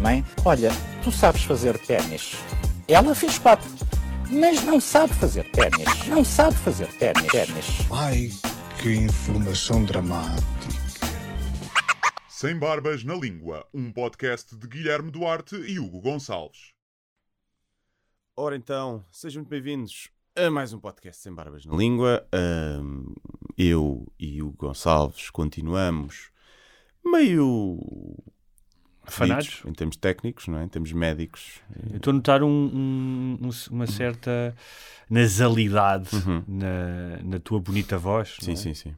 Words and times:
Mãe, 0.00 0.24
olha, 0.44 0.70
tu 1.02 1.10
sabes 1.10 1.42
fazer 1.42 1.76
ténis. 1.78 2.36
Ela 2.86 3.12
fez 3.12 3.40
quatro, 3.40 3.68
mas 4.30 4.62
não 4.62 4.80
sabe 4.80 5.12
fazer 5.14 5.50
ténis. 5.50 6.06
Não 6.06 6.24
sabe 6.24 6.56
fazer 6.58 6.86
ténis. 6.98 7.26
Ai, 7.90 8.30
que 8.80 8.94
informação 8.94 9.84
dramática. 9.84 10.46
Sem 12.28 12.56
Barbas 12.56 13.02
na 13.02 13.14
Língua, 13.14 13.66
um 13.74 13.92
podcast 13.92 14.56
de 14.56 14.68
Guilherme 14.68 15.10
Duarte 15.10 15.56
e 15.56 15.80
Hugo 15.80 16.00
Gonçalves. 16.00 16.72
Ora 18.36 18.54
então, 18.54 19.04
sejam 19.10 19.42
muito 19.42 19.50
bem-vindos 19.50 20.08
a 20.36 20.48
mais 20.50 20.72
um 20.72 20.78
podcast 20.78 21.20
Sem 21.20 21.34
Barbas 21.34 21.66
na 21.66 21.74
Língua. 21.74 22.24
Ahm, 22.32 23.12
eu 23.58 24.06
e 24.20 24.40
o 24.40 24.52
Gonçalves 24.52 25.30
continuamos 25.30 26.31
meio 27.04 27.78
Afanados? 29.04 29.62
em 29.66 29.72
termos 29.72 29.96
técnicos, 29.96 30.46
não 30.48 30.58
é? 30.58 30.64
em 30.64 30.68
termos 30.68 30.92
médicos. 30.92 31.60
Eu 31.90 31.96
estou 31.96 32.10
a 32.12 32.14
notar 32.14 32.42
um- 32.42 32.48
um- 32.48 33.38
um- 33.42 33.50
uma 33.70 33.86
certa 33.86 34.54
nasalidade 35.10 36.08
na, 36.46 37.18
na 37.22 37.38
tua 37.40 37.60
bonita 37.60 37.98
voz. 37.98 38.36
Sim, 38.40 38.52
é? 38.52 38.56
sim, 38.56 38.74
sim. 38.74 38.94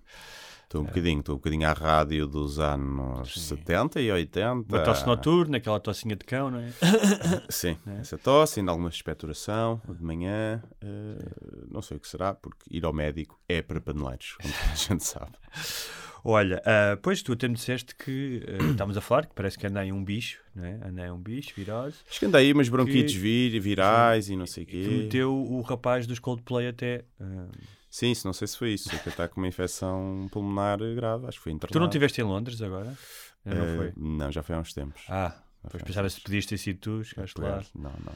Estou 0.65 0.83
um 0.83 0.87
bocadinho, 0.87 1.21
estou 1.21 1.35
um 1.37 1.39
bocadinho 1.39 1.69
à 1.69 1.73
rádio 1.73 2.27
dos 2.27 2.59
anos 2.59 3.33
70 3.47 4.01
e 4.01 4.11
80. 4.11 4.53
Uma 4.75 4.81
tosse 4.83 5.07
noturna, 5.07 5.59
aquela 5.59 5.79
tossinha 5.79 6.17
de 6.17 6.25
cão, 6.25 6.51
não 6.51 6.59
é? 6.59 6.73
Sim, 7.49 7.77
essa 8.01 8.19
tosse, 8.19 8.59
ainda 8.59 8.73
alguma 8.73 8.89
expectoração 8.89 9.81
de 9.89 10.03
manhã. 10.03 10.61
eh, 10.81 11.67
não 11.71 11.81
sei 11.81 11.97
o 11.97 12.01
que 12.01 12.09
será, 12.09 12.35
porque 12.35 12.65
ir 12.77 12.85
ao 12.85 12.93
médico 12.93 13.39
é 13.49 13.63
para 13.63 13.81
paneleiros, 13.81 14.37
como 14.43 14.53
a 14.73 14.75
gente 14.75 15.05
sabe. 15.05 15.33
Olha, 16.27 16.63
ah, 16.65 16.97
pois 17.03 17.23
tu 17.23 17.33
até 17.35 17.47
me 17.47 17.55
disseste 17.55 17.95
que 17.95 18.43
ah, 18.49 18.71
estávamos 18.71 18.97
a 18.97 19.01
falar 19.03 19.27
que 19.27 19.35
parece 19.35 19.59
que 19.59 19.67
anda 19.67 19.81
aí 19.81 19.93
um 19.93 20.03
bicho, 20.03 20.41
não 20.55 20.65
é? 20.65 20.81
Anda 20.83 21.03
aí 21.05 21.11
um 21.11 21.19
bicho, 21.19 21.53
virose, 21.55 21.99
Acho 22.09 22.19
que 22.19 22.25
anda 22.27 22.39
aí 22.39 22.51
umas 22.53 22.69
bronquites 22.71 23.13
Que- 23.15 23.19
vir, 23.21 23.61
virais 23.61 24.31
e 24.31 24.37
não 24.37 24.47
sei 24.47 24.65
o 24.65 24.67
que 24.67 24.73
quê. 24.83 24.89
meteu 24.89 25.35
o 25.35 25.61
rapaz 25.61 26.07
dos 26.07 26.19
Coldplay 26.19 26.69
até. 26.69 27.05
ah, 27.21 27.47
Sim, 27.91 28.13
não 28.25 28.33
sei 28.33 28.49
se 28.49 28.57
foi 28.59 28.73
isso. 28.73 28.89
Sei 28.89 28.99
que 28.99 29.09
está 29.11 29.29
com 29.29 29.41
uma 29.41 29.47
infecção 29.47 30.27
pulmonar 30.33 30.79
grave. 30.97 31.27
Acho 31.29 31.39
que 31.39 31.45
foi 31.45 31.53
internado. 31.53 31.73
Tu 31.75 31.79
não 31.79 31.87
estiveste 31.87 32.21
em 32.21 32.25
Londres 32.25 32.61
agora? 32.61 32.97
Não 33.45 33.67
foi? 33.77 33.93
Não, 33.97 34.33
já 34.33 34.43
foi 34.43 34.57
há 34.57 34.59
uns 34.59 34.73
tempos. 34.73 35.03
Ah, 35.09 35.37
pois 35.71 35.83
pensava 35.85 36.09
se 36.11 36.21
podias 36.21 36.45
ter 36.47 36.59
sido 36.59 36.79
tu, 36.81 37.05
chegaste 37.05 37.41
lá. 37.41 37.63
Não, 37.75 37.93
não. 38.05 38.15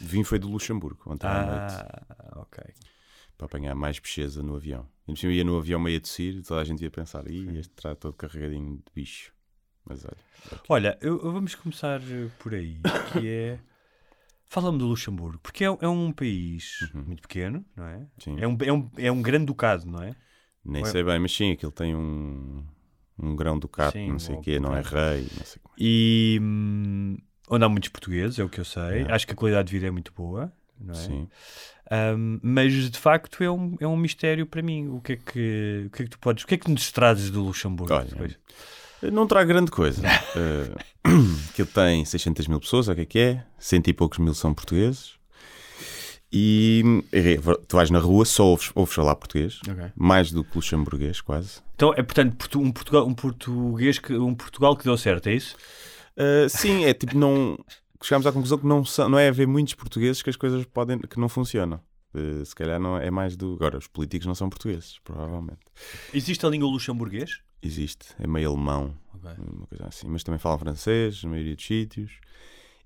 Vim 0.00 0.24
foi 0.24 0.40
do 0.40 0.48
Luxemburgo 0.48 1.00
ontem 1.06 1.28
à 1.28 1.44
noite 1.44 1.74
Ah, 1.74 2.40
ok. 2.40 2.64
Para 3.36 3.46
apanhar 3.46 3.74
mais 3.74 3.98
pecheza 3.98 4.42
no 4.42 4.56
avião. 4.56 4.88
E 5.06 5.16
cima 5.16 5.32
ia 5.32 5.44
no 5.44 5.58
avião 5.58 5.78
meio 5.78 5.98
a 5.98 6.00
tossir 6.00 6.36
e 6.36 6.42
toda 6.42 6.60
a 6.60 6.64
gente 6.64 6.82
ia 6.82 6.90
pensar, 6.90 7.28
Ih, 7.30 7.58
este 7.58 7.72
está 7.76 7.94
todo 7.94 8.14
carregadinho 8.14 8.76
de 8.76 8.92
bicho. 8.94 9.32
Mas 9.84 10.04
olha, 10.04 10.16
é 10.50 10.56
Olha, 10.68 10.98
eu, 11.02 11.22
eu 11.22 11.32
vamos 11.32 11.54
começar 11.54 12.00
eh, 12.00 12.30
por 12.38 12.54
aí, 12.54 12.80
que 13.12 13.28
é... 13.28 13.58
Fala-me 14.46 14.78
do 14.78 14.86
Luxemburgo, 14.86 15.38
porque 15.42 15.64
é, 15.64 15.66
é 15.66 15.88
um 15.88 16.12
país 16.12 16.88
muito 16.94 17.22
pequeno, 17.22 17.64
não 17.76 17.84
é? 17.86 17.96
Uhum. 17.96 18.08
Sim. 18.18 18.36
É 18.40 18.48
um, 18.48 18.56
é, 18.60 18.72
um, 18.72 18.90
é 18.96 19.12
um 19.12 19.20
grande 19.20 19.46
ducado, 19.46 19.84
não 19.84 20.02
é? 20.02 20.14
nem 20.64 20.82
Ué. 20.82 20.90
sei 20.90 21.04
bem, 21.04 21.18
mas 21.18 21.34
sim, 21.34 21.52
aquilo 21.52 21.70
tem 21.70 21.94
um, 21.94 22.64
um 23.18 23.36
grão 23.36 23.58
ducato, 23.58 23.92
Sim, 23.92 24.10
não 24.10 24.18
sei 24.18 24.34
o 24.36 24.40
quê, 24.40 24.58
não 24.58 24.74
é 24.74 24.80
rei, 24.80 25.28
não 25.36 25.44
sei 25.44 25.60
como. 25.62 25.74
E 25.78 26.38
hum, 26.40 27.18
onde 27.50 27.64
há 27.64 27.68
muitos 27.68 27.90
portugueses, 27.90 28.38
é 28.38 28.44
o 28.44 28.48
que 28.48 28.60
eu 28.60 28.64
sei. 28.64 29.02
É. 29.02 29.12
Acho 29.12 29.26
que 29.26 29.32
a 29.32 29.36
qualidade 29.36 29.68
de 29.68 29.72
vida 29.74 29.86
é 29.86 29.90
muito 29.90 30.12
boa, 30.12 30.52
não 30.80 30.94
é? 30.94 30.96
Sim. 30.98 31.28
Hum, 32.16 32.40
mas 32.42 32.72
de 32.90 32.98
facto 32.98 33.42
é 33.44 33.50
um, 33.50 33.76
é 33.80 33.86
um 33.86 33.96
mistério 33.96 34.46
para 34.46 34.62
mim. 34.62 34.88
O 34.88 35.00
que 35.00 35.12
é 35.12 35.16
que, 35.16 35.84
o 35.86 35.90
que, 35.90 36.02
é 36.02 36.04
que 36.04 36.10
tu 36.10 36.18
podes, 36.18 36.44
o 36.44 36.46
que 36.46 36.54
é 36.54 36.58
que 36.58 36.70
nos 36.70 36.90
trazes 36.90 37.30
do 37.30 37.42
Luxemburgo? 37.42 37.92
Olha, 37.94 38.06
depois? 38.06 38.38
Não 39.12 39.26
terá 39.26 39.44
grande 39.44 39.70
coisa. 39.70 40.00
Eh, 40.36 41.10
Aquilo 41.50 41.68
tem 41.68 42.02
600 42.04 42.48
mil 42.48 42.58
pessoas, 42.58 42.88
o 42.88 42.94
que 42.94 43.00
é 43.02 43.04
que 43.04 43.18
é? 43.18 43.44
Cento 43.58 43.88
e 43.88 43.92
poucos 43.92 44.18
mil 44.18 44.32
são 44.34 44.54
portugueses. 44.54 45.12
E 46.32 46.82
eh, 47.12 47.36
tu 47.68 47.76
vais 47.76 47.90
na 47.90 47.98
rua, 48.00 48.24
só 48.24 48.44
ouves, 48.46 48.72
ouves 48.74 48.94
falar 48.94 49.14
português, 49.14 49.60
Ok. 49.68 49.84
mais 49.94 50.32
do 50.32 50.42
que 50.42 50.56
luxemburguês, 50.56 51.20
quase. 51.20 51.60
Então 51.76 51.92
é 51.94 52.02
portanto 52.02 52.58
um, 52.58 52.72
Portugal, 52.72 53.06
um 53.06 53.14
português 53.14 53.98
que 53.98 54.14
um 54.14 54.34
Portugal 54.34 54.76
que 54.76 54.84
deu 54.84 54.96
certo, 54.96 55.28
é 55.28 55.34
isso? 55.34 55.54
Uh, 56.16 56.48
sim, 56.48 56.84
é 56.84 56.92
tipo, 56.94 57.16
não. 57.16 57.56
Chegámos 58.04 58.26
à 58.26 58.32
conclusão 58.32 58.58
que 58.58 58.66
não, 58.66 58.84
são, 58.84 59.08
não 59.08 59.18
é 59.18 59.28
haver 59.28 59.46
muitos 59.46 59.72
portugueses 59.72 60.20
que 60.20 60.28
as 60.28 60.36
coisas 60.36 60.64
podem, 60.66 60.98
que 60.98 61.18
não 61.18 61.26
funcionam. 61.26 61.80
Uh, 62.14 62.44
se 62.44 62.54
calhar 62.54 62.78
não 62.78 62.98
é 62.98 63.10
mais 63.10 63.34
do. 63.34 63.54
Agora, 63.54 63.78
os 63.78 63.88
políticos 63.88 64.26
não 64.26 64.34
são 64.34 64.50
portugueses, 64.50 64.98
provavelmente. 65.02 65.60
Existe 66.12 66.44
a 66.44 66.50
língua 66.50 66.68
luxemburguês? 66.68 67.40
Existe, 67.62 68.14
é 68.18 68.26
meio 68.26 68.50
alemão, 68.50 68.94
uma 69.14 69.66
coisa 69.66 69.86
assim, 69.86 70.06
mas 70.06 70.22
também 70.22 70.38
falam 70.38 70.58
francês, 70.58 71.24
na 71.24 71.30
maioria 71.30 71.56
dos 71.56 71.64
sítios, 71.64 72.20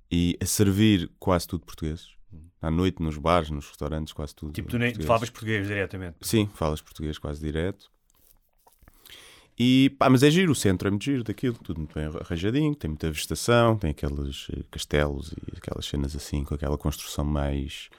e 0.09 0.39
a 0.41 0.47
servir 0.47 1.11
quase 1.19 1.49
tudo 1.49 1.67
portugueses. 1.67 2.17
À 2.63 2.71
noite, 2.71 3.03
nos 3.03 3.19
bares, 3.19 3.51
nos 3.51 3.67
restaurantes, 3.67 4.13
quase 4.13 4.37
tudo. 4.37 4.53
Tipo, 4.53 4.69
tu 4.69 4.79
nem 4.79 4.95
falavas 4.95 5.31
português 5.31 5.67
diretamente. 5.67 6.17
Sim, 6.21 6.49
falas 6.55 6.81
português 6.81 7.19
quase 7.19 7.41
direto. 7.41 7.91
E 9.59 9.91
pá, 9.99 10.09
mas 10.09 10.23
é 10.23 10.31
giro, 10.31 10.53
o 10.53 10.55
centro 10.55 10.87
é 10.87 10.91
muito 10.91 11.05
giro 11.05 11.25
daquilo, 11.25 11.57
tudo 11.63 11.79
muito 11.79 11.93
bem 11.93 12.05
arranjadinho, 12.05 12.75
tem 12.77 12.89
muita 12.89 13.11
vegetação, 13.11 13.77
tem 13.77 13.91
aqueles 13.91 14.47
eh, 14.53 14.63
castelos 14.71 15.33
e 15.33 15.57
aquelas 15.57 15.85
cenas 15.85 16.15
assim, 16.15 16.45
com 16.45 16.55
aquela 16.55 16.79
construção 16.79 17.25
mais, 17.25 17.91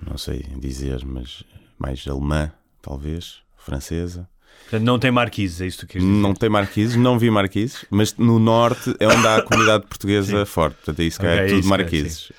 não 0.00 0.16
sei 0.16 0.38
dizer, 0.58 1.04
mas 1.04 1.44
mais 1.78 2.06
alemã, 2.08 2.50
talvez, 2.80 3.42
francesa. 3.58 4.26
Portanto, 4.62 4.84
não 4.84 4.98
tem 4.98 5.10
marquises, 5.10 5.60
é 5.60 5.66
isso 5.66 5.80
que 5.80 5.86
tu 5.86 5.90
queres 5.90 6.06
dizer? 6.06 6.20
Não 6.20 6.32
tem 6.32 6.48
marquises, 6.48 6.96
não 6.96 7.18
vi 7.18 7.30
marquises, 7.30 7.84
mas 7.90 8.16
no 8.16 8.38
norte 8.38 8.94
é 8.98 9.06
onde 9.06 9.26
há 9.26 9.36
a 9.36 9.42
comunidade 9.42 9.86
portuguesa 9.86 10.44
forte, 10.46 10.76
portanto 10.76 11.02
aí 11.02 11.10
se 11.10 11.18
calhar 11.18 11.36
Ok, 11.36 11.44
é 11.44 11.48
tudo 11.48 11.58
isso, 11.60 11.68
é, 11.68 11.70
marquises. 11.70 12.32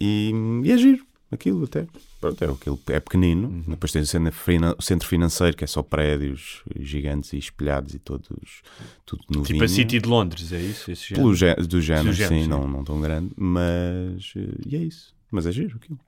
E, 0.00 0.32
e 0.64 0.72
é 0.72 0.78
giro, 0.78 1.04
aquilo 1.30 1.64
até. 1.64 1.86
Pronto, 2.24 2.42
é, 2.42 2.46
aquilo 2.50 2.80
é 2.88 3.00
pequenino. 3.00 3.48
Uhum. 3.48 3.62
Depois 3.68 3.92
tens 3.92 4.08
o 4.14 4.82
centro, 4.82 5.08
financeiro, 5.08 5.56
que 5.56 5.64
é 5.64 5.66
só 5.66 5.82
prédios 5.82 6.62
gigantes 6.80 7.32
e 7.32 7.38
espelhados 7.38 7.94
e 7.94 7.98
todos, 7.98 8.62
tudo 9.04 9.22
novinho. 9.28 9.44
Tipo 9.46 9.64
a 9.64 9.68
City 9.68 9.98
de 10.00 10.08
Londres, 10.08 10.52
é 10.52 10.60
isso? 10.60 10.90
Esse? 10.90 11.12
Pelo 11.14 11.34
gé- 11.34 11.54
do 11.56 11.80
género, 11.80 12.06
Do 12.08 12.12
género, 12.12 12.34
sim, 12.36 12.42
sim. 12.44 12.48
Não, 12.48 12.66
não 12.66 12.82
tão 12.84 13.00
grande, 13.00 13.30
mas 13.36 14.32
eh, 14.36 14.48
e 14.66 14.76
é 14.76 14.78
isso. 14.80 15.14
Mas 15.30 15.46
é 15.46 15.52
giro 15.52 15.76
aquilo. 15.76 15.98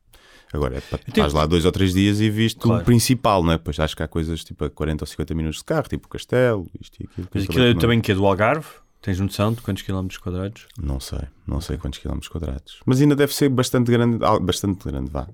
Agora, 0.53 0.77
é 0.77 0.81
para 0.81 1.01
Então- 1.03 1.25
estás 1.25 1.33
lá 1.33 1.45
dois 1.45 1.65
ou 1.65 1.73
três 1.73 1.93
dias 1.93 2.21
e 2.21 2.31
viste 2.31 2.61
Claro. 2.61 2.81
o 2.83 2.85
principal, 2.85 3.43
não 3.43 3.53
é? 3.53 3.59
Pois 3.59 3.79
acho 3.81 3.97
que 3.97 4.03
há 4.03 4.09
coisas 4.09 4.43
tipo 4.45 4.65
a 4.65 4.71
40 4.71 5.03
ou 5.03 5.07
50 5.07 5.35
minutos 5.35 5.59
de 5.59 5.65
carro, 5.65 5.89
tipo 5.89 6.07
o 6.07 6.09
castelo, 6.11 6.67
isto 6.81 6.97
e 7.03 7.05
aquilo. 7.11 7.29
Mas 7.35 7.45
aquilo 7.45 7.65
é 7.65 7.75
também 7.75 8.01
que 8.01 8.13
é 8.13 8.15
do 8.15 8.25
Algarve? 8.25 8.67
Tens 9.07 9.21
noção 9.21 9.53
de 9.53 9.63
quantos 9.63 9.85
quilómetros 9.85 10.19
quadrados? 10.19 10.67
Não 10.77 10.99
sei, 10.99 11.21
não 11.47 11.61
sei 11.61 11.79
quantos 11.79 12.01
quilómetros 12.01 12.29
quadrados. 12.29 12.81
Mas 12.85 13.01
ainda 13.01 13.15
deve 13.15 13.33
ser 13.33 13.49
bastante 13.49 13.89
grande, 13.89 14.19
bastante 14.43 14.85
grande, 14.85 15.09
vá, 15.13 15.29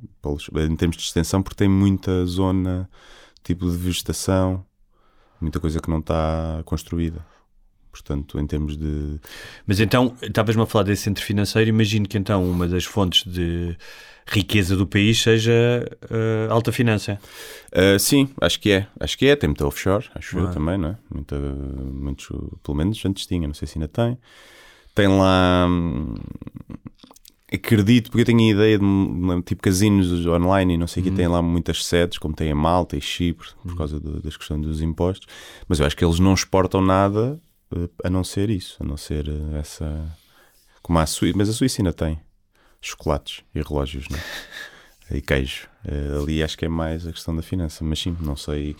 em 0.68 0.76
termos 0.76 0.98
de 0.98 1.02
extensão, 1.04 1.42
porque 1.42 1.56
tem 1.56 1.70
muita 1.70 2.26
zona, 2.26 2.86
tipo 3.42 3.64
de 3.70 3.74
vegetação, 3.74 4.62
muita 5.40 5.58
coisa 5.58 5.80
que 5.80 5.88
não 5.88 6.00
está 6.00 6.60
construída. 6.66 7.24
Portanto, 7.92 8.40
em 8.40 8.46
termos 8.46 8.76
de. 8.76 9.20
Mas 9.66 9.78
então, 9.78 10.16
estavas-me 10.22 10.62
a 10.62 10.66
falar 10.66 10.84
desse 10.84 11.02
centro 11.02 11.22
financeiro, 11.22 11.68
imagino 11.68 12.08
que 12.08 12.16
então 12.18 12.42
uma 12.50 12.66
das 12.66 12.84
fontes 12.84 13.30
de 13.30 13.76
riqueza 14.26 14.74
do 14.76 14.86
país 14.86 15.20
seja 15.20 15.52
eh, 16.10 16.46
alta 16.48 16.72
finança. 16.72 17.18
Ah, 17.70 17.98
sim, 17.98 18.30
acho 18.40 18.58
que 18.60 18.70
é. 18.70 18.86
Acho 18.98 19.18
que 19.18 19.26
é. 19.26 19.36
Tem 19.36 19.48
muita 19.48 19.66
offshore, 19.66 20.06
acho 20.14 20.38
eu 20.38 20.46
Ah. 20.46 20.50
também, 20.52 20.78
não 20.78 20.88
é? 20.90 20.96
Muita, 21.12 21.38
muitos, 21.38 22.28
pelo 22.62 22.76
menos 22.78 23.04
antes 23.04 23.26
tinha, 23.26 23.46
não 23.46 23.54
sei 23.54 23.68
se 23.68 23.76
ainda 23.78 23.88
tem. 23.88 24.16
Tem 24.94 25.06
lá. 25.08 25.66
hum, 25.68 26.14
Acredito, 27.54 28.10
porque 28.10 28.22
eu 28.22 28.24
tenho 28.24 28.40
a 28.40 28.50
ideia 28.50 28.78
de 28.78 28.84
hum, 28.84 29.42
tipo 29.42 29.60
casinos 29.60 30.24
online 30.26 30.72
e 30.72 30.78
não 30.78 30.86
sei 30.86 31.02
o 31.02 31.04
que, 31.04 31.10
tem 31.12 31.28
lá 31.28 31.42
muitas 31.42 31.84
sedes, 31.84 32.16
como 32.16 32.34
tem 32.34 32.50
a 32.50 32.54
Malta 32.54 32.96
e 32.96 33.00
Chipre, 33.02 33.48
por 33.62 33.76
causa 33.76 34.00
do- 34.00 34.22
das 34.22 34.38
questões 34.38 34.62
dos 34.62 34.80
impostos. 34.80 35.28
Mas 35.68 35.78
eu 35.78 35.84
acho 35.84 35.94
que 35.94 36.02
eles 36.02 36.18
não 36.18 36.32
exportam 36.32 36.80
nada 36.80 37.38
a 38.04 38.10
não 38.10 38.24
ser 38.24 38.50
isso, 38.50 38.76
a 38.82 38.86
não 38.86 38.96
ser 38.96 39.28
eh, 39.28 39.58
essa. 39.58 40.16
Como 40.82 40.98
a 40.98 41.06
Suíça, 41.06 41.36
mas 41.38 41.48
a 41.48 41.52
Suíça 41.52 41.80
ainda 41.80 41.92
tem 41.92 42.20
chocolates 42.80 43.44
e 43.54 43.62
relógios, 43.62 44.06
não 44.08 44.18
é? 44.18 45.16
E 45.16 45.20
queijo. 45.20 45.68
Eh, 45.84 46.18
ali 46.20 46.42
acho 46.42 46.56
que 46.56 46.64
é 46.64 46.68
mais 46.68 47.06
a 47.06 47.12
questão 47.12 47.34
da 47.36 47.42
finança, 47.42 47.84
mas 47.84 47.98
sim, 48.00 48.16
não 48.20 48.36
sei 48.36 48.74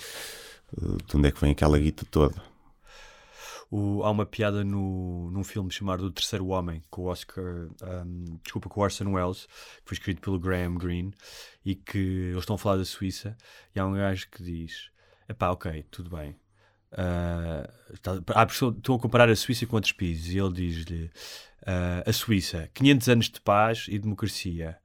eh, 0.77 0.97
de 1.07 1.17
onde 1.17 1.29
é 1.29 1.33
que 1.33 1.41
vem 1.41 1.53
aquela 1.53 1.79
guita 1.79 2.05
toda. 2.11 2.35
O- 3.71 4.03
há 4.05 4.11
uma 4.11 4.27
piada 4.27 4.63
no, 4.65 5.31
num 5.31 5.43
filme 5.45 5.71
chamado 5.71 6.05
O 6.05 6.11
Terceiro 6.11 6.47
Homem, 6.49 6.83
com 6.91 7.03
o 7.03 7.07
Oscar, 7.07 7.69
um, 8.05 8.39
desculpa, 8.43 8.69
com 8.69 8.81
o 8.81 8.83
Orson 8.85 9.11
Welles, 9.13 9.47
que 9.47 9.83
foi 9.87 9.95
escrito 9.97 10.21
pelo 10.21 10.39
Graham 10.39 10.75
Greene, 10.75 11.13
e 11.65 11.75
que 11.75 11.99
eles 11.99 12.41
estão 12.41 12.57
a 12.57 12.59
falar 12.59 12.77
da 12.77 12.85
Suíça, 12.85 13.37
e 13.75 13.81
há 13.81 13.87
um 13.87 13.95
gajo 13.95 14.29
que 14.31 14.43
diz: 14.43 14.91
Epá, 15.29 15.51
ok, 15.51 15.85
tudo 15.91 16.15
bem. 16.15 16.37
Ah, 16.93 17.69
está- 17.93 18.19
há 18.35 18.47
pessoa- 18.47 18.75
estão 18.77 18.95
a 18.95 18.99
comparar 18.99 19.29
a 19.31 19.37
Suíça 19.37 19.67
com 19.67 19.77
outros 19.77 19.93
países, 19.93 20.33
e 20.35 20.39
ele 20.39 20.53
diz-lhe: 20.53 21.11
ah, 21.67 22.03
A 22.07 22.13
Suíça, 22.13 22.69
500 22.75 23.09
anos 23.09 23.29
de 23.31 23.41
paz 23.41 23.87
e 23.89 23.99
democracia. 23.99 24.77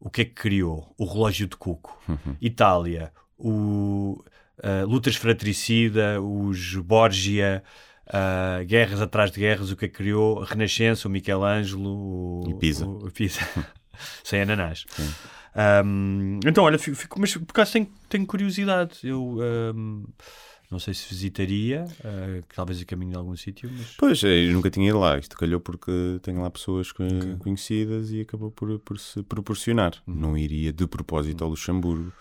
O 0.00 0.08
que 0.10 0.20
é 0.22 0.24
que 0.24 0.32
criou? 0.34 0.94
O 0.96 1.04
relógio 1.04 1.46
de 1.48 1.56
cuco. 1.56 2.00
Itália, 2.40 3.12
o 3.36 4.22
ah, 4.62 4.84
lutas 4.84 5.16
fratricida, 5.16 6.20
os 6.22 6.74
Borgia, 6.76 7.62
ah, 8.06 8.62
guerras 8.64 9.00
atrás 9.00 9.30
de 9.30 9.40
guerras, 9.40 9.70
o 9.70 9.76
que 9.76 9.86
é 9.86 9.88
que 9.88 9.94
criou? 9.94 10.42
A 10.42 10.44
Renascença, 10.44 11.08
o 11.08 11.10
Michelangelo, 11.10 11.88
o, 12.46 12.50
E 12.50 12.54
Pisa. 12.54 12.86
o- 12.86 13.06
o 13.06 13.10
Pisa. 13.10 13.40
sem 14.22 14.40
ananás. 14.42 14.84
Ahm, 15.54 16.38
então, 16.46 16.62
olha, 16.64 16.78
fico, 16.78 16.96
fico- 16.96 17.18
mas 17.20 17.34
por 17.36 17.50
acaso 17.50 17.72
tenho, 17.72 17.88
tenho 18.08 18.26
curiosidade. 18.26 18.98
Eu 19.02 19.38
ahm, 19.40 20.04
não 20.70 20.78
sei 20.78 20.92
se 20.94 21.08
visitaria, 21.08 21.84
que 22.48 22.54
talvez 22.54 22.80
a 22.80 22.84
caminho 22.84 23.12
de 23.12 23.16
algum 23.16 23.34
sítio, 23.36 23.70
mas 23.72 23.94
Pois, 23.96 24.22
é, 24.24 24.46
eu 24.48 24.52
nunca 24.52 24.70
tinha 24.70 24.88
ido 24.88 24.98
lá. 24.98 25.18
Isto 25.18 25.36
calhou 25.36 25.60
porque 25.60 25.90
tenho 26.22 26.40
lá 26.42 26.50
pessoas 26.50 26.92
co- 26.92 27.02
conhecidas 27.38 28.10
e 28.10 28.20
acabou 28.20 28.50
por, 28.50 28.78
por 28.80 28.98
se 28.98 29.22
proporcionar. 29.22 29.92
Uhum. 30.06 30.14
Não 30.14 30.36
iria 30.36 30.72
de 30.72 30.86
propósito 30.86 31.42
ao 31.42 31.50
Luxemburgo. 31.50 32.12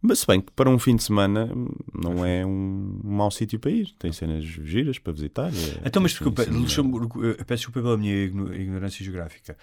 Mas 0.00 0.20
se 0.20 0.26
bem 0.26 0.40
que 0.40 0.52
para 0.52 0.70
um 0.70 0.78
fim 0.78 0.94
de 0.94 1.02
semana 1.02 1.50
não 1.92 2.24
é 2.24 2.44
um, 2.46 3.00
mau 3.02 3.30
sítio 3.30 3.58
para 3.58 3.70
ir. 3.72 3.92
Tem 3.98 4.12
cenas 4.12 4.44
giras 4.44 4.98
para 4.98 5.12
visitar. 5.12 5.48
é- 5.48 5.88
Então, 5.88 6.00
mas 6.00 6.12
desculpa, 6.12 6.42
assim, 6.42 6.50
Luxemburgo, 6.52 7.24
eh, 7.26 7.34
peço 7.44 7.62
desculpa 7.66 7.82
pela 7.82 7.96
minha 7.96 8.14
igno- 8.14 8.54
ignorância 8.54 9.02
geográfica. 9.04 9.56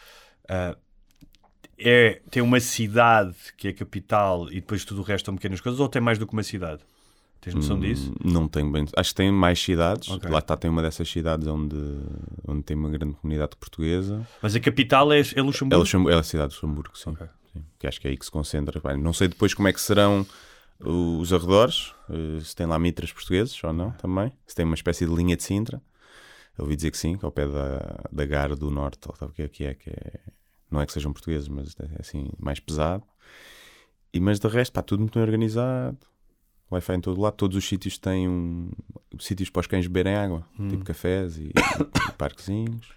Ah, 0.49 0.75
é, 1.77 2.21
tem 2.29 2.41
uma 2.43 2.59
cidade 2.59 3.35
que 3.57 3.67
é 3.67 3.71
a 3.71 3.73
capital 3.73 4.51
e 4.51 4.55
depois 4.55 4.83
tudo 4.83 5.01
o 5.01 5.03
resto 5.03 5.27
são 5.27 5.35
pequenas 5.35 5.61
coisas, 5.61 5.79
ou 5.79 5.87
tem 5.87 6.01
mais 6.01 6.17
do 6.17 6.27
que 6.27 6.33
uma 6.33 6.43
cidade? 6.43 6.81
Tens 7.43 7.55
noção 7.55 7.79
disso? 7.79 8.11
Hum, 8.23 8.31
Não 8.31 8.47
tenho 8.47 8.71
bem. 8.71 8.85
Acho 8.95 9.09
que 9.09 9.15
tem 9.15 9.31
mais 9.31 9.61
cidades. 9.61 10.09
Ok. 10.09 10.29
Lá 10.29 10.39
está, 10.39 10.55
tem 10.55 10.69
uma 10.71 10.81
dessas 10.81 11.09
cidades 11.09 11.45
onde, 11.47 11.75
onde 12.47 12.63
tem 12.63 12.75
uma 12.77 12.89
grande 12.89 13.13
comunidade 13.15 13.55
portuguesa. 13.57 14.25
Mas 14.41 14.55
a 14.55 14.59
capital 14.59 15.11
é, 15.11 15.19
é 15.19 15.23
É, 15.35 15.41
Luxemburgo? 15.41 15.81
Luxemburgo, 15.81 16.15
é 16.17 16.19
a 16.19 16.23
cidade 16.23 16.49
de 16.49 16.55
Luxemburgo, 16.55 16.97
sim. 16.97 17.09
Ok. 17.11 17.27
Sim, 17.51 17.63
Que 17.77 17.87
acho 17.87 17.99
que 18.01 18.07
é 18.07 18.11
aí 18.11 18.17
que 18.17 18.25
se 18.25 18.31
concentra. 18.31 18.79
Bem, 18.79 18.97
não 19.01 19.11
sei 19.13 19.27
depois 19.27 19.53
como 19.53 19.67
é 19.67 19.73
que 19.73 19.81
serão 19.81 20.25
os 20.79 21.31
arredores, 21.31 21.93
eh, 22.09 22.39
se 22.43 22.55
tem 22.55 22.65
lá 22.65 22.77
mitras 22.79 23.11
portugueses 23.13 23.61
ou 23.63 23.71
não 23.71 23.91
também. 23.91 24.31
Se 24.45 24.55
tem 24.55 24.65
uma 24.65 24.75
espécie 24.75 25.05
de 25.05 25.13
linha 25.13 25.35
de 25.37 25.43
Sintra. 25.43 25.81
Eu 26.57 26.63
ouvi 26.65 26.75
dizer 26.75 26.91
que 26.91 26.97
sim, 26.97 27.17
que 27.17 27.25
ao 27.25 27.31
pé 27.31 27.47
da, 27.47 27.99
da 28.11 28.25
Gara 28.25 28.55
do 28.55 28.69
Norte, 28.69 28.99
ou 29.07 29.15
sabe 29.15 29.31
o 29.31 29.35
que 29.35 29.41
é 29.43 29.47
que 29.49 29.63
é, 29.65 29.73
que 29.73 29.89
é. 29.89 30.19
Não 30.69 30.79
é 30.81 30.85
que 30.85 30.93
sejam 30.93 31.11
portugueses, 31.13 31.47
mas 31.47 31.75
é 31.79 31.99
assim, 31.99 32.29
mais 32.39 32.59
pesado. 32.59 33.03
E, 34.13 34.19
mas 34.19 34.39
de 34.39 34.47
resto, 34.47 34.71
pá, 34.73 34.81
tudo 34.81 34.99
muito 35.01 35.13
bem 35.13 35.23
organizado. 35.23 35.97
Wi-Fi 36.71 36.95
em 36.95 37.01
todo 37.01 37.19
lado. 37.21 37.35
Todos 37.35 37.57
os 37.57 37.67
sítios 37.67 37.97
têm 37.97 38.27
um, 38.27 38.69
sítios 39.19 39.49
para 39.49 39.59
os 39.61 39.67
cães 39.67 39.85
beberem 39.87 40.15
água, 40.15 40.45
tipo 40.69 40.83
cafés 40.83 41.37
e, 41.37 41.49
e 41.49 42.11
parquezinhos. 42.17 42.87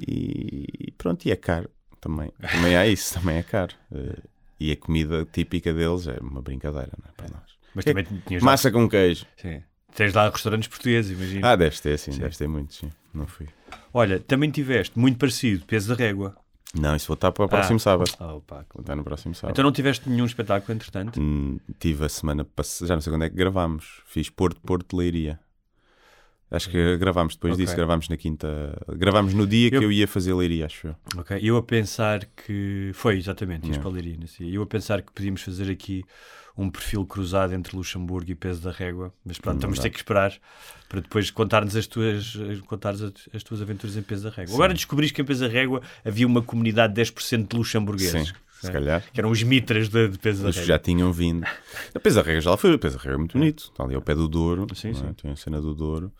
E 0.00 0.92
pronto, 0.98 1.26
e 1.26 1.30
é 1.30 1.36
caro 1.36 1.70
também. 2.00 2.32
Também 2.52 2.76
há 2.76 2.86
isso, 2.86 3.14
também 3.14 3.36
é 3.36 3.42
caro. 3.42 3.74
Eh, 3.92 4.18
e 4.60 4.72
a 4.72 4.76
comida 4.76 5.26
típica 5.30 5.72
deles 5.72 6.06
é 6.06 6.18
uma 6.20 6.40
brincadeira, 6.42 6.92
não 7.02 7.08
é? 7.08 7.12
Para 7.16 7.28
nós. 7.36 7.50
Mas 7.74 7.84
Que- 7.84 7.90
também 7.92 8.04
tinhas 8.26 8.42
lá, 8.42 8.50
Massa 8.52 8.70
com 8.70 8.88
queijo. 8.88 9.26
sim. 9.36 9.62
Tens 9.94 10.12
lá 10.12 10.28
restaurantes 10.28 10.68
portugueses, 10.68 11.10
imagina. 11.16 11.50
Ah, 11.52 11.56
deves 11.56 11.80
ter, 11.80 11.98
sim, 11.98 12.10
deves 12.18 12.36
ter 12.36 12.46
muitos, 12.46 12.76
sim. 12.76 12.92
Não 13.14 13.26
fui. 13.26 13.46
Olha, 13.94 14.20
também 14.20 14.50
tiveste, 14.50 14.98
muito 14.98 15.16
parecido, 15.18 15.64
peso 15.64 15.88
da 15.88 15.94
régua. 15.94 16.36
Não, 16.80 16.94
isso 16.96 17.06
vou 17.08 17.14
estar 17.14 17.32
para 17.32 17.44
o 17.44 17.48
próximo 17.48 17.76
Ah. 17.76 17.80
sábado. 17.80 18.10
Ah, 18.18 18.34
opa, 18.34 18.66
Vou 18.74 18.80
estar 18.82 18.94
no 18.96 19.04
próximo 19.04 19.34
sábado. 19.34 19.52
Então 19.52 19.64
não 19.64 19.72
tiveste 19.72 20.08
nenhum 20.08 20.26
espetáculo, 20.26 20.74
entretanto? 20.74 21.20
Hum, 21.20 21.58
tive 21.78 22.04
a 22.04 22.08
semana 22.08 22.44
passada, 22.44 22.88
já 22.88 22.94
não 22.94 23.00
sei 23.00 23.12
quando 23.12 23.24
é 23.24 23.30
que 23.30 23.36
gravámos. 23.36 24.02
Fiz 24.06 24.28
Porto, 24.28 24.60
Porto, 24.60 24.96
Leiria. 24.96 25.38
Acho 26.48 26.70
que 26.70 26.96
gravámos 26.96 27.34
depois 27.34 27.54
Ok. 27.54 27.64
disso, 27.64 27.74
gravámos 27.76 28.08
na 28.08 28.16
quinta. 28.16 28.78
Gravámos 28.96 29.34
no 29.34 29.46
dia 29.46 29.68
que 29.68 29.76
Eu- 29.76 29.82
eu 29.82 29.92
ia 29.92 30.06
fazer 30.06 30.32
Leiria, 30.32 30.66
acho 30.66 30.86
eu. 30.88 30.96
Ok, 31.18 31.38
eu 31.42 31.56
a 31.56 31.62
pensar 31.62 32.24
que. 32.24 32.92
Foi, 32.94 33.16
exatamente, 33.16 33.66
ias 33.66 33.76
Não. 33.76 33.82
para 33.82 33.92
Leiria, 33.92 34.16
dia. 34.16 34.48
Eu 34.54 34.62
a 34.62 34.66
pensar 34.66 35.02
que 35.02 35.12
podíamos 35.12 35.42
fazer 35.42 35.68
aqui 35.70 36.04
um 36.56 36.70
perfil 36.70 37.04
cruzado 37.04 37.52
entre 37.52 37.76
Luxemburgo 37.76 38.30
e 38.30 38.34
Peso 38.34 38.62
da 38.62 38.70
Régua, 38.70 39.12
mas 39.24 39.38
pronto, 39.38 39.56
Não 39.56 39.62
vamos 39.62 39.78
ter 39.78 39.90
que 39.90 39.98
esperar 39.98 40.32
para 40.88 41.00
depois 41.00 41.30
contar-nos 41.30 41.76
as 41.76 41.86
tuas, 41.86 42.36
contares 42.66 43.02
as, 43.02 43.12
as 43.34 43.42
tuas 43.42 43.60
aventuras 43.60 43.96
em 43.96 44.02
Peso 44.02 44.24
da 44.24 44.30
Régua. 44.30 44.54
Agora 44.54 44.72
descobriste 44.72 45.14
que 45.14 45.20
em 45.20 45.24
Peso 45.24 45.44
da 45.44 45.52
Régua 45.52 45.82
havia 46.04 46.26
uma 46.26 46.40
comunidade 46.40 46.94
de 46.94 47.02
10% 47.02 47.48
de 47.48 47.56
luxemburgueses. 47.56 48.28
Sim, 48.28 48.34
se 48.60 48.72
calhar. 48.72 49.04
Que 49.12 49.20
eram 49.20 49.30
os 49.30 49.42
mitras 49.42 49.88
de, 49.88 50.08
de 50.08 50.18
Peso 50.18 50.42
da 50.42 50.50
Régua. 50.50 50.64
já 50.64 50.78
tinham 50.78 51.12
vindo. 51.12 51.46
A 51.94 52.00
Pesa 52.00 52.22
Rega 52.22 52.40
já 52.40 52.50
lá 52.50 52.56
foi. 52.56 52.74
A 52.74 52.78
Pesa 52.78 52.98
Rega 52.98 53.14
é 53.14 53.18
muito 53.18 53.38
bonito. 53.38 53.70
Está 53.70 53.84
ali 53.84 53.94
ao 53.94 54.02
pé 54.02 54.14
do 54.14 54.26
Douro. 54.26 54.66
Sim, 54.74 54.90
é? 54.90 54.94
sim. 54.94 55.12
Tem 55.12 55.30
a 55.30 55.36
cena 55.36 55.60
do 55.60 55.74
Douro. 55.74 56.12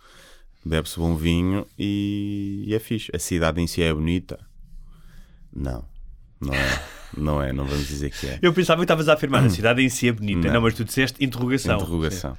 Bebe-se 0.65 0.99
bom 0.99 1.17
vinho 1.17 1.67
e... 1.79 2.65
e 2.67 2.75
é 2.75 2.79
fixe. 2.79 3.11
A 3.15 3.19
cidade 3.19 3.61
em 3.61 3.67
si 3.67 3.83
é 3.83 3.95
bonita? 3.95 4.39
Não. 5.55 5.85
Não 6.41 6.53
é. 6.53 6.96
Não 7.17 7.43
é. 7.43 7.53
Não 7.53 7.65
vamos 7.65 7.87
dizer 7.87 8.11
que 8.11 8.27
é. 8.27 8.39
Eu 8.43 8.53
pensava 8.53 8.81
que 8.81 8.85
estavas 8.85 9.09
a 9.09 9.15
afirmar 9.15 9.45
a 9.45 9.51
cidade 9.51 9.83
em 9.83 9.89
si 9.89 10.09
é 10.09 10.13
bonita. 10.13 10.49
Não, 10.49 10.55
Não. 10.55 10.61
mas 10.63 10.75
tu 10.75 10.85
disseste 10.85 11.25
interrogação. 11.25 11.77
Interrogação. 11.77 12.37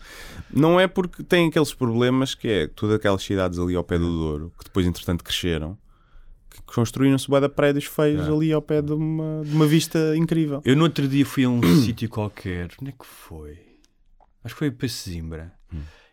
Não 0.54 0.80
é 0.80 0.88
porque 0.88 1.24
tem 1.24 1.48
aqueles 1.48 1.74
problemas 1.74 2.36
que 2.36 2.48
é 2.48 2.68
todas 2.68 2.96
aquelas 2.96 3.22
cidades 3.24 3.60
ali 3.60 3.76
ao 3.76 3.84
pé 3.84 3.98
do 3.98 4.06
Douro, 4.06 4.54
que 4.58 4.66
depois 4.66 4.86
entretanto 4.86 5.24
cresceram, 5.24 5.78
que 6.50 6.62
construíram-se 6.62 7.28
bué 7.28 7.42
de 7.42 7.50
prédios 7.50 7.86
feios 7.86 8.28
ali 8.28 8.54
ao 8.54 8.62
pé 8.62 8.82
de 8.82 8.94
uma, 8.94 9.44
de 9.44 9.52
uma 9.54 9.66
vista 9.66 10.16
incrível. 10.16 10.62
Eu 10.64 10.76
no 10.76 10.84
outro 10.84 11.08
dia 11.08 11.26
fui 11.26 11.44
a 11.44 11.50
um 11.50 11.62
sítio 11.84 12.08
qualquer. 12.10 12.70
Onde 12.82 12.92
é 12.92 12.94
que 12.94 13.06
foi? 13.06 13.60
Acho 14.44 14.56
que 14.56 14.60
foi 14.60 14.72
para 14.72 14.88
Sesimbra. 14.88 15.54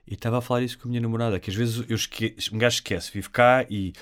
E 0.07 0.15
estava 0.15 0.39
a 0.39 0.41
falar 0.43 0.63
isso 0.63 0.79
com 0.79 0.87
a 0.87 0.91
minha 0.91 1.01
namorada, 1.01 1.39
que 1.41 1.49
às 1.49 1.57
vezes 1.57 1.83
eu 1.89 1.97
esque... 1.97 2.37
um 2.53 2.59
gajo 2.59 2.75
esquece, 2.75 3.11
vive 3.11 3.31
cá 3.31 3.65
e 3.71 3.93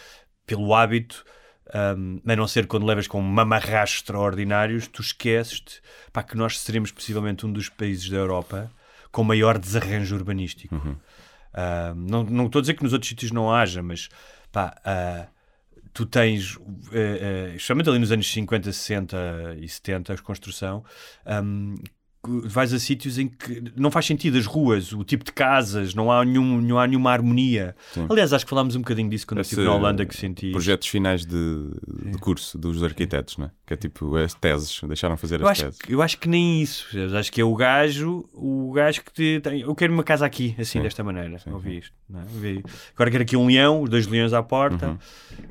pelo 0.44 0.74
hábito, 0.74 1.24
um, 1.74 2.20
a 2.26 2.36
não 2.36 2.46
ser 2.46 2.66
quando 2.66 2.86
levas 2.86 3.06
com 3.06 3.20
mamarrachos 3.20 3.96
extraordinários, 3.96 4.86
tu 4.86 5.00
esqueces-te 5.00 5.80
pá, 6.12 6.22
que 6.22 6.36
nós 6.36 6.58
seremos 6.58 6.90
possivelmente 6.90 7.46
um 7.46 7.52
dos 7.52 7.68
países 7.68 8.08
da 8.08 8.16
Europa 8.16 8.70
com 9.10 9.24
maior 9.24 9.58
desarranjo 9.58 10.14
urbanístico. 10.14 10.74
Um, 10.74 11.94
não, 11.94 12.24
não 12.24 12.46
estou 12.46 12.58
a 12.58 12.62
dizer 12.62 12.74
que 12.74 12.82
nos 12.82 12.92
outros 12.92 13.08
sítios 13.08 13.30
não 13.30 13.52
haja, 13.52 13.82
mas 13.82 14.08
pá, 14.50 14.74
ah, 14.84 15.26
tu 15.92 16.06
tens, 16.06 16.58
eh, 16.92 17.52
especialmente 17.54 17.88
ali 17.90 17.98
nos 17.98 18.10
anos 18.10 18.30
50, 18.32 18.72
60 18.72 19.56
e 19.60 19.68
70, 19.68 20.14
a 20.14 20.18
construção, 20.18 20.84
que 21.24 21.84
vais 22.24 22.72
a 22.72 22.78
sítios 22.78 23.18
em 23.18 23.26
que 23.26 23.62
não 23.76 23.90
faz 23.90 24.06
sentido 24.06 24.38
as 24.38 24.46
ruas, 24.46 24.92
o 24.92 25.02
tipo 25.02 25.24
de 25.24 25.32
casas, 25.32 25.92
não 25.94 26.10
há, 26.12 26.24
nenhum, 26.24 26.60
não 26.60 26.78
há 26.78 26.86
nenhuma 26.86 27.10
harmonia. 27.10 27.74
Aliás, 28.08 28.32
acho 28.32 28.44
que 28.44 28.50
falámos 28.50 28.76
um 28.76 28.80
bocadinho 28.80 29.10
disso 29.10 29.26
quando 29.26 29.38
eu 29.38 29.42
estive 29.42 29.62
Esse 29.62 29.68
na 29.70 29.74
Holanda, 29.76 30.06
que 30.06 30.16
senti. 30.16 30.52
Projetos 30.52 30.86
finais 30.86 31.26
de, 31.26 31.70
de 32.12 32.18
curso 32.18 32.56
dos 32.56 32.82
arquitetos, 32.84 33.38
né? 33.38 33.50
que 33.66 33.74
é 33.74 33.76
tipo 33.76 34.14
as 34.16 34.34
teses, 34.34 34.80
deixaram 34.86 35.16
fazer 35.16 35.40
Eu 35.40 35.46
as 35.46 35.50
acho, 35.52 35.64
teses. 35.64 35.78
que- 35.80 35.92
eu 35.92 36.00
acho 36.02 36.18
que 36.18 36.28
nem 36.28 36.62
isso. 36.62 36.86
Eu 36.96 37.16
acho 37.16 37.32
que 37.32 37.40
é 37.40 37.44
o 37.44 37.54
gajo, 37.56 38.24
o 38.32 38.70
gajo 38.72 39.02
que 39.02 39.12
te 39.12 39.40
tem. 39.40 39.60
Eu 39.62 39.74
quero 39.74 39.92
uma 39.92 40.04
casa 40.04 40.24
aqui, 40.24 40.54
assim, 40.58 40.80
desta 40.80 41.02
maneira. 41.02 41.38
Ouvi 41.50 41.78
isto. 41.78 41.92
Não 42.08 42.20
é? 42.20 42.22
Ouvi. 42.22 42.64
Agora 42.94 43.10
quero 43.10 43.22
aqui 43.24 43.36
um 43.36 43.46
leão, 43.46 43.82
os 43.82 43.90
dois 43.90 44.06
leões 44.06 44.32
à 44.32 44.42
porta. 44.42 44.88
Uhum. 44.90 44.98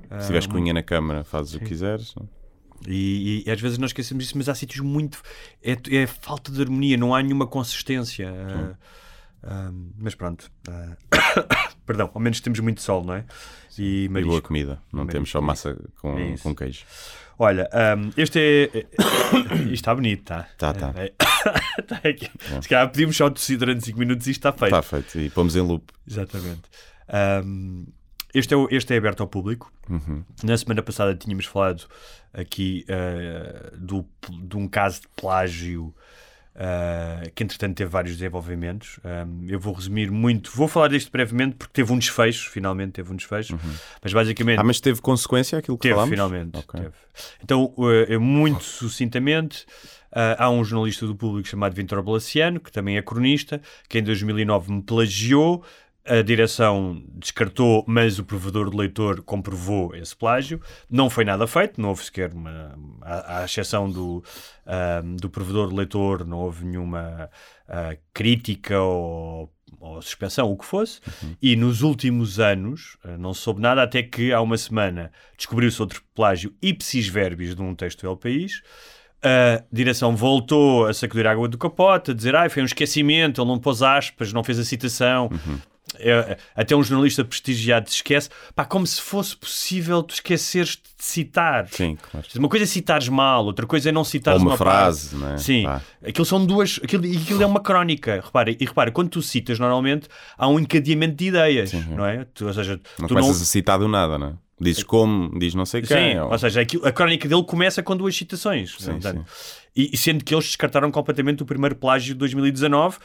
Ah, 0.09 0.19
Se 0.19 0.27
tiveres 0.27 0.47
cunha 0.47 0.73
na 0.73 0.83
câmara, 0.83 1.23
fazes 1.23 1.53
o 1.55 1.59
que 1.59 1.65
quiseres. 1.65 2.15
E, 2.87 3.43
e 3.45 3.51
às 3.51 3.59
vezes 3.59 3.77
nós 3.77 3.89
esquecemos 3.89 4.25
isso, 4.25 4.37
mas 4.37 4.49
há 4.49 4.55
sítios 4.55 4.79
muito. 4.81 5.21
É, 5.63 5.77
é 5.95 6.07
falta 6.07 6.51
de 6.51 6.61
harmonia, 6.61 6.97
não 6.97 7.13
há 7.13 7.21
nenhuma 7.21 7.47
consistência. 7.47 8.31
Ah, 8.31 8.75
ah, 9.43 9.71
mas 9.97 10.15
pronto. 10.15 10.51
ah, 10.69 10.97
perdão, 11.85 12.09
ao 12.13 12.21
menos 12.21 12.39
temos 12.39 12.59
muito 12.59 12.81
sol, 12.81 13.03
não 13.03 13.15
é? 13.15 13.25
E 13.77 14.05
E 14.05 14.23
boa 14.23 14.41
comida. 14.41 14.81
Não 14.91 15.05
temos 15.07 15.29
só 15.29 15.41
massa 15.41 15.77
com, 15.99 16.17
É 16.17 16.35
com 16.37 16.53
queijo. 16.55 16.85
Olha, 17.39 17.67
ahm, 17.73 18.11
este 18.17 18.39
é. 18.39 18.85
Isto 19.65 19.73
está 19.73 19.95
bonito, 19.95 20.25
tá? 20.25 20.47
Tá, 20.57 20.73
tá. 20.73 20.93
É, 20.95 21.09
tá 21.81 21.95
aqui. 22.07 22.29
Se 22.61 22.69
calhar 22.69 22.89
pedimos 22.91 23.17
só 23.17 23.29
tossir 23.31 23.57
durante 23.57 23.83
5 23.85 23.97
minutos 23.97 24.27
e 24.27 24.31
isto 24.31 24.39
está 24.47 24.51
feito. 24.51 24.75
Está 24.75 24.81
feito. 24.83 25.19
E 25.19 25.29
pomos 25.31 25.55
em 25.55 25.61
loop. 25.61 25.91
Exatamente. 26.07 26.61
Ahm, 27.07 27.85
este, 28.33 28.53
é, 28.53 28.57
este 28.71 28.93
é 28.93 28.97
aberto 28.97 29.21
ao 29.21 29.27
público. 29.27 29.71
Uhum. 29.89 30.23
Na 30.43 30.57
semana 30.57 30.81
passada 30.81 31.15
tínhamos 31.15 31.45
falado 31.45 31.85
aqui 32.33 32.85
ah, 32.89 33.71
do, 33.77 34.05
de 34.29 34.57
um 34.57 34.67
caso 34.67 35.01
de 35.01 35.07
plágio 35.09 35.93
ah, 36.53 37.23
que, 37.33 37.43
entretanto, 37.43 37.75
teve 37.77 37.89
vários 37.89 38.15
desenvolvimentos. 38.17 38.99
Ahm, 39.03 39.47
eu 39.47 39.59
vou 39.59 39.73
resumir 39.73 40.11
muito, 40.11 40.51
vou 40.53 40.67
falar 40.67 40.89
disto 40.89 41.11
brevemente 41.11 41.55
porque 41.55 41.73
teve 41.73 41.91
um 41.93 41.97
desfecho, 41.97 42.49
finalmente 42.49 42.91
teve 42.91 43.11
um 43.11 43.15
desfecho. 43.15 43.57
Mas 44.01 44.13
basicamente. 44.13 44.59
Ah, 44.59 44.63
mas 44.63 44.79
teve 44.79 45.01
consequência 45.01 45.57
aquilo 45.57 45.77
que 45.77 45.83
Teve, 45.83 45.95
falámos? 45.95 46.11
finalmente. 46.11 46.57
Ok. 46.57 46.79
teve. 46.79 46.93
Então, 47.43 47.73
eh, 48.07 48.17
muito 48.17 48.63
sucintamente, 48.63 49.65
eh, 50.13 50.35
há 50.37 50.49
um 50.49 50.63
jornalista 50.63 51.07
do 51.07 51.15
público 51.15 51.47
chamado 51.47 51.73
Vintor 51.73 52.01
Balaciano, 52.03 52.59
que 52.59 52.71
também 52.71 52.97
é 52.97 53.01
cronista, 53.01 53.61
que 53.87 53.99
em 53.99 54.03
2009 54.03 54.71
me 54.71 54.81
plagiou 54.81 55.63
A 56.03 56.23
direção 56.23 57.03
descartou, 57.13 57.85
mas 57.87 58.17
o 58.17 58.23
provedor 58.23 58.71
do 58.71 58.77
leitor 58.77 59.21
comprovou 59.21 59.95
esse 59.95 60.15
plágio. 60.15 60.59
Não 60.89 61.11
foi 61.11 61.23
nada 61.23 61.45
feito, 61.45 61.79
não 61.79 61.89
houve 61.89 62.03
sequer 62.03 62.33
uma. 62.33 62.75
À, 63.01 63.41
à 63.41 63.45
exceção 63.45 63.89
do, 63.89 64.23
ahm, 64.65 65.15
do 65.17 65.29
provedor 65.29 65.69
do 65.69 65.75
leitor, 65.75 66.25
não 66.25 66.39
houve 66.39 66.65
nenhuma 66.65 67.29
ah, 67.67 67.95
crítica 68.13 68.81
ou, 68.81 69.51
ou 69.79 70.01
suspensão, 70.01 70.51
o 70.51 70.57
que 70.57 70.65
fosse. 70.65 70.99
E 71.39 71.55
nos 71.55 71.83
últimos 71.83 72.39
anos 72.39 72.97
ah, 73.03 73.15
não 73.15 73.31
se 73.31 73.41
soube 73.41 73.61
nada, 73.61 73.83
até 73.83 74.01
que 74.01 74.33
há 74.33 74.41
uma 74.41 74.57
semana 74.57 75.11
descobriu-se 75.37 75.79
outro 75.79 76.01
plágio 76.15 76.51
ipsis 76.63 77.07
verbis 77.07 77.55
de 77.55 77.61
um 77.61 77.75
texto 77.75 78.01
do 78.01 78.07
El 78.07 78.17
País. 78.17 78.63
A 79.23 79.63
direção 79.71 80.15
voltou 80.15 80.87
a 80.87 80.93
sacudir 80.95 81.27
a 81.27 81.31
água 81.31 81.47
do 81.47 81.59
capote, 81.59 82.09
a 82.09 82.13
dizer 82.15 82.35
ah, 82.35 82.49
foi 82.49 82.63
um 82.63 82.65
esquecimento, 82.65 83.39
ele 83.39 83.47
não 83.47 83.59
pôs 83.59 83.83
aspas, 83.83 84.33
não 84.33 84.43
fez 84.43 84.57
a 84.57 84.65
citação. 84.65 85.29
É, 85.99 86.37
até 86.55 86.75
um 86.75 86.81
jornalista 86.83 87.23
prestigiado 87.25 87.89
se 87.89 87.95
esquece, 87.97 88.29
pá, 88.55 88.63
como 88.65 88.87
se 88.87 89.01
fosse 89.01 89.35
possível 89.35 90.01
tu 90.01 90.13
esqueceres 90.13 90.71
de 90.77 90.81
citar. 91.03 91.67
Sim, 91.69 91.97
claro. 92.11 92.25
Uma 92.37 92.47
coisa 92.49 92.63
é 92.63 92.67
citares 92.67 93.09
mal, 93.09 93.45
outra 93.45 93.65
coisa 93.67 93.89
é 93.89 93.91
não 93.91 94.01
Ou 94.01 94.05
citares 94.05 94.41
uma 94.41 94.51
uma 94.51 94.57
frase, 94.57 95.09
parte. 95.09 95.21
não 95.21 95.33
é? 95.33 95.37
Sim, 95.37 95.63
Pá. 95.63 95.81
aquilo 96.07 96.25
são 96.25 96.45
duas, 96.45 96.79
aquilo, 96.83 97.05
e 97.05 97.17
aquilo 97.17 97.43
é 97.43 97.45
uma 97.45 97.59
crónica. 97.59 98.21
Repara, 98.23 98.51
e 98.51 98.57
repara, 98.65 98.91
quando 98.91 99.09
tu 99.09 99.21
citas, 99.21 99.59
normalmente 99.59 100.07
há 100.37 100.47
um 100.47 100.59
encadeamento 100.59 101.15
de 101.15 101.25
ideias, 101.25 101.73
não 101.73 102.05
é? 102.05 102.25
Tu, 102.33 102.45
ou 102.47 102.53
seja, 102.53 102.79
Não 102.97 103.07
tu 103.07 103.13
começas 103.15 103.41
a 103.41 103.45
citar 103.45 103.77
do 103.77 103.87
nada, 103.87 104.17
não 104.17 104.27
é? 104.27 104.33
Dizes 104.63 104.83
como, 104.83 105.39
diz 105.39 105.55
não 105.55 105.65
sei 105.65 105.81
quem. 105.81 106.13
Sim, 106.13 106.19
ou- 106.19 106.31
ou 106.31 106.37
seja, 106.37 106.61
aquilo- 106.61 106.85
a 106.85 106.91
crónica 106.91 107.27
dele 107.27 107.43
começa 107.43 107.81
com 107.81 107.97
duas 107.97 108.15
citações. 108.15 108.75
Sim, 108.77 108.91
portanto. 108.91 109.25
E, 109.75 109.89
e 109.93 109.97
sendo 109.97 110.23
que 110.23 110.35
eles 110.35 110.45
descartaram 110.45 110.91
completamente 110.91 111.41
o 111.41 111.45
primeiro 111.47 111.75
plágio 111.75 112.13
de 112.13 112.19
2019, 112.19 112.97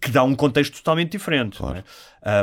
que 0.00 0.10
dá 0.10 0.22
um 0.24 0.34
contexto 0.34 0.76
totalmente 0.78 1.12
diferente. 1.12 1.60
não 1.60 1.74
é? 1.76 1.84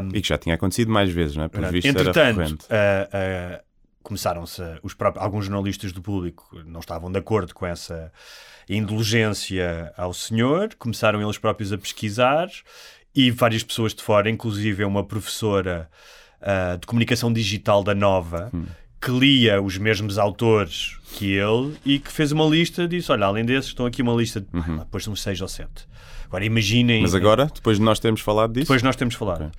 Um, 0.01 0.09
E 0.13 0.21
que 0.21 0.27
já 0.27 0.37
tinha 0.37 0.55
acontecido 0.55 0.91
mais 0.91 1.09
vezes, 1.11 1.35
não 1.35 1.43
é? 1.45 1.47
Por 1.47 1.65
visto 1.65 1.87
Entretanto, 1.87 2.65
ah, 2.69 3.09
ah, 3.11 3.61
começaram-se 4.03 4.61
a- 4.61 4.79
os 4.83 4.93
próprios, 4.93 5.23
alguns 5.25 5.45
jornalistas 5.45 5.91
do 5.91 6.01
público 6.01 6.47
não 6.65 6.79
estavam 6.79 7.11
de 7.11 7.17
acordo 7.19 7.53
com 7.53 7.65
essa 7.65 8.11
indulgência 8.69 9.91
ao 9.97 10.13
senhor, 10.13 10.73
começaram 10.75 11.21
eles 11.21 11.37
próprios 11.37 11.73
a 11.73 11.77
pesquisar 11.77 12.47
e 13.15 13.31
várias 13.31 13.63
pessoas 13.63 13.93
de 13.93 14.01
fora, 14.03 14.29
inclusive 14.29 14.83
uma 14.85 15.03
professora 15.03 15.89
ah, 16.41 16.77
de 16.79 16.85
comunicação 16.85 17.31
digital 17.33 17.83
da 17.83 17.95
Nova, 17.95 18.49
Hum. 18.53 18.65
que 19.01 19.11
lia 19.11 19.61
os 19.61 19.77
mesmos 19.77 20.17
autores 20.17 20.97
que 21.13 21.31
ele 21.33 21.75
e 21.85 21.99
que 21.99 22.11
fez 22.11 22.31
uma 22.31 22.45
lista 22.45 22.87
disse: 22.87 23.11
Olha, 23.11 23.25
além 23.25 23.43
desses, 23.45 23.69
estão 23.69 23.85
aqui 23.85 24.01
uma 24.01 24.13
lista 24.13 24.39
de 24.41 24.47
Uhum. 24.53 24.75
ah, 24.75 24.83
depois 24.83 25.03
são 25.03 25.15
seis 25.15 25.41
ou 25.41 25.47
sete. 25.47 25.86
Agora 26.27 26.43
imaginem. 26.45 27.01
Mas 27.01 27.15
agora, 27.15 27.45
depois 27.53 27.77
de 27.77 27.83
nós 27.83 27.99
termos 27.99 28.21
falado 28.21 28.51
disso, 28.53 28.65
Depois 28.65 28.83
nós 28.83 28.95
temos 28.95 29.15
falado. 29.15 29.49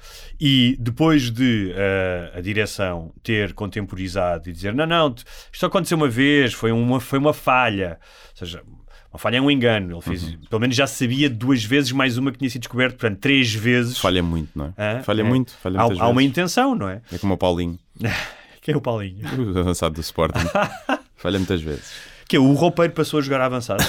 E 0.41 0.77
depois 0.79 1.31
de 1.31 1.73
eh, 1.75 2.33
a 2.37 2.41
direção 2.41 3.13
ter 3.23 3.55
contemporizado 3.55 4.49
e 4.49 4.53
dizer 4.53 4.75
não, 4.75 4.87
não, 4.87 5.15
isto 5.53 5.65
aconteceu 5.67 5.97
uma 5.97 6.09
vez, 6.09 6.53
foi 6.53 6.71
uma, 6.71 7.01
foi 7.01 7.19
uma 7.19 7.33
falha. 7.33 7.99
Ou 8.33 8.37
seja, 8.47 8.63
uma 9.11 9.19
falha 9.19 9.39
é 9.39 9.41
um 9.41 9.51
engano. 9.51 9.95
Ele 9.97 10.03
fez, 10.03 10.23
Uhum. 10.25 10.39
pelo 10.51 10.61
menos 10.61 10.77
já 10.77 10.87
sabia 10.87 11.31
duas 11.31 11.65
vezes 11.65 11.91
mais 11.93 12.19
uma 12.19 12.31
que 12.31 12.37
tinha 12.39 12.51
sido 12.51 12.61
descoberto, 12.61 12.97
portanto, 12.99 13.19
três 13.19 13.53
vezes. 13.55 13.97
falha 13.99 14.23
muito, 14.23 14.51
não 14.55 14.75
é? 14.77 14.99
Hã? 14.99 15.03
Falha 15.03 15.23
É. 15.23 15.25
muito, 15.25 15.53
falha 15.63 15.81
há, 15.81 15.85
há 15.85 16.09
uma 16.09 16.23
intenção, 16.23 16.75
não 16.75 16.89
é? 16.89 17.01
É 17.11 17.17
como 17.19 17.33
o 17.35 17.39
Paulinho, 17.39 17.79
Quem 18.61 18.75
é 18.75 18.77
o 18.77 18.81
Paulinho? 18.83 19.25
o 19.55 19.59
avançado 19.61 19.95
do 19.95 20.03
Sporting. 20.03 20.45
falha 21.17 21.39
muitas 21.39 21.63
vezes. 21.63 21.91
Que 22.28 22.37
é 22.37 22.38
o 22.38 22.52
roupeiro 22.52 22.92
passou 22.92 23.18
a 23.18 23.23
jogar 23.23 23.40
avançado. 23.40 23.82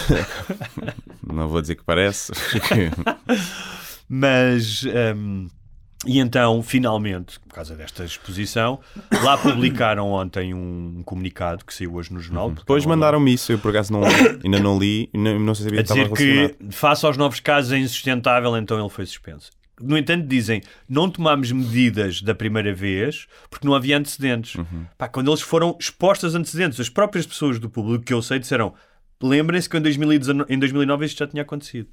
Não 1.21 1.47
vou 1.47 1.61
dizer 1.61 1.75
que 1.75 1.83
parece. 1.83 2.31
Mas. 4.07 4.83
hum, 5.15 5.47
e 6.05 6.17
então, 6.19 6.63
finalmente, 6.63 7.37
por 7.41 7.53
causa 7.53 7.75
desta 7.75 8.05
exposição, 8.05 8.79
lá 9.21 9.37
publicaram 9.37 10.09
ontem 10.13 10.53
um 10.53 11.01
comunicado 11.03 11.65
que 11.65 11.73
saiu 11.73 11.95
hoje 11.95 12.13
no 12.13 12.21
jornal. 12.21 12.47
porque 12.47 12.61
Depois 12.61 12.85
mandaram-me 12.85 13.33
isso, 13.33 13.51
eu 13.51 13.59
por 13.59 13.71
acaso 13.71 13.91
não, 13.91 14.01
ainda 14.41 14.59
não 14.59 14.79
li, 14.79 15.09
não, 15.13 15.37
não 15.37 15.53
sei 15.53 15.63
se 15.63 15.69
sabia 15.69 15.81
a 15.81 15.83
que 15.83 16.13
dizer 16.13 16.55
que, 16.55 16.71
face 16.71 17.05
aos 17.05 17.17
novos 17.17 17.41
casos, 17.41 17.73
é 17.73 17.77
insustentável, 17.77 18.55
então 18.55 18.79
ele 18.79 18.89
foi 18.89 19.05
suspenso. 19.05 19.51
No 19.81 19.97
entanto, 19.97 20.27
dizem, 20.27 20.61
não 20.87 21.09
tomámos 21.09 21.51
medidas 21.51 22.21
da 22.21 22.35
primeira 22.35 22.73
vez 22.73 23.27
porque 23.49 23.67
não 23.67 23.73
havia 23.73 23.97
antecedentes. 23.97 24.55
Uhum. 24.55 24.85
Pá, 24.97 25.07
quando 25.07 25.29
eles 25.29 25.41
foram 25.41 25.77
expostos 25.79 26.35
a 26.35 26.37
antecedentes, 26.39 26.79
as 26.79 26.89
próprias 26.89 27.25
pessoas 27.25 27.59
do 27.59 27.69
público 27.69 28.03
que 28.03 28.13
eu 28.13 28.21
sei 28.21 28.39
disseram 28.39 28.73
lembrem-se 29.21 29.69
que 29.69 29.77
em, 29.77 29.81
2019, 29.81 30.53
em 30.53 30.57
2009 30.57 31.05
isto 31.05 31.19
já 31.19 31.27
tinha 31.27 31.43
acontecido. 31.43 31.89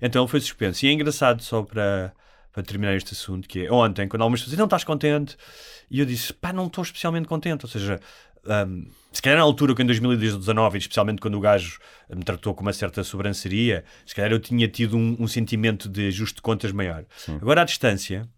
Então 0.00 0.22
ele 0.22 0.30
foi 0.30 0.40
suspenso. 0.40 0.84
E 0.84 0.88
é 0.88 0.92
engraçado, 0.92 1.42
só 1.42 1.62
para, 1.62 2.12
para 2.52 2.62
terminar 2.62 2.94
este 2.94 3.12
assunto, 3.12 3.48
que 3.48 3.66
é 3.66 3.72
ontem, 3.72 4.08
quando 4.08 4.22
algumas 4.22 4.40
pessoas 4.40 4.52
dizem, 4.52 4.60
não 4.60 4.66
estás 4.66 4.84
contente? 4.84 5.36
E 5.90 6.00
eu 6.00 6.06
disse, 6.06 6.32
pá, 6.32 6.52
não 6.52 6.66
estou 6.66 6.82
especialmente 6.82 7.26
contente. 7.26 7.64
Ou 7.64 7.70
seja, 7.70 7.98
hum, 8.66 8.86
se 9.12 9.22
calhar 9.22 9.38
na 9.38 9.44
altura, 9.44 9.74
que 9.74 9.82
em 9.82 9.86
2019, 9.86 10.76
e 10.76 10.80
especialmente 10.80 11.20
quando 11.20 11.36
o 11.36 11.40
gajo 11.40 11.78
me 12.08 12.22
tratou 12.22 12.54
com 12.54 12.62
uma 12.62 12.72
certa 12.72 13.02
sobranceria, 13.02 13.84
se 14.06 14.14
calhar 14.14 14.30
eu 14.30 14.38
tinha 14.38 14.68
tido 14.68 14.96
um, 14.96 15.16
um 15.18 15.26
sentimento 15.26 15.88
de 15.88 16.08
ajuste 16.08 16.36
de 16.36 16.42
contas 16.42 16.72
maior. 16.72 17.04
Agora, 17.40 17.62
à 17.62 17.64
distância, 17.64 18.28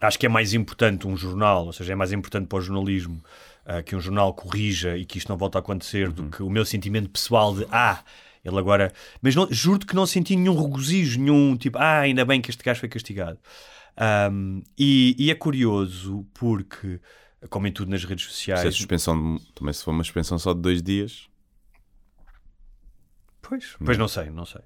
acho 0.00 0.18
que 0.18 0.26
é 0.26 0.28
mais 0.28 0.54
importante 0.54 1.06
um 1.06 1.16
jornal, 1.16 1.66
ou 1.66 1.72
seja, 1.72 1.92
é 1.92 1.96
mais 1.96 2.12
importante 2.12 2.46
para 2.46 2.58
o 2.58 2.60
jornalismo 2.60 3.22
ah, 3.64 3.82
que 3.82 3.94
um 3.94 4.00
jornal 4.00 4.32
corrija 4.32 4.96
e 4.96 5.04
que 5.04 5.18
isto 5.18 5.28
não 5.28 5.36
volte 5.36 5.56
a 5.56 5.60
acontecer 5.60 6.10
do 6.10 6.30
que 6.30 6.42
o 6.42 6.50
meu 6.50 6.64
sentimento 6.64 7.10
pessoal 7.10 7.54
de 7.54 7.66
ah, 7.70 8.02
ele 8.44 8.58
agora. 8.58 8.92
Mas 9.20 9.34
não, 9.34 9.46
juro 9.50 9.86
que 9.86 9.94
não 9.94 10.06
senti 10.06 10.34
nenhum 10.34 10.60
regozijo, 10.60 11.20
nenhum 11.20 11.56
tipo, 11.56 11.78
ah, 11.78 12.00
ainda 12.00 12.24
bem 12.24 12.40
que 12.40 12.50
este 12.50 12.64
gajo 12.64 12.80
foi 12.80 12.88
castigado. 12.88 13.38
Ahm, 13.96 14.62
e, 14.78 15.14
e 15.18 15.30
é 15.30 15.34
curioso 15.34 16.26
porque, 16.32 17.00
como 17.48 17.66
em 17.66 17.72
tudo 17.72 17.90
nas 17.90 18.04
redes 18.04 18.24
Se 18.26 18.30
sociais. 18.32 18.66
a 18.66 18.70
suspensão, 18.72 19.36
de- 19.36 19.52
também 19.52 19.72
se 19.72 19.82
for 19.84 19.90
uma 19.92 20.04
suspensão 20.04 20.38
só 20.38 20.52
de 20.52 20.60
dois 20.60 20.82
dias, 20.82 21.28
Pois, 23.42 23.74
pois 23.84 23.98
não 23.98 24.06
sei, 24.06 24.30
não 24.30 24.44
sei. 24.46 24.60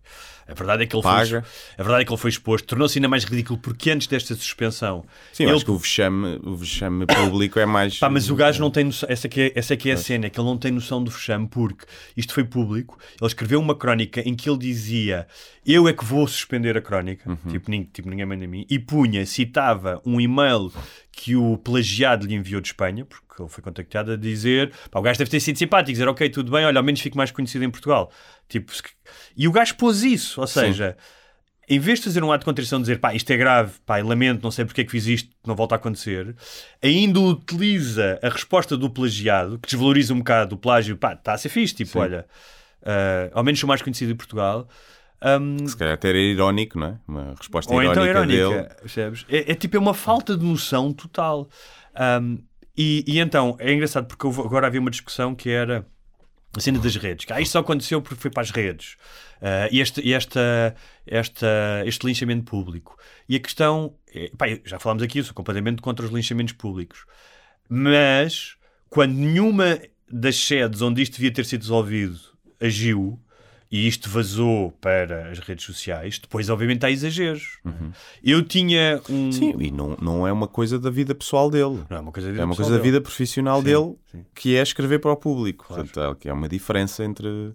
A 0.47 0.53
verdade 0.55 0.83
é 0.83 0.87
que 0.87 0.95
ele 0.95 1.03
Paga. 1.03 1.27
foi, 1.27 1.39
a 1.79 1.83
verdade 1.83 2.03
é 2.03 2.05
que 2.05 2.13
ele 2.13 2.21
foi 2.21 2.31
exposto, 2.31 2.67
tornou-se 2.67 2.99
ainda 2.99 3.09
mais 3.09 3.25
ridículo 3.25 3.59
porque 3.59 3.91
antes 3.91 4.07
desta 4.07 4.35
suspensão, 4.35 5.05
sim, 5.33 5.45
ele 5.45 5.53
acho 5.53 5.65
que 5.65 5.71
o 5.71 5.79
vexame, 5.79 6.39
o 6.43 6.55
vexame 6.55 7.07
público 7.07 7.59
é 7.59 7.65
mais. 7.67 7.99
Pá, 7.99 8.11
mas 8.11 8.29
o 8.31 8.35
gajo 8.37 8.61
não 8.61 8.71
tem 8.71 8.85
noção, 8.85 9.09
essa, 9.11 9.29
que 9.29 9.41
é, 9.41 9.53
essa 9.55 9.77
que 9.77 9.89
é 9.89 9.95
a 9.95 9.97
cena, 9.97 10.27
é 10.27 10.31
que 10.31 10.39
ele 10.39 10.47
não 10.47 10.59
tem 10.59 10.71
noção 10.71 11.03
do 11.03 11.11
fechame, 11.11 11.49
porque 11.49 11.87
isto 12.17 12.35
foi 12.35 12.45
público. 12.45 12.99
Ele 13.21 13.27
escreveu 13.27 13.59
uma 13.61 13.75
crónica 13.75 14.21
em 14.21 14.35
que 14.35 14.49
ele 14.51 14.59
dizia: 14.59 15.27
Eu 15.65 15.89
é 15.89 15.93
que 15.93 16.05
vou 16.05 16.27
suspender 16.29 16.77
a 16.77 16.81
crónica, 16.83 17.29
Uhum. 17.31 17.51
tipo, 17.53 17.71
nin- 17.71 17.85
tipo, 17.93 18.09
ninguém 18.11 18.27
manda 18.27 18.45
a 18.45 18.49
mim, 18.49 18.67
e 18.69 18.79
punha, 18.79 19.25
citava 19.25 20.01
um 20.05 20.21
e-mail 20.21 20.71
que 21.11 21.35
o 21.37 21.57
plagiado 21.57 22.27
lhe 22.27 22.35
enviou 22.35 22.61
de 22.61 22.69
Espanha, 22.69 23.05
porque 23.07 23.25
ele 23.43 23.49
foi 23.49 23.63
contactado 23.65 24.13
a 24.13 24.17
dizer: 24.17 24.73
pá, 24.91 24.99
o 24.99 25.03
gajo 25.03 25.19
deve 25.19 25.31
ter 25.31 25.41
sido 25.41 25.57
simpático, 25.59 25.93
dizer, 25.93 26.07
ok, 26.09 26.29
tudo 26.29 26.53
bem, 26.53 26.65
olha, 26.67 26.79
ao 26.79 26.85
menos 26.85 27.01
fico 27.01 27.17
mais 27.17 27.31
conhecido 27.31 27.65
em 27.65 27.71
Portugal. 27.71 28.11
Tipo, 28.49 28.71
e 29.37 29.49
o 29.49 29.53
gajo 29.53 29.75
pôs 29.77 30.03
isso, 30.03 30.34
ou 30.41 30.47
seja. 30.47 30.97
Em 31.67 31.79
vez 31.79 31.99
de 31.99 32.05
fazer 32.05 32.23
um 32.23 32.31
ato 32.31 32.41
de 32.41 32.45
contrição, 32.45 32.79
dizer 32.79 33.01
pá, 33.01 33.15
isto 33.15 33.31
é 33.31 33.37
grave, 33.39 33.73
pá, 33.87 33.97
lamento, 33.97 34.43
não 34.43 34.51
sei 34.51 34.67
porque 34.67 34.83
é 34.83 34.85
que 34.85 34.91
fiz 34.91 35.07
isto, 35.07 35.31
não 35.47 35.57
volta 35.57 35.75
a 35.75 35.77
acontecer, 35.77 36.37
ainda 36.83 37.19
utiliza 37.21 38.19
a 38.23 38.29
resposta 38.29 38.77
do 38.77 38.91
plagiado, 38.91 39.59
que 39.59 39.69
desvaloriza 39.69 40.13
um 40.13 40.19
bocado 40.19 40.57
o 40.57 40.59
plágio, 40.59 40.95
pá, 40.95 41.15
está 41.15 41.33
a 41.33 41.39
ser 41.39 41.49
fixe, 41.49 41.75
tipo, 41.75 41.99
olha, 41.99 42.27
ah, 42.85 43.31
ao 43.33 43.43
menos 43.43 43.59
sou 43.59 43.67
mais 43.67 43.81
conhecido 43.81 44.13
em 44.13 44.17
Portugal. 44.17 44.69
Ahm, 45.21 45.67
Se 45.67 45.77
calhar 45.77 45.95
até 45.95 46.11
era 46.11 46.19
irónico, 46.19 46.79
não 46.79 46.87
é? 46.89 46.99
Uma 47.09 47.35
resposta 47.39 47.73
ou 47.73 47.83
então 47.83 48.05
irónica, 48.07 48.35
irónica, 48.35 48.69
dele. 48.69 48.81
percebes? 48.81 49.25
É, 49.29 49.53
é 49.53 49.55
tipo, 49.55 49.77
é 49.77 49.81
uma 49.81 49.95
falta 49.95 50.37
de 50.37 50.45
noção 50.45 50.93
total. 50.93 51.49
Ahm, 51.95 52.37
e, 52.77 53.05
e 53.07 53.19
então, 53.21 53.57
é 53.59 53.73
engraçado 53.73 54.07
porque 54.07 54.27
agora 54.27 54.67
havia 54.67 54.81
uma 54.81 54.91
discussão 54.91 55.35
que 55.35 55.49
era 55.49 55.87
a 56.57 56.61
cena 56.61 56.79
das 56.79 56.97
redes. 56.97 57.27
Ah, 57.31 57.41
isto 57.41 57.53
só 57.53 57.59
aconteceu 57.61 58.01
porque 58.01 58.21
foi 58.21 58.31
para 58.31 58.43
as 58.43 58.51
redes. 58.51 58.97
E 59.71 59.81
este, 59.81 60.13
esta, 60.13 60.75
esta, 61.07 61.83
este 61.85 62.07
linchamento 62.07 62.45
público. 62.45 62.97
E 63.29 63.37
a 63.37 63.41
questão, 63.41 63.95
é, 64.15 64.31
pá, 64.37 64.47
já 64.65 64.79
falámos 64.79 65.03
aqui, 65.03 65.19
eu 65.19 65.25
sou 65.25 65.35
completamente 65.35 65.83
contra 65.83 66.07
os 66.07 66.13
linchamentos 66.13 66.55
públicos. 66.55 67.05
Mas, 67.69 68.57
quando 68.89 69.13
nenhuma 69.13 69.81
das 70.11 70.37
sedes 70.37 70.81
onde 70.81 71.03
isto 71.03 71.15
devia 71.15 71.33
ter 71.33 71.45
sido 71.45 71.63
resolvido 71.63 72.21
agiu, 72.61 73.21
e 73.77 73.89
isto 73.89 74.09
vazou 74.09 74.71
para 74.81 75.31
as 75.31 75.39
redes 75.41 75.65
sociais, 75.65 76.19
depois 76.21 76.49
obviamente 76.49 76.87
há 76.87 76.91
exageros. 76.91 77.59
é? 77.67 77.71
Eu 78.23 78.43
tinha 78.45 79.01
um... 79.11 79.33
Sim, 79.33 79.53
e 79.59 79.71
não, 79.71 79.97
não 80.01 80.27
é 80.27 80.33
uma 80.33 80.47
coisa 80.47 80.79
da 80.79 80.91
vida 80.91 81.13
pessoal 81.15 81.51
dele. 81.51 81.83
Não 81.91 81.97
é 81.97 82.01
uma 82.01 82.13
coisa, 82.13 82.29
É 82.31 82.45
uma 82.45 82.55
coisa 82.55 82.71
da 82.71 82.77
dele. 82.77 82.89
vida 82.91 83.01
profissional 83.01 83.59
Sim, 83.59 83.65
dele, 83.65 83.95
sim. 84.13 84.25
que 84.35 84.55
é 84.57 84.63
escrever 84.63 85.01
para 85.01 85.11
o 85.11 85.17
público. 85.17 85.65
Portanto, 85.67 86.01
há- 86.01 86.15
que 86.15 86.29
é 86.29 86.33
uma 86.33 86.49
diferença 86.49 87.03
entre 87.05 87.53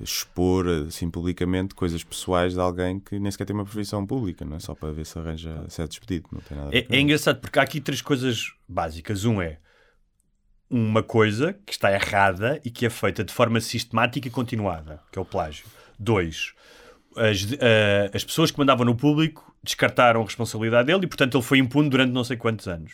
expor 0.00 0.66
assim 0.86 1.10
publicamente 1.10 1.74
coisas 1.74 2.04
pessoais 2.04 2.52
de 2.54 2.60
alguém 2.60 3.00
que 3.00 3.18
nem 3.18 3.30
sequer 3.30 3.44
tem 3.46 3.54
uma 3.56 3.64
profissão 3.64 4.06
pública, 4.06 4.44
não 4.44 4.56
é? 4.56 4.60
Só 4.60 4.74
para 4.74 4.92
ver 4.92 5.04
se 5.04 5.18
arranja 5.18 5.64
se 5.68 5.82
é 5.82 5.86
despedido. 5.86 6.28
Não 6.32 6.40
tem 6.40 6.56
nada 6.56 6.70
É, 6.76 6.86
é 6.88 7.00
engraçado 7.00 7.40
porque 7.40 7.58
há 7.58 7.62
aqui 7.62 7.80
três 7.80 8.00
coisas 8.00 8.52
básicas. 8.68 9.24
Um 9.24 9.40
é 9.42 9.58
uma 10.70 11.02
coisa 11.02 11.52
que 11.66 11.72
está 11.72 11.92
errada 11.92 12.60
e 12.64 12.70
que 12.70 12.86
é 12.86 12.90
feita 12.90 13.24
de 13.24 13.32
forma 13.32 13.60
sistemática 13.60 14.28
e 14.28 14.30
continuada, 14.30 15.00
que 15.10 15.18
é 15.18 15.22
o 15.22 15.24
plágio. 15.24 15.66
Dois, 15.98 16.54
as, 17.16 17.46
eh, 17.58 18.10
as 18.14 18.22
pessoas 18.22 18.50
que 18.50 18.58
mandavam 18.58 18.86
no 18.86 18.94
público 18.94 19.54
descartaram 19.62 20.22
a 20.22 20.24
responsabilidade 20.24 20.86
dele 20.86 21.04
e, 21.04 21.06
portanto, 21.06 21.36
ele 21.36 21.44
foi 21.44 21.58
impune 21.58 21.90
durante 21.90 22.12
não 22.12 22.22
sei 22.22 22.36
quantos 22.36 22.68
anos. 22.68 22.92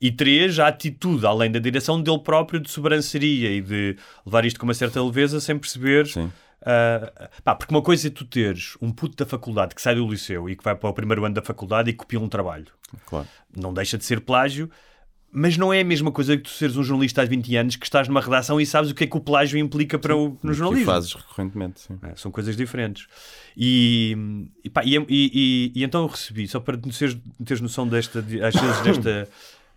E 0.00 0.10
três, 0.10 0.58
a 0.58 0.68
atitude, 0.68 1.26
além 1.26 1.50
da 1.50 1.58
direção 1.58 2.00
dele 2.00 2.18
próprio, 2.18 2.60
de 2.60 2.70
sobranceria 2.70 3.50
e 3.50 3.60
de 3.60 3.96
levar 4.24 4.44
isto 4.44 4.58
com 4.58 4.66
uma 4.66 4.74
certa 4.74 5.02
leveza 5.02 5.40
sem 5.40 5.58
perceber. 5.58 6.06
Sim. 6.06 6.32
ah, 6.64 7.30
pá, 7.44 7.54
porque 7.54 7.72
uma 7.72 7.82
coisa 7.82 8.08
é 8.08 8.10
tu 8.10 8.24
teres 8.24 8.76
um 8.80 8.90
puto 8.90 9.16
da 9.16 9.28
faculdade 9.28 9.74
que 9.74 9.82
sai 9.82 9.94
do 9.94 10.08
liceu 10.08 10.48
e 10.48 10.56
que 10.56 10.64
vai 10.64 10.74
para 10.74 10.90
o 10.90 10.92
primeiro 10.92 11.24
ano 11.24 11.34
da 11.34 11.42
faculdade 11.42 11.90
e 11.90 11.92
copia 11.92 12.18
um 12.18 12.28
trabalho. 12.28 12.66
Claro. 13.06 13.28
Não 13.56 13.72
deixa 13.72 13.96
de 13.96 14.04
ser 14.04 14.20
plágio, 14.20 14.68
mas 15.34 15.56
não 15.56 15.72
é 15.72 15.80
a 15.80 15.84
mesma 15.84 16.12
coisa 16.12 16.36
que 16.36 16.42
tu 16.42 16.50
seres 16.50 16.76
um 16.76 16.82
jornalista 16.84 17.22
há 17.22 17.24
20 17.24 17.56
anos 17.56 17.76
que 17.76 17.86
estás 17.86 18.06
numa 18.06 18.20
redação 18.20 18.60
e 18.60 18.66
sabes 18.66 18.90
o 18.90 18.94
que 18.94 19.04
é 19.04 19.06
que 19.06 19.16
o 19.16 19.20
plágio 19.20 19.58
implica 19.58 19.98
para 19.98 20.14
o, 20.14 20.36
no 20.42 20.50
Que 20.50 20.58
jornalismo. 20.58 20.84
fazes 20.92 21.14
recorrentemente, 21.14 21.80
sim. 21.80 21.98
É, 22.02 22.14
são 22.16 22.30
coisas 22.30 22.54
diferentes. 22.56 23.06
E, 23.56 24.16
e, 24.64 24.68
pá, 24.70 24.82
e, 24.84 24.94
e- 25.08 25.82
então 25.82 26.02
eu 26.02 26.06
recebi, 26.08 26.46
só 26.46 26.60
para 26.60 26.76
teres, 26.76 27.16
teres 27.44 27.60
noção 27.60 27.88
desta, 27.88 28.20
de- 28.22 28.42
às 28.42 28.54
vezes 28.54 28.80
desta 28.82 29.28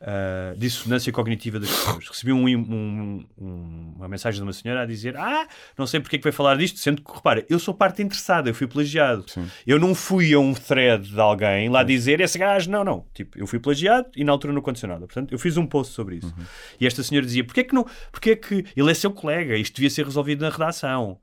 ah, 0.08 0.54
dissonância 0.56 1.12
cognitiva 1.12 1.60
das 1.60 1.68
pessoas, 1.70 2.08
recebi 2.10 2.32
um, 2.32 2.46
um- 2.48 3.26
um- 3.40 3.94
uma 3.96 4.08
mensagem 4.08 4.38
de 4.40 4.44
uma 4.44 4.54
senhora 4.54 4.84
a 4.84 4.86
dizer: 4.86 5.18
Ah, 5.18 5.48
não 5.76 5.88
sei 5.88 6.00
porque 6.00 6.18
é 6.18 6.20
que 6.20 6.24
vai 6.24 6.32
falar 6.32 6.56
disto, 6.58 6.78
sendo 6.78 7.02
que, 7.02 7.12
repara, 7.12 7.44
eu 7.50 7.58
sou 7.58 7.74
parte 7.74 8.04
interessada, 8.04 8.48
eu 8.50 8.54
fui 8.54 8.68
plagiado. 8.68 9.26
Eu 9.66 9.80
não 9.80 9.96
fui 9.96 10.32
a 10.34 10.40
um 10.40 10.54
thread 10.54 11.10
de 11.10 11.20
alguém 11.20 11.70
lá 11.70 11.82
dizer 11.84 12.22
esse 12.22 12.38
gajo, 12.38 12.70
não, 12.70 12.84
não. 12.84 13.06
Tipo, 13.16 13.40
eu 13.40 13.48
fui 13.48 13.58
plagiado 13.60 14.08
e 14.16 14.24
na 14.24 14.32
altura 14.32 14.54
não 14.54 14.60
aconteceu 14.62 14.88
nada. 14.88 15.08
Portanto, 15.08 15.32
eu 15.32 15.40
fiz 15.40 15.58
um 15.58 15.66
post 15.66 15.92
sobre 15.94 16.18
isso. 16.18 16.34
E 16.80 16.86
esta 16.86 17.02
senhora 17.02 17.26
dizia: 17.26 17.44
Porquê 17.44 17.62
é 17.62 17.64
que 17.64 17.74
não? 17.74 17.86
Porquê 18.12 18.30
é 18.32 18.36
que 18.36 18.64
ele 18.78 18.92
é 18.92 18.94
seu 18.94 19.10
colega? 19.10 19.58
Isto 19.58 19.76
devia 19.78 19.90
ser 19.90 20.06
resolvido 20.06 20.42
na 20.42 20.50
redação. 20.52 21.18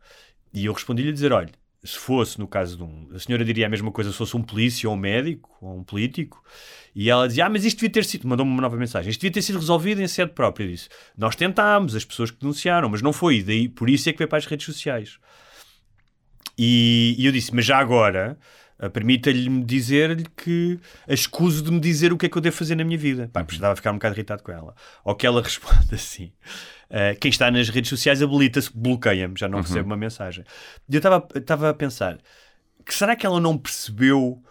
E 0.53 0.65
eu 0.67 0.73
respondi-lhe 0.73 1.11
a 1.11 1.13
dizer: 1.13 1.33
olha, 1.33 1.49
se 1.85 1.99
fosse 1.99 2.39
no 2.39 2.47
caso 2.47 2.77
de 2.77 2.83
um. 2.83 3.09
A 3.13 3.19
senhora 3.19 3.45
diria 3.45 3.67
a 3.67 3.69
mesma 3.69 3.91
coisa 3.91 4.13
se 4.13 4.17
fosse 4.17 4.37
um 4.37 4.43
polícia 4.43 4.89
ou 4.89 4.95
um 4.95 4.99
médico 4.99 5.51
ou 5.61 5.79
um 5.79 5.85
político. 5.85 6.43
E 6.95 7.11
ela 7.11 7.27
dizia: 7.27 7.47
Ah, 7.47 7.51
mas 7.51 7.65
isto 7.65 7.79
devia 7.79 7.91
ter 7.91 8.05
sido. 8.05 8.29
Mandou-me 8.29 8.53
uma 8.53 8.63
nova 8.63 8.77
mensagem. 8.77 9.11
Isto 9.11 9.21
devia 9.21 9.33
ter 9.33 9.43
sido 9.43 9.59
resolvido 9.59 10.01
em 10.01 10.07
sede 10.07 10.33
própria. 10.33 10.65
Eu 10.65 10.71
disse: 10.71 10.89
Nós 11.17 11.35
tentámos, 11.35 11.97
as 11.97 12.05
pessoas 12.05 12.31
que 12.31 12.39
denunciaram, 12.39 12.89
mas 12.89 13.03
não 13.03 13.13
foi. 13.13 13.43
Daí, 13.43 13.69
por 13.69 13.91
isso 13.91 14.09
é 14.09 14.13
que 14.13 14.19
veio 14.19 14.29
para 14.29 14.39
as 14.39 14.47
redes 14.47 14.67
sociais. 14.67 15.19
E, 16.57 17.17
e 17.19 17.27
eu 17.27 17.33
disse: 17.33 17.55
Mas 17.55 17.65
já 17.65 17.79
agora. 17.79 18.39
Ah, 18.83 18.91
Permita-lhe 18.91 19.49
dizer-lhe 19.65 20.27
que 20.37 20.79
escuso 21.09 21.63
de 21.63 21.71
me 21.71 21.81
dizer 21.81 22.13
o 22.13 22.19
que 22.19 22.27
é 22.27 22.29
que 22.29 22.37
eu 22.37 22.43
devo 22.43 22.57
fazer 22.57 22.75
na 22.75 22.85
minha 22.85 22.99
vida. 22.99 23.31
Pá, 23.33 23.43
precisava 23.45 23.75
ficar 23.77 23.91
um 23.93 23.95
bocado 23.95 24.15
irritado 24.17 24.43
com 24.43 24.53
ela. 24.53 24.75
Ou 25.05 25.15
que 25.15 25.27
ela 25.27 25.41
responda 25.43 25.95
assim: 25.95 26.33
ah, 26.91 27.15
Quem 27.21 27.31
está 27.31 27.51
nas 27.51 27.69
redes 27.69 27.89
sociais 27.89 28.21
habilita-se, 28.23 28.71
bloqueia-me, 28.75 29.35
já 29.39 29.49
não 29.49 29.61
recebo 29.63 29.87
uma 29.87 29.97
mensagem. 29.97 30.45
E 30.89 30.95
eu 30.95 30.99
estava- 30.99 31.71
a 31.71 31.75
pensar: 31.75 32.19
que 32.85 32.93
será 32.95 33.15
que 33.17 33.25
ela 33.25 33.41
não 33.41 33.57
percebeu 33.57 34.43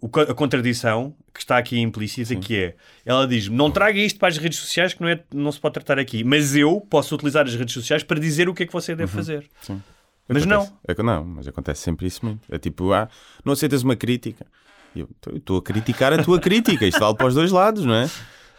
o 0.00 0.08
co- 0.08 0.20
a 0.20 0.34
contradição 0.34 1.14
que 1.32 1.40
está 1.40 1.58
aqui 1.58 1.78
implícita, 1.78 2.34
que 2.36 2.56
é, 2.56 2.74
ela 3.04 3.26
diz 3.26 3.48
não 3.48 3.70
traga 3.70 3.98
isto 3.98 4.18
para 4.18 4.28
as 4.28 4.38
redes 4.38 4.58
sociais 4.58 4.94
que 4.94 5.02
não, 5.02 5.08
é, 5.08 5.22
não 5.34 5.52
se 5.52 5.60
pode 5.60 5.74
tratar 5.74 5.98
aqui, 5.98 6.24
mas 6.24 6.56
eu 6.56 6.80
posso 6.80 7.14
utilizar 7.14 7.44
as 7.44 7.54
redes 7.54 7.74
sociais 7.74 8.02
para 8.02 8.18
dizer 8.18 8.48
o 8.48 8.54
que 8.54 8.62
é 8.62 8.66
que 8.66 8.72
você 8.72 8.94
deve 8.96 9.12
fazer. 9.12 9.46
Sim. 9.60 9.82
Mas 10.28 10.42
Acontece. 10.42 10.72
não. 10.72 10.78
É 10.88 11.02
não, 11.02 11.24
mas 11.24 11.46
acontece 11.48 11.82
sempre 11.82 12.06
isso 12.06 12.24
muito. 12.24 12.40
É 12.52 12.58
tipo, 12.58 12.92
ah, 12.92 13.08
não 13.44 13.52
aceitas 13.52 13.82
uma 13.82 13.94
crítica. 13.96 14.46
Eu 14.94 15.08
"Então, 15.18 15.32
eu 15.32 15.38
estou 15.38 15.58
a 15.58 15.62
criticar 15.62 16.12
a 16.12 16.22
tua 16.22 16.40
crítica. 16.40 16.86
Isto 16.86 17.00
vale 17.00 17.16
para 17.16 17.26
os 17.26 17.34
dois 17.34 17.52
lados, 17.52 17.84
não 17.84 17.94
é? 17.94 18.10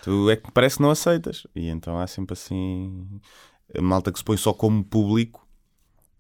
Tu 0.03 0.29
é 0.29 0.35
que 0.35 0.51
parece 0.51 0.77
que 0.77 0.81
não 0.83 0.91
aceitas. 0.91 1.45
E 1.55 1.67
então 1.67 1.99
há 1.99 2.07
sempre 2.07 2.33
assim 2.33 3.19
a 3.77 3.81
malta 3.81 4.11
que 4.11 4.19
se 4.19 4.23
põe 4.23 4.37
só 4.37 4.53
como 4.53 4.83
público 4.83 5.45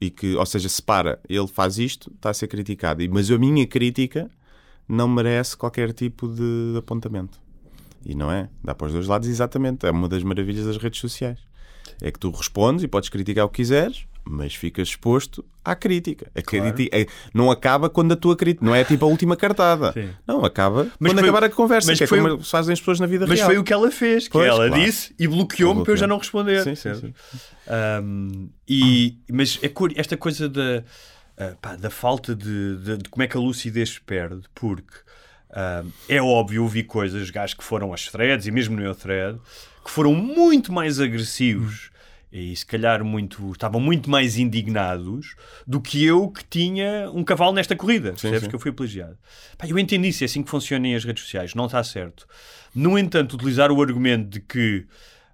e 0.01 0.09
que, 0.09 0.35
ou 0.35 0.45
seja, 0.45 0.67
separa, 0.69 1.19
ele 1.29 1.47
faz 1.47 1.77
isto, 1.79 2.11
está 2.15 2.29
a 2.31 2.33
ser 2.33 2.47
criticado. 2.47 3.01
Mas 3.09 3.31
a 3.31 3.37
minha 3.37 3.65
crítica 3.65 4.29
não 4.87 5.07
merece 5.07 5.55
qualquer 5.55 5.93
tipo 5.93 6.27
de 6.27 6.75
apontamento. 6.77 7.39
E 8.05 8.13
não 8.15 8.31
é? 8.31 8.49
Dá 8.63 8.73
para 8.75 8.87
os 8.87 8.93
dois 8.93 9.07
lados 9.07 9.27
exatamente. 9.27 9.85
É 9.85 9.91
uma 9.91 10.07
das 10.09 10.23
maravilhas 10.23 10.65
das 10.65 10.77
redes 10.77 10.99
sociais. 10.99 11.39
É 12.01 12.11
que 12.11 12.19
tu 12.19 12.29
respondes 12.31 12.83
e 12.83 12.87
podes 12.87 13.09
criticar 13.09 13.45
o 13.45 13.49
que 13.49 13.57
quiseres, 13.57 14.05
mas 14.29 14.53
ficas 14.55 14.89
exposto 14.89 15.43
à 15.63 15.75
crítica. 15.75 16.29
A 16.35 16.41
criti- 16.41 16.89
é- 16.91 17.05
não 17.33 17.49
acaba 17.51 17.89
quando 17.89 18.11
a 18.11 18.15
tua 18.15 18.35
crítica. 18.35 18.65
Não 18.65 18.73
é 18.75 18.83
tipo 18.83 19.05
a 19.05 19.07
última 19.07 19.35
cartada. 19.35 19.91
Sim. 19.93 20.09
Não, 20.27 20.43
acaba 20.45 20.87
Mas 20.99 21.11
quando 21.11 21.19
foi- 21.19 21.29
acabar 21.29 21.43
a 21.45 21.49
conversa. 21.49 21.91
mas 21.91 21.97
que 21.97 22.03
é 22.03 22.07
foi 22.07 22.21
como 22.21 22.43
fazem 22.43 22.73
as 22.73 22.79
pessoas 22.79 22.99
na 22.99 23.05
vida 23.05 23.25
Mas 23.27 23.39
real. 23.39 23.49
foi 23.49 23.57
o 23.57 23.63
que 23.63 23.73
ela 23.73 23.89
fez, 23.91 24.25
que 24.25 24.31
Pois, 24.33 24.47
ela 24.47 24.67
claro. 24.67 24.83
disse 24.83 25.13
e 25.19 25.27
bloqueou-me 25.27 25.83
para 25.83 25.93
eu 25.93 25.97
já 25.97 26.07
não 26.07 26.17
responder. 26.17 26.63
Sim, 26.63 26.75
sim, 26.75 26.93
sim. 26.95 27.13
Um, 28.03 28.49
e, 28.67 29.17
mas 29.31 29.59
é 29.61 29.71
esta 29.99 30.15
coisa 30.17 30.47
da, 30.47 30.83
ah, 31.37 31.55
pá, 31.61 31.75
da 31.75 31.89
falta 31.89 32.35
de, 32.35 32.77
de- 32.77 32.97
de 32.97 33.09
como 33.09 33.23
é 33.23 33.27
que 33.27 33.35
a 33.37 33.39
lucidez 33.39 33.89
se 33.89 34.01
perde, 34.01 34.41
porque 34.55 34.93
ah, 35.51 35.83
é 36.07 36.21
óbvio, 36.21 36.63
eu 36.63 36.67
vi 36.67 36.83
coisas, 36.83 37.29
gajos 37.29 37.53
que 37.55 37.63
foram 37.63 37.93
às 37.93 38.07
threads 38.07 38.47
e 38.47 38.51
mesmo 38.51 38.75
no 38.75 38.81
meu 38.81 38.95
thread, 38.95 39.37
que 39.83 39.91
foram 39.91 40.13
muito 40.13 40.71
mais 40.71 40.99
agressivos 40.99 41.89
e 42.37 42.55
se 42.55 42.65
calhar 42.65 43.03
muito, 43.03 43.51
estavam 43.51 43.81
muito 43.81 44.09
mais 44.09 44.37
indignados 44.37 45.35
do 45.65 45.81
que 45.81 46.03
eu 46.03 46.29
que 46.29 46.43
tinha 46.43 47.09
um 47.13 47.23
cavalo 47.23 47.53
nesta 47.53 47.75
corrida. 47.75 48.11
Percebes 48.11 48.41
sim. 48.41 48.49
que 48.49 48.55
eu 48.55 48.59
fui 48.59 48.71
plagiado. 48.71 49.17
Pá, 49.57 49.67
eu 49.67 49.77
entendi 49.79 50.09
isso, 50.09 50.23
é 50.23 50.25
assim 50.25 50.43
que 50.43 50.49
funcionam 50.49 50.95
as 50.95 51.03
redes 51.03 51.23
sociais, 51.23 51.55
não 51.55 51.65
está 51.65 51.83
certo. 51.83 52.27
No 52.73 52.97
entanto, 52.97 53.33
utilizar 53.33 53.71
o 53.71 53.81
argumento 53.81 54.29
de 54.29 54.39
que 54.39 54.85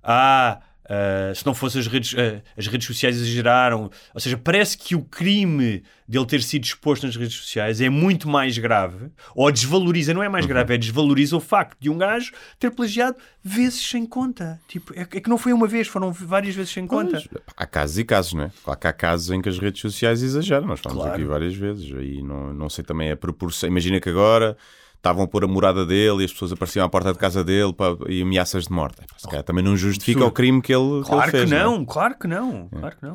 ah, 0.04 0.60
ah, 0.90 1.34
se 1.34 1.46
não 1.46 1.54
fossem 1.54 1.80
as 1.82 1.88
redes, 1.88 2.16
ah, 2.18 2.42
as 2.58 2.68
redes 2.68 2.86
sociais 2.88 3.16
exageraram, 3.18 3.90
ou 4.14 4.20
seja, 4.20 4.38
parece 4.38 4.78
que 4.78 4.96
o 4.96 5.02
crime 5.04 5.84
dele 6.08 6.26
ter 6.26 6.42
sido 6.44 6.64
exposto 6.66 7.06
nas 7.06 7.16
redes 7.16 7.36
sociais 7.36 7.80
é 7.82 7.90
muito 7.90 8.28
mais 8.28 8.58
grave, 8.58 9.10
ou 9.34 9.52
desvaloriza, 9.52 10.14
não 10.14 10.22
é 10.22 10.28
mais 10.30 10.46
grave, 10.46 10.74
é 10.74 10.78
desvaloriza 10.78 11.36
o 11.38 11.40
facto 11.40 11.78
de 11.80 11.90
um 11.90 11.98
gajo 11.98 12.34
ter 12.60 12.72
plagiado 12.72 13.16
vezes 13.42 13.82
sem 13.82 14.06
conta. 14.06 14.60
Tipo, 14.68 14.94
é, 14.94 15.02
é 15.02 15.06
que 15.06 15.30
não 15.30 15.38
foi 15.38 15.54
uma 15.54 15.68
vez, 15.68 15.88
foram 15.88 16.12
várias 16.12 16.54
vezes 16.56 16.72
sem 16.74 16.86
conta. 16.86 17.24
Há 17.56 17.66
casos 17.66 17.98
e 17.98 18.04
casos, 18.04 18.34
não 18.34 18.44
é? 18.44 18.52
Claro 18.64 18.80
que 18.80 18.88
há 18.88 18.94
casos 18.94 19.32
em 19.32 19.42
que 19.42 19.50
as 19.50 19.58
redes 19.58 19.82
sociais 19.82 20.22
exageram. 20.22 20.68
Nós 20.68 20.80
falamos 20.82 21.04
Claro. 21.04 21.16
aqui 21.18 21.26
várias 21.26 21.56
vezes. 21.56 21.92
Aí 21.96 22.22
não, 22.22 22.54
não 22.54 22.70
sei 22.70 22.84
também 22.84 23.12
a 23.12 23.18
proporção. 23.18 23.70
Imagina 23.70 24.00
que 24.00 24.10
agora 24.10 24.58
estavam 25.04 25.26
a 25.26 25.28
pôr 25.28 25.44
a 25.44 25.48
morada 25.48 25.86
dele 25.86 26.22
e 26.22 26.26
as 26.26 26.32
pessoas 26.32 26.54
apareciam 26.54 26.86
à 26.86 26.90
porta 26.90 27.12
de 27.12 27.20
casa 27.20 27.44
dele 27.44 27.74
pá, 27.74 27.88
e 28.08 28.22
ameaças 28.22 28.68
de 28.68 28.72
morte. 28.72 29.02
É, 29.02 29.06
pá, 29.06 29.16
Se 29.18 29.28
calhar 29.28 29.44
também 29.44 29.64
não 29.64 29.76
justifica 29.76 30.20
Absurdo. 30.20 30.32
o 30.32 30.34
crime 30.34 30.62
que 30.62 30.74
ele, 30.74 31.02
que 31.02 31.10
Claro 31.10 31.24
ele 31.24 31.32
fez. 31.32 31.50
que 31.50 31.56
é? 31.56 31.60
não, 31.64 31.86
claro 31.86 32.16
que 32.18 32.28
não, 32.28 32.70
claro 32.70 32.96
que 32.96 33.06
não. 33.06 33.14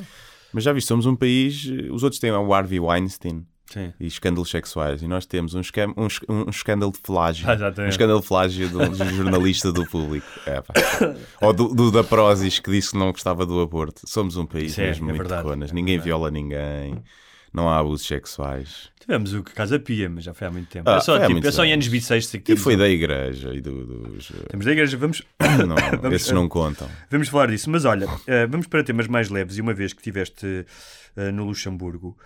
Mas 0.53 0.65
já 0.65 0.73
viste, 0.73 0.87
somos 0.89 1.07
um 1.07 1.17
país. 1.17 1.65
Os 1.91 2.03
outros 2.03 2.21
têm 2.21 2.31
o 2.31 2.53
Harvey 2.55 2.79
Weinstein. 2.79 3.47
Sim. 3.71 3.93
E 4.01 4.07
escândalos 4.07 4.49
sexuais, 4.51 5.03
e 5.03 5.07
nós 5.07 5.27
temos 5.27 5.55
um, 5.55 5.61
escam- 5.61 5.93
um, 5.95 6.07
um 6.47 6.49
escândalo 6.49 6.91
de 6.91 7.01
flágio. 7.05 7.47
Ah, 7.51 7.83
um 7.83 7.87
escândalo 7.89 8.21
de 8.23 8.27
flágio 8.27 8.67
de 8.67 8.75
um 8.77 8.89
de 8.91 9.03
um 9.03 9.09
jornalista 9.11 9.71
do 9.71 9.85
público. 9.87 10.27
É. 10.47 10.63
Ou 11.43 11.53
do, 11.53 11.69
do 11.75 11.91
da 11.91 12.03
Prozis 12.03 12.59
que 12.59 12.71
disse 12.71 12.93
que 12.93 12.97
não 12.99 13.13
gostava 13.13 13.45
do 13.45 13.61
aborto. 13.61 14.01
Somos 14.07 14.39
um 14.39 14.47
país 14.47 14.79
é- 14.79 14.87
mesmo 14.87 15.05
é 15.05 15.09
muito 15.09 15.19
verdade, 15.19 15.43
conas. 15.43 15.71
é 15.71 15.75
Ninguém 15.75 15.99
viola 15.99 16.31
ninguém. 16.31 17.03
Não 17.53 17.69
há 17.69 17.79
abusos 17.79 18.07
sexuais. 18.07 18.91
Tivemos 19.01 19.33
o 19.33 19.43
Casa 19.43 19.79
Pia, 19.79 20.09
mas 20.09 20.25
já 20.25 20.35
foi 20.35 20.47
há 20.47 20.51
muito 20.51 20.69
tempo. 20.69 20.89
Ah, 20.89 20.97
é 20.97 21.01
só, 21.01 21.19
tipo, 21.27 21.47
é 21.47 21.51
só 21.51 21.65
em 21.65 21.73
anos. 21.73 21.89
bissextos 21.89 22.41
que 22.43 22.53
E 22.53 22.57
foi 22.57 22.77
da 22.77 22.87
igreja 22.89 23.55
e 23.55 23.61
do- 23.61 23.85
dos. 24.09 24.31
temos 24.51 24.67
da 24.67 24.73
igreja. 24.73 24.97
Vamos, 24.99 25.23
Não, 25.67 25.75
Vamos- 26.03 26.15
esses 26.17 26.31
não 26.33 26.47
contam. 26.49 26.89
vamos 27.11 27.29
falar 27.29 27.47
disso. 27.47 27.71
Mas 27.71 27.85
olha, 27.87 28.07
eh, 28.27 28.47
vamos 28.47 28.67
para 28.67 28.85
temas 28.85 29.07
mais 29.07 29.31
leves. 29.31 29.57
E 29.57 29.61
uma 29.63 29.73
vez 29.73 29.93
que 29.95 30.01
estiveste 30.01 30.67
eh, 31.17 31.31
no 31.33 31.45
Luxemburgo, 31.45 32.17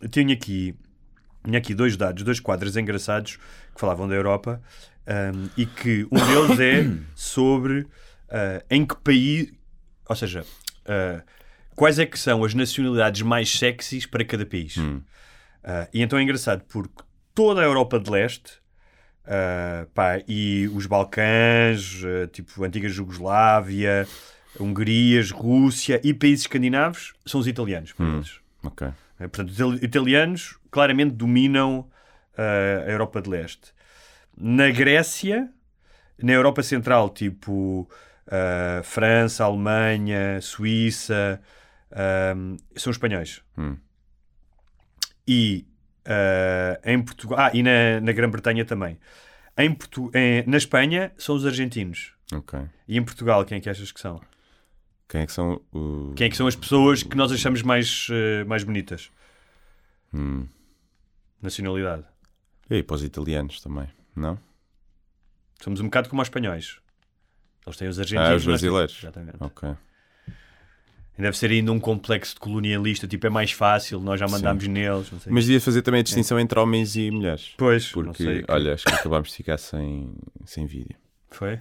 eu 0.00 0.08
tinha 0.08 0.34
aqui, 0.34 0.74
tinha 1.44 1.58
aqui 1.58 1.74
dois 1.74 1.96
dados, 1.96 2.22
dois 2.22 2.40
quadros 2.40 2.76
engraçados 2.76 3.36
que 3.74 3.80
falavam 3.80 4.08
da 4.08 4.14
Europa 4.14 4.60
ahm, 5.06 5.46
e 5.56 5.64
que 5.66 6.06
um 6.10 6.16
deles 6.18 6.60
é 6.60 6.90
sobre 7.14 7.86
ah, 8.28 8.62
em 8.70 8.84
que 8.84 8.96
país, 8.96 9.52
ou 10.08 10.16
seja, 10.16 10.44
ah, 10.86 11.22
quais 11.76 11.98
é 11.98 12.06
que 12.06 12.18
são 12.18 12.42
as 12.42 12.54
nacionalidades 12.54 13.22
mais 13.22 13.50
sexys 13.58 14.06
para 14.06 14.24
cada 14.24 14.44
país. 14.46 14.76
Ah, 15.62 15.86
e 15.92 16.00
então 16.02 16.18
é 16.18 16.22
engraçado 16.22 16.62
porque 16.68 17.02
toda 17.34 17.60
a 17.60 17.64
Europa 17.64 18.00
de 18.00 18.10
Leste 18.10 18.52
ah, 19.26 19.86
pá, 19.94 20.20
e 20.26 20.68
os 20.74 20.86
Balcãs, 20.86 22.02
ah, 22.04 22.26
tipo 22.32 22.64
a 22.64 22.66
antiga 22.66 22.88
Jugoslávia, 22.88 24.06
Hungrias, 24.58 25.30
Rússia 25.30 26.00
e 26.02 26.14
países 26.14 26.42
escandinavos 26.42 27.12
são 27.26 27.38
os 27.40 27.46
italianos. 27.46 27.92
por 27.92 28.06
eles. 28.06 28.40
Ok. 28.62 28.86
Eh, 29.20 29.28
Portanto, 29.28 29.48
os 29.50 29.56
itali- 29.58 29.84
italianos 29.84 30.58
claramente 30.70 31.12
dominam 31.14 31.88
a 32.38 32.90
Europa 32.90 33.20
de 33.22 33.28
Leste. 33.30 33.72
Na 34.36 34.70
Grécia, 34.70 35.48
na 36.22 36.32
Europa 36.32 36.62
Central, 36.62 37.08
tipo 37.10 37.88
França, 38.84 39.44
Alemanha, 39.44 40.40
Suíça, 40.42 41.40
ah, 41.96 42.34
são 42.76 42.90
espanhóis. 42.90 43.42
Hum. 43.58 43.76
E 45.26 45.66
ah, 46.04 46.78
em 46.84 47.02
Portugal, 47.02 47.38
ah, 47.38 47.50
e 47.52 47.62
na, 47.62 48.00
na 48.00 48.12
Grã-Bretanha 48.12 48.64
também. 48.64 48.98
Em 49.58 49.72
Portu, 49.74 50.10
em- 50.14 50.44
na 50.46 50.56
Espanha 50.58 51.12
são 51.16 51.34
os 51.34 51.46
argentinos. 51.46 52.12
Ok. 52.32 52.58
E 52.86 52.98
em 52.98 53.02
Portugal, 53.04 53.44
quem 53.44 53.58
é 53.58 53.60
que 53.60 53.70
achas 53.70 53.90
que 53.90 53.98
são? 54.00 54.20
Quem 55.08 55.22
é 55.22 55.26
que 55.26 55.32
são 55.32 55.60
o. 55.72 56.12
Quem 56.16 56.26
é 56.26 56.30
que 56.30 56.36
são 56.36 56.46
as 56.46 56.54
pessoas 56.56 57.02
que 57.02 57.16
nós 57.16 57.32
achamos 57.32 57.62
mais, 57.62 58.08
eh, 58.10 58.44
mais 58.44 58.64
bonitas? 58.64 59.10
Hum. 60.12 60.46
nacionalidade. 61.42 62.04
E 62.70 62.82
para 62.82 62.96
os 62.96 63.02
italianos 63.04 63.60
também, 63.60 63.88
não? 64.14 64.38
Somos 65.62 65.80
um 65.80 65.84
bocado 65.84 66.08
como 66.08 66.20
os 66.22 66.26
espanhóis. 66.26 66.78
Eles 67.64 67.76
têm 67.76 67.88
os 67.88 67.98
argentinos. 67.98 68.28
Ah, 68.30 68.34
os 68.34 68.46
nós 68.46 68.60
brasileiros. 68.60 68.98
Exatamente. 69.00 69.36
Ok. 69.40 69.68
Deve 71.18 71.36
ser 71.36 71.50
ainda 71.50 71.72
um 71.72 71.80
complexo 71.80 72.34
de 72.34 72.40
colonialista, 72.40 73.06
tipo, 73.08 73.26
é 73.26 73.30
mais 73.30 73.50
fácil, 73.52 74.00
nós 74.00 74.20
já 74.20 74.28
mandámos 74.28 74.66
neles. 74.66 75.10
Não 75.10 75.18
sei. 75.18 75.32
Mas 75.32 75.44
devia 75.46 75.60
fazer 75.60 75.82
também 75.82 76.00
a 76.00 76.02
distinção 76.02 76.38
entre 76.38 76.58
homens 76.58 76.94
e 76.96 77.10
mulheres. 77.10 77.52
Pois, 77.56 77.90
Porque, 77.90 78.22
sei. 78.22 78.44
olha, 78.48 78.74
acho 78.74 78.84
que 78.84 78.92
acabámos 78.92 79.30
de 79.30 79.34
ficar 79.36 79.56
sem, 79.58 80.12
sem 80.44 80.66
vídeo. 80.66 80.96
Foi? 81.30 81.58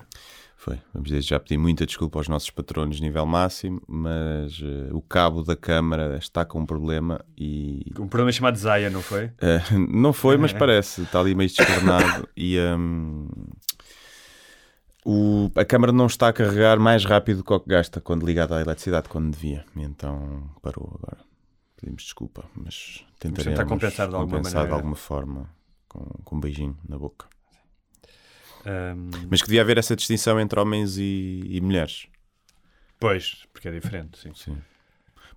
Foi. 0.58 0.80
Vamos 0.94 1.12
desde 1.12 1.30
já 1.30 1.39
pedir 1.39 1.58
muita 1.58 1.86
desculpa 1.86 2.18
aos 2.18 2.28
nossos 2.28 2.50
patronos 2.50 3.00
nível 3.00 3.26
máximo, 3.26 3.82
mas 3.88 4.60
eh, 4.63 4.89
o 4.91 5.02
cabo 5.02 5.44
da 5.44 5.56
câmara 5.56 6.18
está 6.18 6.44
com 6.44 6.60
um 6.62 6.65
problema 6.65 7.24
e. 7.38 7.91
Um 8.00 8.08
programa 8.08 8.32
chamado 8.32 8.58
Zaya, 8.58 8.89
não 8.89 9.02
foi? 9.02 9.30
eh, 9.41 9.62
não 9.89 10.12
foi, 10.12 10.38
mas 10.38 10.54
parece. 10.54 11.04
Está 11.04 11.20
ali 11.20 11.36
meio 11.36 11.50
descarnado 11.50 12.28
e. 12.36 12.58
hum, 12.60 13.28
o- 15.06 15.52
a 15.56 15.63
câmara 15.63 15.91
não 15.94 16.08
está 16.08 16.30
a 16.30 16.34
carregar 16.34 16.80
mais 16.80 17.06
rápido 17.06 17.38
do 17.38 17.44
que 17.44 17.54
o 17.54 17.60
que 17.60 17.70
gasta 17.70 18.02
quando 18.02 18.26
ligada 18.26 18.58
à 18.58 18.62
eletricidade, 18.62 19.08
quando 19.08 19.32
devia. 19.32 19.63
E 19.76 19.82
então 19.84 20.50
parou 20.62 20.98
agora. 21.02 21.24
Pedimos 21.78 22.04
desculpa, 22.04 22.46
mas 22.56 23.06
tentaremos 23.20 23.58
tentar 23.58 23.65
compensar 23.70 24.08
de 24.10 24.15
alguma 24.15 24.38
compensar 24.38 24.65
de 24.68 24.74
alguma 24.74 24.96
forma 24.96 25.50
com, 25.88 26.00
com 26.24 26.36
um 26.36 26.39
beijinho 26.39 26.78
na 26.89 26.98
boca. 26.98 27.28
Ahm, 28.65 29.10
Mas 29.30 29.41
que 29.41 29.48
devia 29.48 29.62
haver 29.62 29.78
essa 29.78 29.96
distinção 29.96 30.39
entre 30.39 30.60
homens 30.60 30.98
e, 30.98 31.46
e 31.50 31.62
mulheres. 31.62 32.08
pois, 33.00 33.46
porque 33.54 33.68
é 33.68 33.72
diferente, 33.72 34.18
sim. 34.18 34.32
Sim. 34.34 34.58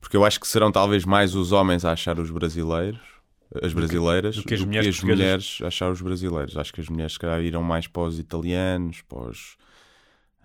Porque 0.01 0.17
eu 0.17 0.25
acho 0.25 0.41
que 0.41 0.47
serão 0.49 0.71
talvez 0.73 1.05
mais 1.05 1.35
os 1.35 1.53
homens 1.53 1.85
a 1.85 1.93
achar 1.93 2.19
os 2.19 2.31
brasileiros, 2.31 3.01
as 3.63 3.73
brasileiras, 3.73 4.37
do 4.37 4.43
que 4.45 4.55
as 4.55 4.61
mulheres 4.61 4.97
portuguesas. 4.97 5.19
mulheres 5.19 5.59
a 5.63 5.67
achar 5.69 5.91
os 5.91 6.01
brasileiros. 6.03 6.57
Acho 6.57 6.73
que 6.73 6.81
as 6.81 6.89
mulheres, 6.89 7.13
se 7.15 7.19
calhar, 7.19 7.41
irão 7.41 7.63
mais 7.63 7.87
para 7.87 8.03
os 8.03 8.19
italianos, 8.19 9.01
para 9.03 9.19
os, 9.31 9.57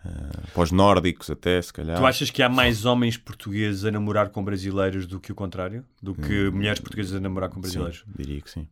ah, 0.06 0.42
para 0.54 0.64
os 0.64 0.72
nórdicos, 0.72 1.30
até, 1.30 1.62
se 1.62 1.74
calhar. 1.74 1.98
Tu 1.98 2.06
achas 2.06 2.30
que 2.30 2.42
há 2.42 2.48
mais 2.50 2.86
homens 2.86 3.18
portugueses 3.18 3.84
a 3.86 3.92
namorar 3.92 4.30
com 4.30 4.44
brasileiros 4.44 5.06
do 5.06 5.20
que 5.20 5.32
o 5.32 5.36
contrário? 5.36 5.86
Do 6.02 6.16
que 6.16 6.50
mulheres 6.50 6.80
portuguesas 6.80 7.16
a 7.16 7.20
namorar 7.20 7.50
com 7.50 7.60
brasileiros? 7.60 8.00
Sim, 8.06 8.14
diria 8.16 8.42
que 8.42 8.50
sim. 8.50 8.68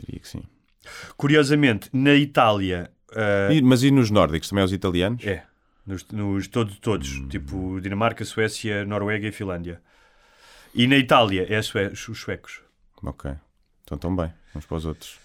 Diria 0.00 0.20
que 0.20 0.28
sim. 0.28 0.42
Curiosamente, 1.16 1.88
na 1.92 2.14
Itália. 2.14 2.90
ah, 3.14 3.52
E- 3.52 3.62
mas 3.62 3.82
e 3.82 3.90
nos 3.90 4.10
nórdicos? 4.10 4.48
Também 4.48 4.64
os 4.64 4.72
italianos? 4.72 5.24
É, 5.24 5.44
nos, 5.86 6.04
nos 6.08 6.48
todos, 6.48 6.78
todos 6.78 7.16
Hum. 7.18 7.28
tipo 7.28 7.80
Dinamarca, 7.80 8.24
Suécia, 8.24 8.84
Noruega 8.84 9.28
e 9.28 9.32
Finlândia. 9.32 9.80
E 10.74 10.86
na 10.86 10.96
Itália 10.96 11.46
é 11.48 11.60
sue- 11.62 11.88
os 11.92 12.18
suecos. 12.18 12.60
Ok. 13.02 13.30
Então 13.84 13.96
estão 13.96 14.14
bem, 14.14 14.32
uns 14.54 14.66
para 14.66 14.76
os 14.76 14.86
outros. 14.86 15.18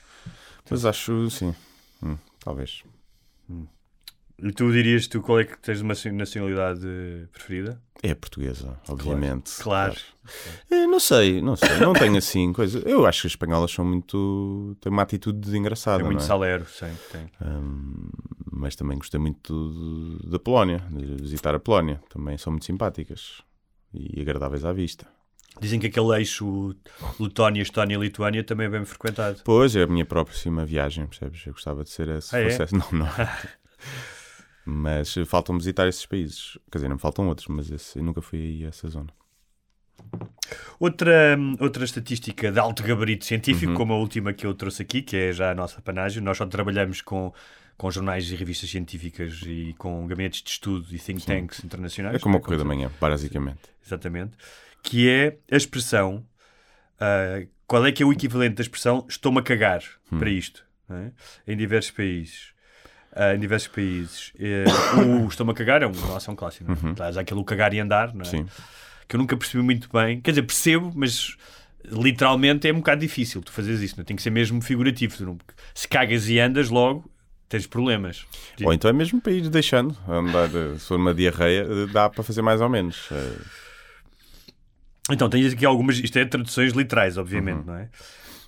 Mas 0.69 0.85
acho, 0.85 1.29
sim. 1.29 1.55
Hum, 2.03 2.17
talvez. 2.39 2.83
E 4.39 4.51
tu 4.51 4.71
dirias 4.71 5.07
tu 5.07 5.21
qual 5.21 5.39
é 5.39 5.45
que 5.45 5.57
tens 5.57 5.81
uma 5.81 5.95
nacionalidade 6.13 6.85
preferida? 7.31 7.81
É 8.03 8.13
portuguesa, 8.13 8.79
obviamente. 8.87 9.51
Claro. 9.59 9.95
Eh, 10.69 10.85
Não 10.85 10.99
sei, 10.99 11.41
não 11.41 11.55
sei. 11.55 11.79
Não 11.79 11.93
tenho 11.93 12.17
assim 12.17 12.53
coisa. 12.53 12.77
Eu 12.79 13.07
acho 13.07 13.21
que 13.21 13.27
as 13.27 13.31
espanholas 13.31 13.71
são 13.71 13.83
muito. 13.83 14.77
têm 14.79 14.91
uma 14.91 15.01
atitude 15.01 15.57
engraçada. 15.57 16.03
É 16.03 16.05
muito 16.05 16.21
é? 16.21 16.23
salero, 16.23 16.67
sempre 16.67 17.01
tem. 17.11 17.31
Hum, 17.41 18.09
mas 18.51 18.75
também 18.75 18.97
gostei 18.99 19.19
muito 19.19 20.19
da 20.29 20.37
Polónia, 20.37 20.83
de 20.91 21.15
visitar 21.15 21.55
a 21.55 21.59
Polónia. 21.59 21.99
Também 22.09 22.37
são 22.37 22.51
muito 22.51 22.65
simpáticas 22.65 23.41
e 23.91 24.21
agradáveis 24.21 24.63
à 24.63 24.71
vista. 24.71 25.07
Dizem 25.59 25.79
que 25.79 25.87
aquele 25.87 26.15
eixo 26.17 26.75
Letónia, 27.19 27.61
Estónia 27.61 27.95
e 27.95 27.99
Lituânia 27.99 28.43
também 28.43 28.67
é 28.67 28.69
bem 28.69 28.85
frequentado. 28.85 29.41
Pois 29.43 29.75
é 29.75 29.83
a 29.83 29.87
minha 29.87 30.05
próxima 30.05 30.65
viagem, 30.65 31.05
percebes? 31.07 31.45
Eu 31.45 31.53
gostava 31.53 31.83
de 31.83 31.89
ser 31.89 32.07
esse. 32.09 32.35
Ah, 32.35 32.39
é? 32.39 32.49
fosse 32.49 32.63
esse. 32.63 32.73
Não, 32.77 32.87
não. 32.91 33.07
mas 34.65 35.15
faltam 35.25 35.57
visitar 35.57 35.87
esses 35.87 36.05
países. 36.05 36.57
Quer 36.71 36.79
dizer, 36.79 36.89
não 36.89 36.97
faltam 36.97 37.27
outros, 37.27 37.47
mas 37.47 37.71
esse, 37.71 37.97
eu 37.99 38.03
nunca 38.03 38.21
fui 38.21 38.39
aí 38.39 38.65
a 38.65 38.69
essa 38.69 38.87
zona. 38.87 39.09
Outra, 40.79 41.37
outra 41.59 41.83
estatística 41.83 42.51
de 42.51 42.59
alto 42.59 42.83
gabarito 42.83 43.25
científico, 43.25 43.71
Uhum. 43.71 43.77
como 43.77 43.93
a 43.93 43.97
última 43.97 44.31
que 44.33 44.45
eu 44.45 44.53
trouxe 44.53 44.81
aqui, 44.83 45.01
que 45.01 45.15
é 45.15 45.33
já 45.33 45.51
a 45.51 45.55
nossa 45.55 45.81
panágio, 45.81 46.21
nós 46.21 46.37
só 46.37 46.45
trabalhamos 46.45 47.01
com, 47.01 47.33
com 47.77 47.89
jornais 47.89 48.29
e 48.31 48.35
revistas 48.35 48.69
científicas 48.69 49.41
e 49.45 49.73
com 49.77 50.05
gabinetes 50.05 50.43
de 50.43 50.49
estudo 50.51 50.85
e 50.91 50.99
think 50.99 51.25
tanks 51.25 51.63
internacionais. 51.63 52.15
É 52.15 52.19
como 52.19 52.35
a 52.35 52.39
não 52.39 52.43
corrida 52.43 52.63
da 52.63 52.67
manhã, 52.67 52.91
basicamente. 53.01 53.61
Exatamente. 53.85 54.33
Que 54.89 55.09
é 55.09 55.37
a 55.51 55.57
expressão. 55.57 56.23
ah, 56.99 57.41
qual 57.67 57.85
é 57.85 57.91
que 57.91 58.01
é 58.01 58.05
o 58.05 58.13
equivalente 58.13 58.55
da 58.55 58.61
expressão 58.61 59.05
estou-me 59.09 59.39
a 59.39 59.41
cagar 59.41 59.83
Hum. 60.11 60.19
para 60.19 60.29
isto? 60.29 60.63
é? 60.89 61.11
Em 61.51 61.57
diversos 61.57 61.91
países. 61.91 62.53
Ah, 63.13 63.35
em 63.35 63.39
diversos 63.39 63.67
países. 63.67 64.31
Eh, 64.39 64.63
o 65.23 65.27
estou-me 65.27 65.51
a 65.51 65.55
cagar 65.55 65.81
é 65.83 65.85
uma 65.87 66.15
ação 66.15 66.33
clássica. 66.35 66.71
É? 66.71 66.93
Traz 66.93 67.17
aquele 67.17 67.43
cagar 67.43 67.73
e 67.73 67.79
andar, 67.79 68.13
não 68.13 68.21
é? 68.21 68.35
Uhum. 68.37 68.47
Sim. 68.47 68.47
que 69.07 69.15
eu 69.15 69.19
nunca 69.19 69.35
percebi 69.35 69.61
muito 69.63 69.89
bem. 69.91 70.21
Quer 70.21 70.31
dizer, 70.31 70.43
percebo, 70.43 70.91
mas 70.95 71.35
literalmente 71.85 72.67
é 72.67 72.71
um 72.73 72.77
bocado 72.77 73.01
difícil 73.01 73.41
tu 73.41 73.51
fazeres 73.51 73.81
isso. 73.81 73.95
Não? 73.97 74.03
Tem 74.05 74.15
que 74.15 74.21
ser 74.21 74.29
mesmo 74.29 74.61
figurativo. 74.61 75.25
Não- 75.25 75.37
Se 75.73 75.87
cagas 75.87 76.29
e 76.29 76.39
andas 76.39 76.69
logo, 76.69 77.09
tens 77.49 77.65
problemas. 77.67 78.25
Ou 78.63 78.73
então 78.73 78.89
é 78.89 78.93
mesmo 78.93 79.19
para 79.21 79.31
ir 79.33 79.49
deixando 79.49 79.97
andar. 80.07 80.47
eh, 80.55 80.77
Se 80.77 80.87
for 80.87 80.95
uma 80.97 81.13
diarreia, 81.13 81.61
eh, 81.69 81.87
dá 81.91 82.09
para 82.09 82.23
fazer 82.23 82.41
mais 82.41 82.61
ou 82.61 82.69
menos. 82.69 83.07
Eh, 83.11 83.37
Então, 85.11 85.29
tens 85.29 85.53
aqui 85.53 85.65
algumas. 85.65 85.97
Isto 85.99 86.19
é 86.19 86.25
traduções 86.25 86.73
literais, 86.73 87.17
obviamente, 87.17 87.59
Uhum. 87.59 87.63
não 87.65 87.75
é? 87.75 87.89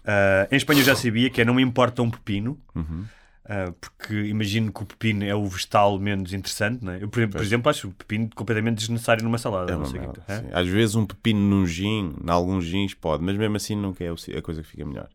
Ah, 0.05 0.47
em 0.51 0.55
espanhol 0.55 0.83
já 0.83 0.95
sabia 0.95 1.29
que 1.29 1.41
é 1.41 1.45
não 1.45 1.53
me 1.53 1.61
importa 1.61 2.01
um 2.01 2.09
pepino. 2.09 2.59
Uhum. 2.75 3.05
ah, 3.45 3.73
porque 3.79 4.13
imagino 4.25 4.71
que 4.71 4.83
o 4.83 4.85
pepino 4.85 5.23
é 5.23 5.33
o 5.35 5.45
vegetal 5.47 5.97
menos 5.99 6.33
interessante, 6.33 6.83
não 6.83 6.93
é? 6.93 7.03
Eu, 7.03 7.09
por, 7.09 7.27
por 7.27 7.41
exemplo, 7.41 7.69
acho 7.69 7.87
o 7.87 7.91
pepino 7.91 8.29
completamente 8.35 8.77
desnecessário 8.79 9.23
numa 9.23 9.37
salada. 9.37 9.71
É 9.73 9.75
não 9.75 9.85
sei 9.85 9.99
merda, 9.99 10.21
sim. 10.27 10.47
Às 10.51 10.67
vezes 10.67 10.95
um 10.95 11.05
pepino 11.05 11.39
num 11.39 11.65
gin, 11.65 12.15
em 12.23 12.29
alguns 12.29 12.65
gins 12.65 12.93
pode, 12.93 13.23
mas 13.23 13.35
mesmo 13.35 13.55
assim 13.55 13.75
nunca 13.75 14.03
é 14.03 14.09
a 14.37 14.41
coisa 14.41 14.61
que 14.61 14.67
fica 14.67 14.85
melhor. 14.85 15.09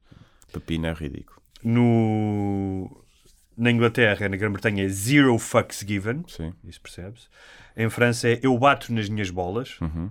Pepino 0.52 0.86
é 0.86 0.92
ridículo. 0.92 1.40
No... 1.62 2.90
Na 3.56 3.70
Inglaterra, 3.70 4.28
na 4.28 4.36
Grã-Bretanha, 4.36 4.84
é 4.84 4.88
zero 4.88 5.38
fucks 5.38 5.84
given. 5.86 6.24
Sim. 6.26 6.52
Isso 6.64 6.80
percebe-se. 6.80 7.28
Em 7.76 7.88
França 7.88 8.28
é 8.28 8.40
eu 8.42 8.56
bato 8.58 8.92
nas 8.92 9.08
minhas 9.08 9.30
bolas. 9.30 9.80
Uhum. 9.80 10.10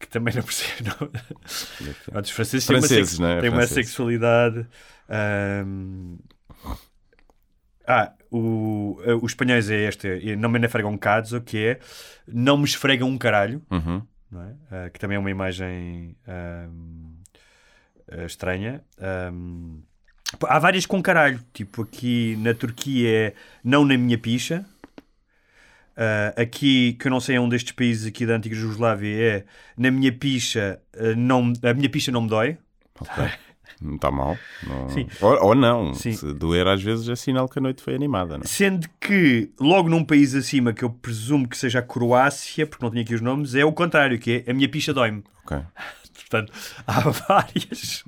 Que 0.00 0.08
também 0.08 0.34
não 0.34 0.42
percebo. 0.42 0.90
Não. 2.10 2.20
Os 2.20 2.30
franceses 2.30 2.66
têm, 2.66 2.78
Franceses, 2.78 3.18
uma, 3.18 3.34
né? 3.34 3.40
têm 3.42 3.50
uma 3.50 3.66
sexualidade. 3.66 4.66
ahm, 5.08 6.16
Ah, 7.86 8.12
o, 8.30 9.00
eh, 9.04 9.14
os 9.14 9.32
espanhóis 9.32 9.68
é 9.68 9.88
este, 9.88 10.06
é, 10.32 10.36
não 10.36 10.48
me 10.48 10.58
esfregam 10.64 10.92
um 10.92 10.98
caso, 10.98 11.40
que 11.40 11.58
é 11.58 11.80
não 12.26 12.56
me 12.56 12.64
esfregam 12.64 13.08
um 13.08 13.18
caralho, 13.18 13.60
Uhum. 13.70 14.02
é? 14.34 14.54
Ah, 14.86 14.90
que 14.90 14.98
também 15.00 15.16
é 15.16 15.18
uma 15.18 15.30
imagem 15.30 16.16
ahm, 16.26 17.14
ah, 18.12 18.24
estranha. 18.24 18.82
Ahm, 19.00 19.80
há 20.46 20.58
várias 20.60 20.86
com 20.86 21.02
caralho, 21.02 21.40
tipo 21.52 21.82
aqui 21.82 22.36
na 22.36 22.54
Turquia 22.54 23.08
é 23.10 23.34
não 23.64 23.84
na 23.84 23.98
minha 23.98 24.16
picha. 24.16 24.64
Ah, 26.02 26.32
aqui, 26.40 26.94
que 26.94 27.08
eu 27.08 27.10
não 27.10 27.20
sei, 27.20 27.36
é 27.36 27.40
um 27.40 27.46
destes 27.48 27.72
países 27.72 28.06
aqui 28.06 28.24
da 28.24 28.36
antiga 28.36 28.56
Jugoslávia, 28.56 29.22
é 29.22 29.44
na 29.76 29.90
minha 29.90 30.10
picha, 30.10 30.80
ah, 30.96 31.14
não, 31.14 31.52
a 31.62 31.74
minha 31.74 31.90
picha 31.90 32.10
não 32.10 32.22
me 32.22 32.28
dói. 32.28 32.56
Ok. 32.98 33.24
Não 33.82 33.96
está 33.96 34.10
mal. 34.10 34.36
Não- 34.66 34.88
Sim. 34.88 35.06
Ou, 35.20 35.44
ou 35.48 35.54
não. 35.54 35.92
Sim. 35.94 36.12
Se 36.12 36.32
doer 36.34 36.66
às 36.66 36.82
vezes 36.82 37.06
é 37.08 37.14
sinal 37.16 37.48
que 37.48 37.58
a 37.58 37.62
noite 37.62 37.82
foi 37.82 37.94
animada. 37.94 38.38
Não? 38.38 38.44
é? 38.44 38.46
Sendo 38.46 38.88
que, 38.98 39.50
logo 39.60 39.88
num 39.90 40.02
país 40.04 40.34
acima, 40.34 40.72
que 40.72 40.82
eu 40.82 40.90
presumo 40.90 41.46
que 41.46 41.56
seja 41.56 41.78
a 41.80 41.82
Croácia, 41.82 42.66
porque 42.66 42.82
não 42.84 42.90
tinha 42.90 43.02
aqui 43.02 43.14
os 43.14 43.20
nomes, 43.20 43.54
é 43.54 43.64
o 43.64 43.72
contrário, 43.72 44.18
que 44.18 44.42
é 44.46 44.50
a 44.50 44.54
minha 44.54 44.68
picha 44.70 44.92
dói-me. 44.94 45.22
Ok. 45.44 45.58
Portanto, 46.14 46.52
há 46.86 47.00
várias. 47.00 48.04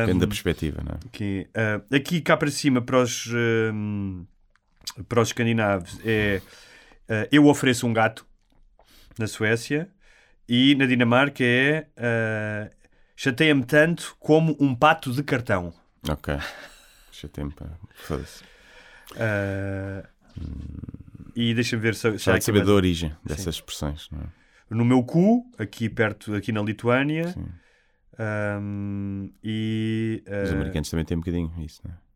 Depende 0.00 0.20
da 0.20 0.26
perspectiva, 0.26 0.82
não 0.84 0.92
é? 0.92 0.98
aqui, 1.06 1.46
ah, 1.54 1.80
aqui 1.94 2.20
cá 2.20 2.36
para 2.36 2.50
cima, 2.50 2.80
para 2.82 3.02
os, 3.02 3.28
ahm, 3.34 4.24
para 5.08 5.20
os 5.20 5.28
escandinavos, 5.28 5.98
é 6.04 6.40
ah, 7.08 7.26
eu 7.32 7.46
ofereço 7.46 7.86
um 7.86 7.92
gato 7.92 8.26
na 9.18 9.26
Suécia 9.26 9.88
e 10.48 10.74
na 10.74 10.86
Dinamarca 10.86 11.42
é 11.42 11.86
ah, 11.96 12.70
chateia-me 13.16 13.64
tanto 13.64 14.16
como 14.20 14.56
um 14.60 14.74
pato 14.74 15.12
de 15.12 15.22
cartão. 15.22 15.72
Ok. 16.08 16.34
Tempo 17.32 17.52
para. 17.56 17.76
Foda-se. 17.96 18.44
Ah, 19.16 20.08
e 21.34 21.52
deixa-me 21.52 21.82
ver 21.82 21.96
se, 21.96 22.16
Já 22.16 22.38
de 22.38 22.44
saber 22.44 22.64
da 22.64 22.72
origem 22.72 23.14
dessas 23.24 23.56
expressões, 23.56 24.08
não 24.10 24.20
é? 24.20 24.26
no 24.70 24.84
meu 24.84 25.02
cu, 25.02 25.50
aqui 25.58 25.88
perto, 25.88 26.34
aqui 26.34 26.52
na 26.52 26.62
Lituânia. 26.62 27.28
Sim. 27.28 27.48
Ahm, 28.18 29.30
e 29.42 30.22
Os 30.26 30.50
ah, 30.50 30.54
americanos 30.54 30.90
também 30.90 31.04
têm 31.04 31.16
um 31.16 31.20
bocadinho 31.20 31.52
isso, 31.58 31.80
não 31.84 31.92
é? 31.92 32.07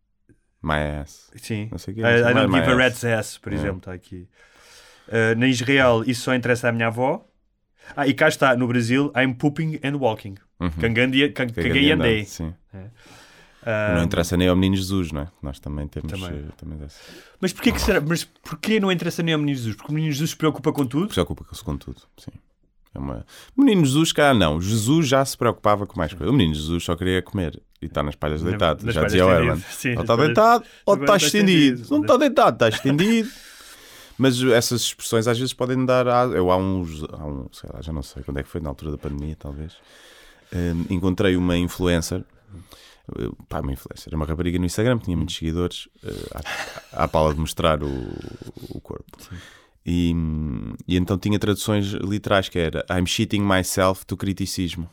My 0.63 1.01
ass. 1.01 1.31
sim, 1.37 1.69
Não 1.71 1.79
sei 1.79 1.95
o 1.95 1.99
I, 1.99 2.03
não 2.03 2.09
sei 2.11 2.21
I 2.21 2.35
don't 2.35 2.53
give 2.55 2.71
a 2.73 2.77
rat's 2.77 3.05
ass, 3.05 3.37
por 3.39 3.53
É. 3.53 3.57
exemplo, 3.57 3.79
está 3.79 3.93
aqui. 3.93 4.29
Ah, 5.11 5.35
na 5.35 5.47
Israel, 5.49 6.05
isso 6.07 6.23
só 6.23 6.35
interessa 6.35 6.69
à 6.69 6.73
minha 6.73 6.87
avó. 6.87 7.27
Ah, 7.97 8.07
e 8.07 8.15
cá 8.15 8.29
está, 8.29 8.57
no 8.57 8.69
Brasil, 8.69 9.13
I'm 9.17 9.35
pooping 9.35 9.81
and 9.83 9.97
walking. 9.97 10.37
Ca- 11.35 11.47
Caguei 11.47 11.87
e 11.89 11.93
andei. 11.93 12.25
Sim. 12.25 12.55
Ah, 13.65 13.95
Não 13.97 14.05
interessa 14.05 14.37
nem 14.37 14.49
ao 14.49 14.57
Menino 14.57 14.77
Jesus, 14.77 15.13
não 15.13 15.23
é? 15.23 15.29
Nós 15.43 15.59
também 15.61 15.87
temos. 15.89 16.11
Também. 16.13 16.31
eh, 16.49 16.53
também. 16.57 16.79
Mas 17.41 17.53
porquê 17.53 17.71
que 17.73 17.81
será? 17.81 18.01
Mas 18.01 18.25
porquê 18.25 18.79
não 18.81 18.91
interessa 18.91 19.23
nem 19.23 19.35
ao 19.35 19.41
Menino 19.41 19.57
Jesus? 19.57 19.77
Porque 19.77 19.91
o 19.91 19.95
Menino 19.95 20.13
Jesus 20.13 20.31
se 20.31 20.37
preocupa 20.37 20.73
com 20.73 20.85
tudo? 20.87 21.09
Preocupa-se 21.09 21.63
com 21.65 21.77
tudo, 21.77 22.03
sim. 22.17 22.33
É 22.95 22.99
uma... 22.99 23.25
Menino 23.57 23.85
Jesus, 23.85 24.13
cá 24.13 24.35
não. 24.35 24.61
Jesus 24.61 25.09
já 25.09 25.25
se 25.25 25.37
preocupava 25.37 25.87
com 25.87 25.99
mais 25.99 26.13
coisas. 26.13 26.29
O 26.29 26.33
menino 26.37 26.55
Jesus 26.55 26.85
só 26.85 26.95
queria 26.95 27.23
comer 27.23 27.61
e 27.81 27.87
está 27.87 28.03
nas 28.03 28.15
palhas 28.15 28.43
deitado. 28.43 28.85
nas 28.85 28.95
já 28.95 29.05
dizia 29.05 29.27
o. 29.27 29.31
Herman. 29.31 29.57
Sim, 29.71 29.95
Ou 29.97 30.03
está 30.03 30.17
deitado 30.17 30.65
ou 30.87 30.95
está 30.97 31.17
estendido. 31.17 31.87
não 31.91 32.01
está 32.03 32.17
deitado, 32.17 32.55
está 32.57 32.69
estendido. 32.69 33.31
Mas 34.19 34.41
essas 34.43 34.83
expressões 34.83 35.27
às 35.27 35.39
vezes 35.39 35.55
podem 35.55 35.85
dar. 35.87 36.07
a- 36.07 36.25
Eu 36.27 36.51
há 36.51 36.57
uns. 36.57 37.03
Há 37.13 37.25
um, 37.27 37.47
sei 37.51 37.71
lá, 37.73 37.81
já 37.81 37.93
não 37.93 38.03
sei 38.03 38.23
quando 38.23 38.39
é 38.39 38.43
que 38.43 38.49
foi, 38.49 38.61
na 38.61 38.69
altura 38.69 38.91
da 38.93 38.99
pandemia, 38.99 39.35
talvez. 39.39 39.73
hum, 40.55 40.85
encontrei 40.91 41.35
uma 41.35 41.57
influencer. 41.57 42.23
Pá, 43.49 43.61
uma 43.61 43.73
influencer. 43.73 44.15
Uma 44.15 44.25
rapariga 44.27 44.59
no 44.59 44.65
Instagram, 44.67 44.99
tinha 44.99 45.17
muitos 45.17 45.35
seguidores. 45.35 45.89
eh, 46.05 46.41
à, 46.93 47.05
à 47.05 47.09
pala 47.09 47.33
de 47.35 47.41
mostrar 47.41 47.83
o, 47.83 47.89
o 48.69 48.81
corpo. 48.81 49.05
E, 49.85 50.15
e 50.87 50.97
então 50.97 51.19
tinha 51.19 51.39
traduções 51.39 51.87
literais 51.93 52.49
que 52.49 52.59
era 52.59 52.85
I'm 52.91 53.07
cheating 53.07 53.41
myself 53.41 54.07
to 54.07 54.17
criticismo. 54.17 54.89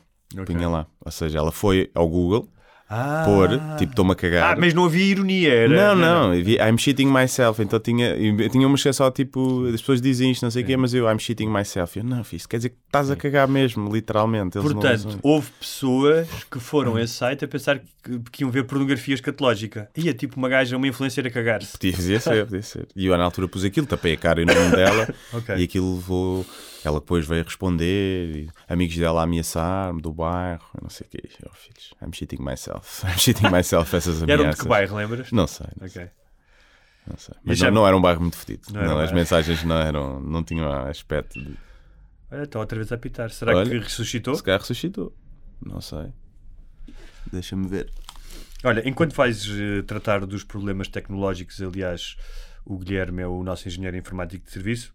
Punha 0.45 0.69
lá. 0.69 0.87
Ou 1.03 1.11
seja, 1.11 1.39
ela 1.39 1.51
foi 1.51 1.89
ao 1.93 2.07
Google 2.07 2.49
Ah, 2.91 3.21
pôr, 3.23 3.49
tipo, 3.77 3.91
estou-me 3.91 4.13
a 4.13 4.15
cagar. 4.15 4.53
ah, 4.53 4.55
mas 4.59 4.73
não 4.73 4.85
havia 4.85 5.05
ironia. 5.05 5.53
Era, 5.53 5.93
Não, 5.93 6.29
não, 6.29 6.31
vi, 6.43 6.55
I'm 6.57 6.75
cheating 6.75 7.05
myself. 7.05 7.61
Então 7.61 7.79
tinha, 7.79 8.15
tinha 8.49 8.65
uma 8.67 8.75
que 8.75 8.89
é 8.89 8.91
só 8.93 9.11
tipo, 9.11 9.65
as 9.67 9.79
pessoas 9.79 10.01
dizem 10.01 10.31
isto, 10.31 10.41
não 10.41 10.49
sei 10.49 10.63
o 10.63 10.65
quê, 10.65 10.75
mas 10.75 10.93
eu 10.95 11.05
I'm 11.07 11.19
cheating 11.19 11.47
myself. 11.47 11.99
Eu, 11.99 12.03
não, 12.03 12.21
isso 12.33 12.49
quer 12.49 12.57
dizer 12.57 12.69
que 12.69 12.75
estás 12.87 13.11
a 13.11 13.15
cagar 13.15 13.47
mesmo, 13.47 13.93
literalmente. 13.93 14.57
Eles 14.57 14.65
não 14.73 14.79
Portanto, 14.81 15.05
usam- 15.07 15.19
houve 15.21 15.51
pessoas 15.59 16.27
que 16.49 16.59
foram 16.59 16.95
a 16.95 17.03
esse 17.03 17.13
site 17.13 17.45
a 17.45 17.47
pensar 17.47 17.79
que, 18.03 18.19
que 18.31 18.43
iam 18.43 18.49
ver 18.49 18.63
pornografia 18.63 19.13
escatológica. 19.13 19.87
Ia 19.95 20.13
tipo 20.13 20.37
uma 20.37 20.49
gaja, 20.49 20.75
uma 20.75 20.87
influencer 20.87 21.27
a 21.27 21.29
cagar-se. 21.29 21.73
Podia 21.73 22.19
ser, 22.19 22.45
podia 22.45 22.61
ser. 22.63 22.87
E 22.95 23.05
eu 23.05 23.15
na 23.15 23.23
altura 23.23 23.47
pus 23.47 23.63
aquilo, 23.63 23.85
tapei 23.85 24.13
a 24.13 24.17
cara 24.17 24.41
e 24.41 24.45
o 24.45 24.47
nome 24.47 24.75
dela 24.75 25.07
Ok. 25.33 25.55
e 25.57 25.63
aquilo 25.63 25.93
levou. 25.95 26.43
Ela 26.83 26.99
depois 26.99 27.27
veio 27.27 27.43
responder, 27.43 28.35
e 28.35 28.49
amigos 28.67 28.95
dela 28.95 29.19
a 29.21 29.23
ameaçar-me 29.23 30.01
do 30.01 30.13
bairro, 30.13 30.63
eu 30.75 30.81
não 30.83 30.89
sei 30.89 31.05
o 31.05 31.09
quê. 31.09 31.29
Oh, 31.45 31.53
filhos, 31.53 31.93
I'm 32.01 32.13
cheating 32.13 32.41
myself. 32.41 33.03
I'm 33.07 33.17
cheating 33.17 33.49
myself 33.49 33.93
essas 33.95 34.19
E 34.21 34.23
eram 34.23 34.27
de 34.27 34.33
ameaças. 34.41 34.61
que 34.61 34.67
bairro, 34.67 34.95
lembras? 34.95 35.31
Não 35.31 35.45
sei, 35.47 35.67
não, 35.79 35.87
Ok. 35.87 36.09
não 37.07 37.17
sei. 37.17 37.35
Mas 37.43 37.57
já- 37.57 37.67
não, 37.67 37.81
não 37.81 37.87
era 37.87 37.97
um 37.97 38.01
bairro 38.01 38.21
muito 38.21 38.37
fedido. 38.37 38.63
Não 38.71 38.81
Não, 38.81 38.91
era 38.93 39.03
as 39.03 39.11
mensagens 39.11 39.63
não 39.63 39.75
eram, 39.77 40.19
não 40.21 40.43
tinham 40.43 40.71
aspecto 40.87 41.37
de. 41.43 41.57
Olha, 42.31 42.43
está 42.43 42.59
outra 42.59 42.77
vez 42.77 42.91
a 42.91 42.95
apitar. 42.95 43.29
Será 43.31 43.55
Olha. 43.57 43.69
que 43.69 43.77
ressuscitou? 43.79 44.35
Se 44.35 44.43
calhar 44.43 44.59
ressuscitou. 44.61 45.13
Não 45.65 45.81
sei. 45.81 46.13
Deixa-me 47.31 47.67
ver. 47.67 47.89
Olha, 48.63 48.87
enquanto 48.87 49.13
vais 49.15 49.45
eh, 49.49 49.81
tratar 49.83 50.25
dos 50.25 50.43
problemas 50.43 50.87
tecnológicos, 50.87 51.61
aliás, 51.61 52.15
o 52.65 52.77
Guilherme 52.77 53.21
é 53.21 53.27
o 53.27 53.43
nosso 53.43 53.67
engenheiro 53.67 53.97
informático 53.97 54.45
de 54.45 54.51
serviço, 54.51 54.93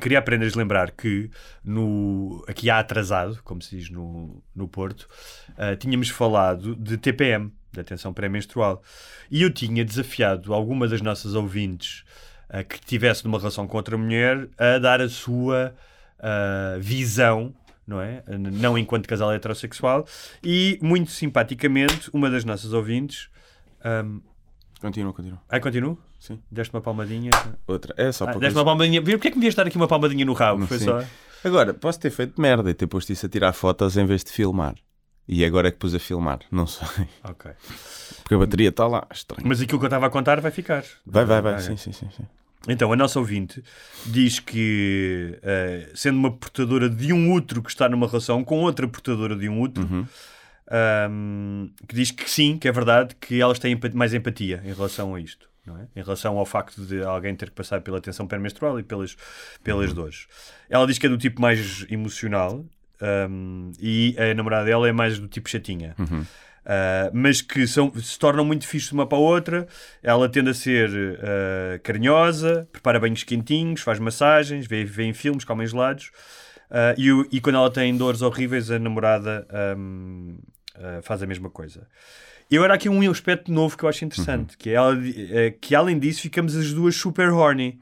queria 0.00 0.18
apenas 0.18 0.54
lembrar 0.54 0.90
que 0.90 1.30
no, 1.64 2.44
aqui 2.46 2.70
há 2.70 2.78
atrasado, 2.78 3.40
como 3.42 3.62
se 3.62 3.76
diz 3.76 3.90
no, 3.90 4.42
no 4.54 4.68
Porto, 4.68 5.08
ah, 5.56 5.76
tínhamos 5.76 6.08
falado 6.08 6.74
de 6.76 6.96
TPM, 6.96 7.52
de 7.72 7.80
atenção 7.80 8.12
pré-menstrual, 8.12 8.82
e 9.30 9.42
eu 9.42 9.50
tinha 9.50 9.84
desafiado 9.84 10.52
alguma 10.52 10.86
das 10.88 11.00
nossas 11.00 11.34
ouvintes 11.34 12.04
ah, 12.48 12.62
que 12.62 12.80
tivesse 12.80 13.24
numa 13.24 13.38
relação 13.38 13.66
com 13.66 13.76
outra 13.76 13.96
mulher 13.96 14.48
a 14.58 14.78
dar 14.78 15.00
a 15.00 15.08
sua 15.08 15.74
ah, 16.18 16.76
visão 16.78 17.54
não 17.86 18.00
é? 18.00 18.24
Não 18.26 18.76
enquanto 18.76 19.06
casal 19.06 19.32
heterossexual. 19.32 20.04
E, 20.42 20.76
muito 20.82 21.12
simpaticamente, 21.12 22.10
uma 22.12 22.28
das 22.28 22.44
nossas 22.44 22.72
ouvintes. 22.72 23.28
Um... 23.84 24.20
Continua, 24.80 25.12
continua. 25.12 25.40
Ai, 25.48 25.58
continuo? 25.60 25.98
Sim. 26.18 26.38
Deste 26.50 26.74
uma 26.74 26.80
palmadinha. 26.82 27.30
Outra. 27.66 27.94
É 27.96 28.12
só 28.12 28.24
Ah, 28.24 28.28
para. 28.28 28.40
deste 28.40 28.56
uma 28.58 28.64
palmadinha. 28.64 29.00
Porquê 29.02 29.28
é 29.28 29.30
que 29.30 29.36
me 29.36 29.42
vieste 29.42 29.56
dar 29.56 29.66
aqui 29.66 29.76
uma 29.76 29.88
palmadinha 29.88 30.24
no 30.24 30.32
rabo? 30.34 30.60
Não 30.60 30.66
Foi 30.66 30.78
sei. 30.78 30.86
só. 30.88 31.02
Agora, 31.44 31.72
posso 31.72 31.98
ter 32.00 32.10
feito 32.10 32.40
merda 32.40 32.70
e 32.70 32.74
ter 32.74 32.86
posto 32.86 33.10
isso 33.12 33.24
a 33.24 33.28
tirar 33.28 33.52
fotos 33.52 33.96
em 33.96 34.04
vez 34.04 34.22
de 34.22 34.30
filmar. 34.32 34.74
E 35.28 35.44
agora 35.44 35.68
é 35.68 35.70
que 35.70 35.78
pus 35.78 35.94
a 35.94 35.98
filmar. 35.98 36.40
Não 36.52 36.66
sei. 36.66 36.86
Ok. 37.24 37.50
Porque 38.22 38.34
a 38.34 38.38
bateria 38.38 38.68
está 38.68 38.86
lá. 38.86 39.06
Estranho. 39.12 39.48
Mas 39.48 39.60
aquilo 39.60 39.78
que 39.78 39.84
eu 39.84 39.88
estava 39.88 40.06
a 40.06 40.10
contar 40.10 40.40
vai 40.40 40.50
ficar. 40.50 40.84
Vai, 41.04 41.24
vai, 41.24 41.40
vai. 41.40 41.54
Ah, 41.54 41.58
Sim, 41.58 41.72
é. 41.72 41.76
sim, 41.76 41.92
sim. 41.92 42.08
sim. 42.16 42.24
Então, 42.68 42.92
a 42.92 42.96
nossa 42.96 43.18
ouvinte 43.18 43.62
diz 44.06 44.40
que, 44.40 45.38
eh, 45.42 45.88
sendo 45.94 46.18
uma 46.18 46.32
portadora 46.32 46.90
de 46.90 47.12
um 47.12 47.32
útero 47.32 47.62
que 47.62 47.70
está 47.70 47.88
numa 47.88 48.06
relação 48.08 48.42
com 48.44 48.58
outra 48.60 48.86
portadora 48.88 49.36
de 49.36 49.48
um 49.48 49.60
útero, 49.60 49.86
Uhum. 49.86 50.06
Ahm, 50.70 51.68
que 51.86 51.94
diz 51.94 52.10
que 52.10 52.28
sim, 52.28 52.58
que 52.58 52.68
é 52.68 52.72
verdade, 52.72 53.14
que 53.20 53.40
elas 53.40 53.58
têm 53.58 53.78
mais 53.94 54.14
empatia 54.14 54.62
em 54.64 54.72
relação 54.72 55.14
a 55.14 55.20
isto. 55.20 55.48
Não 55.64 55.76
é? 55.78 55.88
Em 55.96 56.02
relação 56.02 56.38
ao 56.38 56.46
facto 56.46 56.80
de 56.86 57.02
alguém 57.02 57.34
ter 57.34 57.50
que 57.50 57.56
passar 57.56 57.80
pela 57.80 58.00
tensão 58.00 58.26
pré-menstrual 58.26 58.78
e 58.78 58.84
pelas, 58.84 59.16
pelas 59.64 59.92
dores. 59.92 60.28
Ela 60.70 60.86
diz 60.86 60.96
que 60.96 61.06
é 61.06 61.08
do 61.08 61.18
tipo 61.18 61.40
mais 61.40 61.84
emocional 61.90 62.64
ahm, 63.00 63.72
e 63.80 64.14
a 64.16 64.32
namorada 64.32 64.64
dela 64.66 64.88
é 64.88 64.92
mais 64.92 65.18
do 65.18 65.26
tipo 65.26 65.48
chatinha. 65.50 65.94
Uh, 66.66 67.10
mas 67.12 67.40
que 67.40 67.64
são, 67.64 67.92
se 67.94 68.18
tornam 68.18 68.44
muito 68.44 68.66
fixos 68.66 68.88
de 68.88 68.94
uma 68.94 69.06
para 69.06 69.18
a 69.18 69.20
outra. 69.20 69.68
Ela 70.02 70.28
tende 70.28 70.50
a 70.50 70.54
ser 70.54 70.90
uh, 70.90 71.80
carinhosa, 71.82 72.68
prepara 72.72 72.98
banhos 72.98 73.22
quentinhos, 73.22 73.82
faz 73.82 74.00
massagens, 74.00 74.66
vê, 74.66 74.84
vê 74.84 75.04
em 75.04 75.12
filmes, 75.12 75.44
come 75.44 75.64
gelados. 75.64 76.10
Uh, 76.68 76.98
e, 77.30 77.36
e 77.36 77.40
quando 77.40 77.56
ela 77.56 77.70
tem 77.70 77.96
dores 77.96 78.20
horríveis, 78.20 78.68
a 78.70 78.78
namorada 78.80 79.46
um, 79.78 80.38
uh, 80.78 81.02
faz 81.02 81.22
a 81.22 81.26
mesma 81.26 81.50
coisa. 81.50 81.86
Eu 82.50 82.62
era 82.62 82.74
aqui 82.74 82.88
um 82.88 83.10
aspecto 83.10 83.50
novo 83.50 83.76
que 83.76 83.82
eu 83.84 83.88
acho 83.88 84.04
interessante, 84.04 84.56
que 84.56 84.70
é 84.70 84.74
ela, 84.74 84.96
eh, 85.04 85.50
que 85.60 85.74
além 85.74 85.98
disso 85.98 86.20
ficamos 86.22 86.54
as 86.54 86.72
duas 86.72 86.94
super 86.94 87.30
horny. 87.30 87.76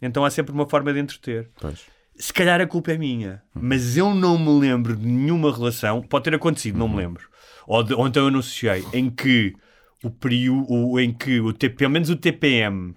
Então 0.00 0.24
há 0.24 0.30
sempre 0.30 0.52
uma 0.52 0.66
forma 0.66 0.90
de 0.92 1.00
entreter. 1.00 1.50
Pois. 1.60 1.84
Se 2.18 2.32
calhar 2.32 2.58
a 2.62 2.66
culpa 2.66 2.92
é 2.92 2.96
minha, 2.98 3.42
mas 3.52 3.94
eu 3.98 4.14
não 4.14 4.38
me 4.38 4.58
lembro 4.66 4.96
de 4.96 5.06
nenhuma 5.06 5.54
relação, 5.54 6.00
pode 6.00 6.24
ter 6.24 6.34
acontecido, 6.34 6.78
não 6.78 6.88
me 6.88 6.96
lembro. 6.96 7.28
Ou, 7.66 7.82
de- 7.82 7.92
ou 7.92 8.06
então 8.08 8.24
eu 8.24 8.30
não 8.30 8.38
associei, 8.38 8.82
em 8.94 9.10
que 9.10 9.54
o 10.02 10.08
período, 10.10 10.98
em 10.98 11.12
que 11.12 11.38
o 11.40 11.52
TP, 11.52 11.76
pelo 11.76 11.90
menos 11.90 12.08
o 12.08 12.16
TPM 12.16 12.94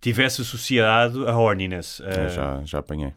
tivesse 0.00 0.40
associado 0.40 1.28
a 1.28 1.36
horniness. 1.36 2.00
Eu 2.00 2.24
A 2.24 2.28
já, 2.28 2.62
já 2.64 2.78
apanhei. 2.78 3.12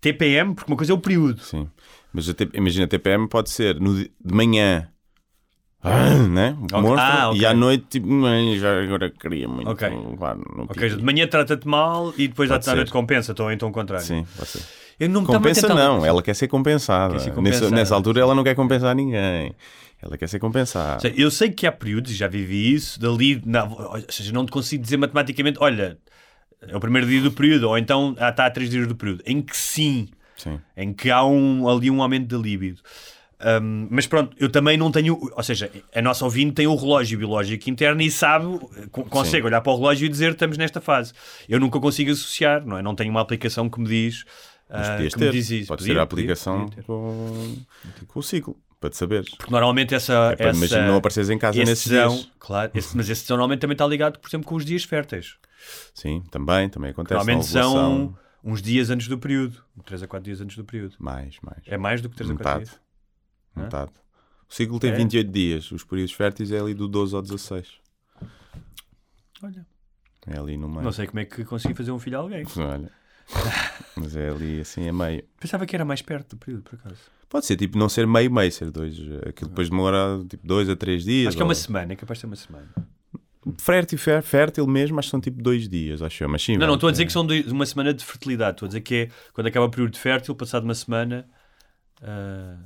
TPM, 0.00 0.54
porque 0.54 0.70
uma 0.70 0.76
coisa 0.76 0.92
é 0.92 0.94
o 0.94 0.98
período. 1.00 1.40
Sim. 1.42 1.68
Mas 2.12 2.32
imagina, 2.54 2.86
TPM 2.86 3.28
pode 3.28 3.50
ser 3.50 3.80
no 3.80 3.96
de 3.98 4.10
manhã. 4.24 4.88
Ah, 5.82 6.14
né? 6.14 6.56
Ok. 6.62 6.80
Monstro, 6.80 6.98
Ah, 7.00 7.30
ok. 7.30 7.40
E 7.40 7.46
à 7.46 7.54
noite, 7.54 7.86
tipo, 7.88 8.06
"Mãe, 8.06 8.58
já 8.58 8.82
agora 8.82 9.10
queria 9.10 9.48
muito. 9.48 9.70
Ok. 9.70 9.88
pipi." 9.88 10.96
de 10.96 11.02
manhã 11.02 11.26
trata-te 11.26 11.66
mal 11.66 12.12
e 12.18 12.28
depois 12.28 12.50
Pode 12.50 12.68
à 12.68 12.74
noite 12.74 12.90
compensa, 12.92 13.34
ou 13.38 13.50
então 13.50 13.68
ao 13.68 13.72
contrário. 13.72 14.04
Sim, 14.06 14.26
pode 14.36 14.48
ser. 14.50 14.62
Eu 14.98 15.08
não 15.08 15.24
Compensa 15.24 15.66
não, 15.68 16.04
ela 16.04 16.22
quer 16.22 16.34
ser 16.34 16.46
compensada. 16.48 17.14
Quer 17.14 17.20
ser 17.20 17.24
Nessa, 17.30 17.36
compensada. 17.36 17.70
nessa 17.70 17.94
altura 17.94 18.20
ela 18.20 18.34
não 18.34 18.44
quer 18.44 18.54
compensar 18.54 18.94
ninguém. 18.94 19.54
Ela 20.02 20.18
quer 20.18 20.28
ser 20.28 20.38
compensada. 20.38 21.08
Eu 21.16 21.30
sei 21.30 21.50
que 21.50 21.66
há 21.66 21.72
períodos, 21.72 22.12
e 22.12 22.14
já 22.14 22.28
vivi 22.28 22.74
isso, 22.74 23.00
dali, 23.00 23.40
na- 23.46 23.64
ou 23.64 23.98
seja, 24.10 24.30
não 24.32 24.44
te 24.44 24.52
consigo 24.52 24.82
dizer 24.82 24.98
matematicamente, 24.98 25.56
olha, 25.60 25.96
é 26.60 26.76
o 26.76 26.80
primeiro 26.80 27.06
dia 27.06 27.22
do 27.22 27.32
período, 27.32 27.68
ou 27.68 27.78
então 27.78 28.14
ah, 28.18 28.28
está 28.28 28.44
a 28.44 28.50
três 28.50 28.68
dias 28.68 28.86
do 28.86 28.94
período, 28.94 29.22
em 29.26 29.40
que 29.40 29.56
sim, 29.56 30.08
Sim. 30.36 30.60
em 30.76 30.92
que 30.92 31.10
há 31.10 31.24
um, 31.24 31.66
ali 31.68 31.90
um 31.90 32.02
aumento 32.02 32.26
da 32.28 32.36
libido. 32.42 32.80
Um, 33.42 33.88
mas 33.90 34.06
pronto, 34.06 34.36
eu 34.38 34.50
também 34.50 34.76
não 34.76 34.90
tenho, 34.92 35.18
ou 35.34 35.42
seja, 35.42 35.70
a 35.94 36.02
nossa 36.02 36.24
ouvinte 36.24 36.52
tem 36.52 36.66
o 36.66 36.74
relógio 36.76 37.18
biológico 37.18 37.70
interno 37.70 38.02
e 38.02 38.10
sabe, 38.10 38.44
co- 38.90 39.04
consegue 39.04 39.46
olhar 39.46 39.60
para 39.62 39.72
o 39.72 39.76
relógio 39.76 40.04
e 40.04 40.08
dizer 40.10 40.32
estamos 40.32 40.58
nesta 40.58 40.80
fase. 40.80 41.12
Eu 41.48 41.58
nunca 41.58 41.80
consigo 41.80 42.10
associar, 42.10 42.64
não 42.66 42.76
é? 42.76 42.82
Não 42.82 42.94
tenho 42.94 43.10
uma 43.10 43.20
aplicação 43.22 43.70
que 43.70 43.80
me 43.80 43.88
diz, 43.88 44.24
Mas 44.68 44.88
ah, 44.88 44.92
podias 44.92 45.14
que 45.14 45.20
me 45.20 45.26
ter. 45.26 45.32
diz 45.32 45.50
isso. 45.50 45.68
Pode 45.68 45.82
Podia, 45.82 45.94
ser 45.94 46.00
a 46.00 46.06
podia, 46.06 46.24
aplicação 46.24 46.60
podia 46.66 46.76
ter. 46.76 46.82
com, 46.84 47.56
com 48.08 48.20
o 48.20 48.22
ciclo, 48.22 48.56
para 48.78 48.90
te 48.90 48.96
saberes. 48.98 49.30
Porque 49.30 49.50
normalmente 49.50 49.94
essa. 49.94 50.12
É 50.32 50.36
para 50.36 50.48
essa 50.50 50.58
imagina 50.58 50.86
não 50.86 50.96
apareceres 50.96 51.30
em 51.30 51.38
casa 51.38 51.58
esse 51.60 51.70
nesses 51.70 51.84
tesão- 51.84 52.14
dias. 52.14 52.30
Claro, 52.38 52.70
esse- 52.74 52.94
mas 52.96 53.08
esse 53.08 53.28
normalmente 53.30 53.60
também 53.60 53.74
está 53.74 53.86
ligado, 53.86 54.18
por 54.18 54.28
exemplo, 54.28 54.46
com 54.46 54.54
os 54.56 54.64
dias 54.66 54.84
férteis. 54.84 55.36
Sim, 55.94 56.22
também, 56.30 56.68
também 56.68 56.90
acontece. 56.90 57.14
Normalmente 57.14 57.46
são 57.46 58.14
uns 58.44 58.60
dias 58.62 58.90
antes 58.90 59.08
do 59.08 59.18
período. 59.18 59.62
3 59.86 60.02
a 60.02 60.06
4 60.06 60.24
dias 60.24 60.40
antes 60.42 60.56
do 60.56 60.64
período. 60.64 60.94
Mais, 60.98 61.36
mais. 61.42 61.62
É 61.66 61.76
mais 61.78 62.00
do 62.02 62.08
que 62.10 62.16
3 62.16 62.30
a 62.30 62.34
4 62.34 62.50
Metade. 62.52 62.70
dias. 62.70 62.89
Metade. 63.62 63.92
O 64.48 64.54
ciclo 64.54 64.78
tem 64.80 64.90
É? 64.90 64.96
28 64.96 65.30
dias. 65.30 65.70
Os 65.72 65.84
períodos 65.84 66.12
férteis 66.12 66.50
é 66.50 66.58
ali 66.60 66.74
do 66.74 66.88
12 66.88 67.14
ao 67.14 67.22
16. 67.22 67.68
Olha, 69.42 69.66
É 70.26 70.38
ali 70.38 70.56
no 70.56 70.68
meio. 70.68 70.82
não 70.82 70.92
sei 70.92 71.06
como 71.06 71.20
é 71.20 71.24
que 71.24 71.44
consegui 71.44 71.74
fazer 71.74 71.92
um 71.92 71.98
filho 71.98 72.18
a 72.18 72.20
alguém. 72.20 72.44
Olha. 72.58 72.90
Mas 73.96 74.16
é 74.16 74.28
ali 74.30 74.60
assim 74.60 74.88
a 74.88 74.92
meio. 74.92 75.22
Pensava 75.38 75.64
que 75.64 75.74
era 75.74 75.84
mais 75.84 76.02
perto 76.02 76.30
do 76.36 76.38
período, 76.38 76.62
por 76.64 76.74
acaso. 76.74 77.00
Pode 77.28 77.46
ser 77.46 77.56
tipo 77.56 77.78
não 77.78 77.88
ser 77.88 78.06
meio, 78.06 78.30
meio, 78.30 78.50
ser 78.50 78.70
dois. 78.70 78.94
Aquilo 79.26 79.50
depois 79.50 79.70
demora 79.70 80.22
tipo 80.28 80.44
dois 80.46 80.68
a 80.68 80.74
três 80.74 81.04
dias. 81.04 81.28
Acho 81.28 81.36
que 81.36 81.42
é 81.42 81.46
uma 81.46 81.54
semana, 81.54 81.92
é 81.92 81.96
capaz 81.96 82.18
de 82.18 82.20
ser 82.22 82.26
uma 82.26 82.36
semana. 82.36 82.68
Fértil, 83.58 83.98
fé- 83.98 84.20
fértil 84.20 84.66
mesmo, 84.66 84.98
acho 84.98 85.06
que 85.06 85.10
são 85.12 85.20
tipo 85.20 85.40
dois 85.40 85.68
dias, 85.68 86.02
acho 86.02 86.24
eu. 86.24 86.28
Mas 86.28 86.42
sim, 86.42 86.56
Não, 86.58 86.66
não, 86.66 86.74
estou 86.74 86.88
a 86.88 86.90
dizer 86.90 87.04
é. 87.04 87.06
que 87.06 87.12
são 87.12 87.24
dois- 87.24 87.50
uma 87.50 87.64
semana 87.64 87.94
de 87.94 88.04
fertilidade. 88.04 88.56
Estou 88.56 88.66
a 88.66 88.68
dizer 88.68 88.80
que 88.80 88.94
é 88.94 89.08
quando 89.32 89.46
acaba 89.46 89.66
o 89.66 89.70
período 89.70 89.96
fértil, 89.96 90.34
passado 90.34 90.64
uma 90.64 90.74
semana. 90.74 91.26
ah, 92.02 92.58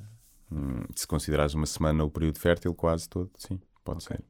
Hum, 0.55 0.85
se 0.95 1.07
considerares 1.07 1.55
uma 1.55 1.67
semana 1.67 2.05
o 2.05 2.11
período 2.11 2.39
fértil 2.39 2.73
quase 2.75 3.09
todo, 3.09 3.31
sim, 3.37 3.61
pode 3.85 4.05
ser. 4.05 4.21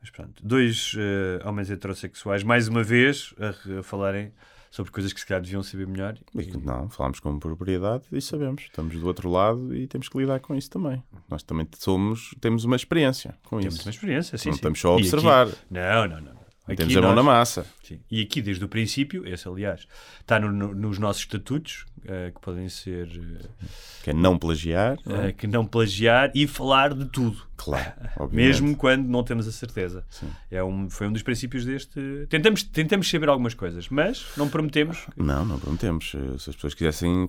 Mas 0.00 0.10
pronto, 0.10 0.42
dois 0.44 0.94
eh, 0.98 1.40
homens 1.46 1.70
heterossexuais, 1.70 2.42
mais 2.42 2.66
uma 2.66 2.82
vez, 2.82 3.32
a, 3.38 3.78
a 3.78 3.82
falarem 3.82 4.32
sobre 4.70 4.90
coisas 4.92 5.12
que 5.12 5.20
se 5.20 5.26
calhar 5.26 5.42
deviam 5.42 5.62
saber 5.62 5.86
melhor. 5.86 6.16
E 6.34 6.44
que 6.44 6.56
Não, 6.56 6.88
falamos 6.88 7.20
com 7.20 7.38
propriedade 7.38 8.04
e 8.12 8.20
sabemos. 8.20 8.62
Estamos 8.62 8.94
do 8.98 9.06
outro 9.06 9.28
lado 9.30 9.74
e 9.74 9.86
temos 9.86 10.08
que 10.08 10.16
lidar 10.18 10.40
com 10.40 10.54
isso 10.54 10.70
também. 10.70 11.02
Nós 11.28 11.42
também 11.42 11.68
somos, 11.78 12.34
temos 12.40 12.64
uma 12.64 12.76
experiência 12.76 13.36
com 13.44 13.58
Temos 13.58 13.74
isso. 13.76 13.86
uma 13.86 13.90
experiência, 13.90 14.38
sim, 14.38 14.48
não 14.48 14.54
sim. 14.54 14.58
estamos 14.58 14.80
só 14.80 14.88
a 14.88 14.92
E 14.92 14.94
aqui- 14.96 15.02
observar. 15.14 15.48
Não, 15.70 16.08
não, 16.08 16.20
não. 16.20 16.39
Aqui 16.66 16.76
Temos 16.76 16.96
a 16.96 17.00
mão 17.00 17.14
na 17.16 17.22
massa. 17.22 17.66
Sim. 17.82 17.98
E 18.08 18.20
aqui, 18.22 18.40
desde 18.40 18.64
o 18.64 18.68
princípio, 18.68 19.26
esse, 19.26 19.48
aliás, 19.48 19.88
está 20.20 20.38
no- 20.38 20.52
no- 20.52 20.72
nos 20.74 20.98
nossos 20.98 21.22
estatutos, 21.22 21.84
eh, 22.06 22.30
que 22.32 22.40
podem 22.40 22.68
ser 22.68 23.08
eh, 23.08 23.66
Que 24.04 24.10
é 24.10 24.12
não 24.12 24.38
plagiar. 24.38 24.96
não 25.04 25.16
é? 25.16 25.28
eh, 25.28 25.32
que 25.32 25.46
não 25.48 25.66
plagiar 25.66 26.30
e 26.32 26.46
falar 26.46 26.94
de 26.94 27.06
tudo. 27.06 27.42
Claro, 27.56 27.92
obviamente. 28.16 28.46
Mesmo 28.62 28.76
quando 28.76 29.08
não 29.08 29.24
temos 29.24 29.48
a 29.48 29.52
certeza. 29.52 30.04
É 30.48 30.62
um, 30.62 30.88
foi 30.88 31.08
um 31.08 31.12
dos 31.12 31.22
princípios 31.22 31.64
deste. 31.64 31.98
Tentamos, 32.28 32.62
tentamos 32.62 33.10
saber 33.10 33.28
algumas 33.28 33.54
coisas, 33.54 33.88
mas 33.88 34.24
não 34.36 34.48
prometemos. 34.48 35.06
Não, 35.16 35.44
não 35.44 35.58
prometemos. 35.58 36.10
Se 36.38 36.50
as 36.50 36.54
pessoas 36.56 36.74
quisessem, 36.74 37.28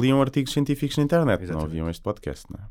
liam 0.00 0.20
artigos 0.20 0.52
científicos 0.52 0.96
na 0.98 1.02
internet, 1.02 1.38
não 1.38 1.44
Exatamente. 1.44 1.64
ouviam 1.66 1.90
este 1.90 2.02
podcast, 2.02 2.44
não 2.50 2.60
é? 2.64 2.68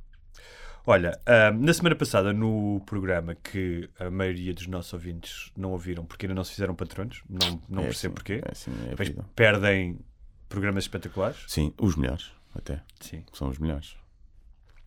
Olha, 0.89 1.19
ah, 1.26 1.52
na 1.52 1.73
semana 1.73 1.95
passada, 1.95 2.32
no 2.32 2.82
programa 2.86 3.36
que 3.36 3.89
a 4.00 4.10
maioria 4.10 4.54
dos 4.54 4.67
nossos 4.67 4.93
ouvintes 4.93 5.52
não 5.56 5.71
ouviram 5.71 6.06
porque 6.06 6.26
ainda 6.26 6.34
não 6.34 6.45
se 6.45 6.52
fizeram 6.52 6.73
patronos, 6.73 7.21
não, 7.30 7.62
não 7.69 7.84
É 7.84 7.88
percebo 7.88 8.13
assim, 8.13 8.15
porquê, 8.15 8.41
É 8.45 8.52
assim, 8.52 8.71
é 8.89 9.23
perdem 9.36 10.00
programas 10.47 10.86
espetaculares. 10.86 11.39
Sim, 11.45 11.73
os 11.78 11.97
melhores, 11.97 12.32
até. 12.56 12.82
Sim. 13.02 13.21
São 13.34 13.50
os 13.50 13.60
melhores. 13.60 13.97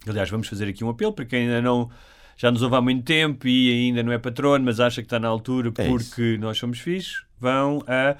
Aliás, 0.08 0.30
vamos 0.30 0.48
fazer 0.48 0.66
aqui 0.68 0.82
um 0.82 0.88
apelo 0.88 1.12
para 1.12 1.26
quem 1.26 1.40
ainda 1.42 1.60
não 1.60 1.90
já 2.34 2.50
nos 2.50 2.62
ouve 2.62 2.76
há 2.76 2.80
muito 2.80 3.04
tempo 3.04 3.46
e 3.46 3.70
ainda 3.70 4.02
não 4.02 4.10
é 4.10 4.16
patrono, 4.18 4.64
mas 4.64 4.80
acha 4.80 5.02
que 5.02 5.06
está 5.06 5.18
na 5.18 5.28
altura 5.28 5.70
É 5.76 5.86
porque 5.86 6.38
nós 6.40 6.56
somos 6.56 6.80
fixes, 6.80 7.24
vão 7.38 7.84
a 7.86 8.16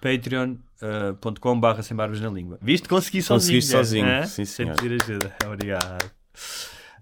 patreon.com 0.00 1.60
barra 1.60 1.82
sem 1.82 1.94
barbas 1.94 2.22
na 2.22 2.30
língua. 2.30 2.58
Viste? 2.62 2.88
Consegui 2.88 3.20
sozinho. 3.20 3.60
Guilherme, 3.60 3.84
sozinho, 3.84 4.06
hã? 4.06 4.24
sim, 4.24 4.44
Sem 4.46 4.72
pedir 4.72 5.02
ajuda. 5.02 5.34
Obrigado. 5.44 6.10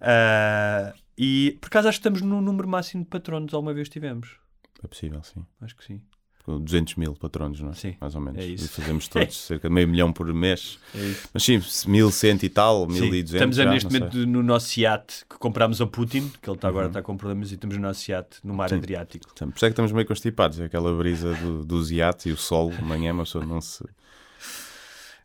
Ah, 0.00 0.92
e 1.18 1.56
por 1.60 1.68
acaso 1.68 1.88
acho 1.88 1.98
que 1.98 2.00
estamos 2.08 2.22
no 2.22 2.40
número 2.40 2.68
máximo 2.68 3.02
de 3.04 3.08
patronos 3.10 3.52
alguma 3.54 3.72
vez 3.74 3.88
tivemos. 3.88 4.36
É 4.82 4.86
possível, 4.86 5.22
sim. 5.22 5.44
Acho 5.60 5.74
que 5.76 5.84
sim. 5.84 6.00
Com 6.44 6.60
200 6.60 6.94
mil 6.94 7.12
patronos, 7.16 7.60
não 7.60 7.70
é? 7.70 7.74
Sim, 7.74 7.96
Mais 8.00 8.14
ou 8.14 8.20
menos. 8.20 8.40
é 8.40 8.46
isso. 8.46 8.66
E 8.66 8.68
fazemos 8.68 9.08
todos 9.08 9.36
cerca 9.36 9.68
de 9.68 9.74
meio 9.74 9.88
milhão 9.88 10.12
por 10.12 10.32
mês. 10.32 10.78
É 10.94 10.98
isso. 11.04 11.28
Mas 11.34 11.42
sim, 11.42 11.60
1100 11.88 12.38
e 12.44 12.48
tal, 12.48 12.82
Sim, 12.90 13.00
1200. 13.10 13.32
estamos 13.34 13.56
já, 13.56 13.64
neste 13.68 13.84
não 13.86 13.90
sei. 13.90 14.00
momento 14.00 14.26
no 14.28 14.42
nosso 14.44 14.78
iate 14.78 15.24
que 15.28 15.36
comprámos 15.38 15.80
ao 15.80 15.88
Putin, 15.88 16.30
que 16.40 16.48
ele 16.48 16.56
está 16.56 16.68
agora 16.68 16.86
está 16.86 17.02
com 17.02 17.16
problemas, 17.16 17.50
e 17.50 17.54
estamos 17.54 17.76
no 17.76 17.82
nosso 17.82 18.08
iate 18.12 18.38
no 18.44 18.54
mar 18.54 18.68
Sim. 18.68 18.76
Adriático. 18.76 19.26
Por 19.34 19.48
isso 19.56 19.64
é 19.64 19.68
que 19.68 19.72
estamos 19.72 19.90
meio 19.90 20.06
constipados. 20.06 20.60
é 20.60 20.66
Aquela 20.66 20.94
brisa 20.96 21.34
do, 21.34 21.64
dos 21.64 21.90
iates 21.90 22.26
e 22.26 22.30
o 22.30 22.36
sol 22.36 22.70
de 22.70 22.80
manhã, 22.84 23.12
uma 23.12 23.24
pessoa 23.24 23.44
não 23.44 23.60
se, 23.60 23.82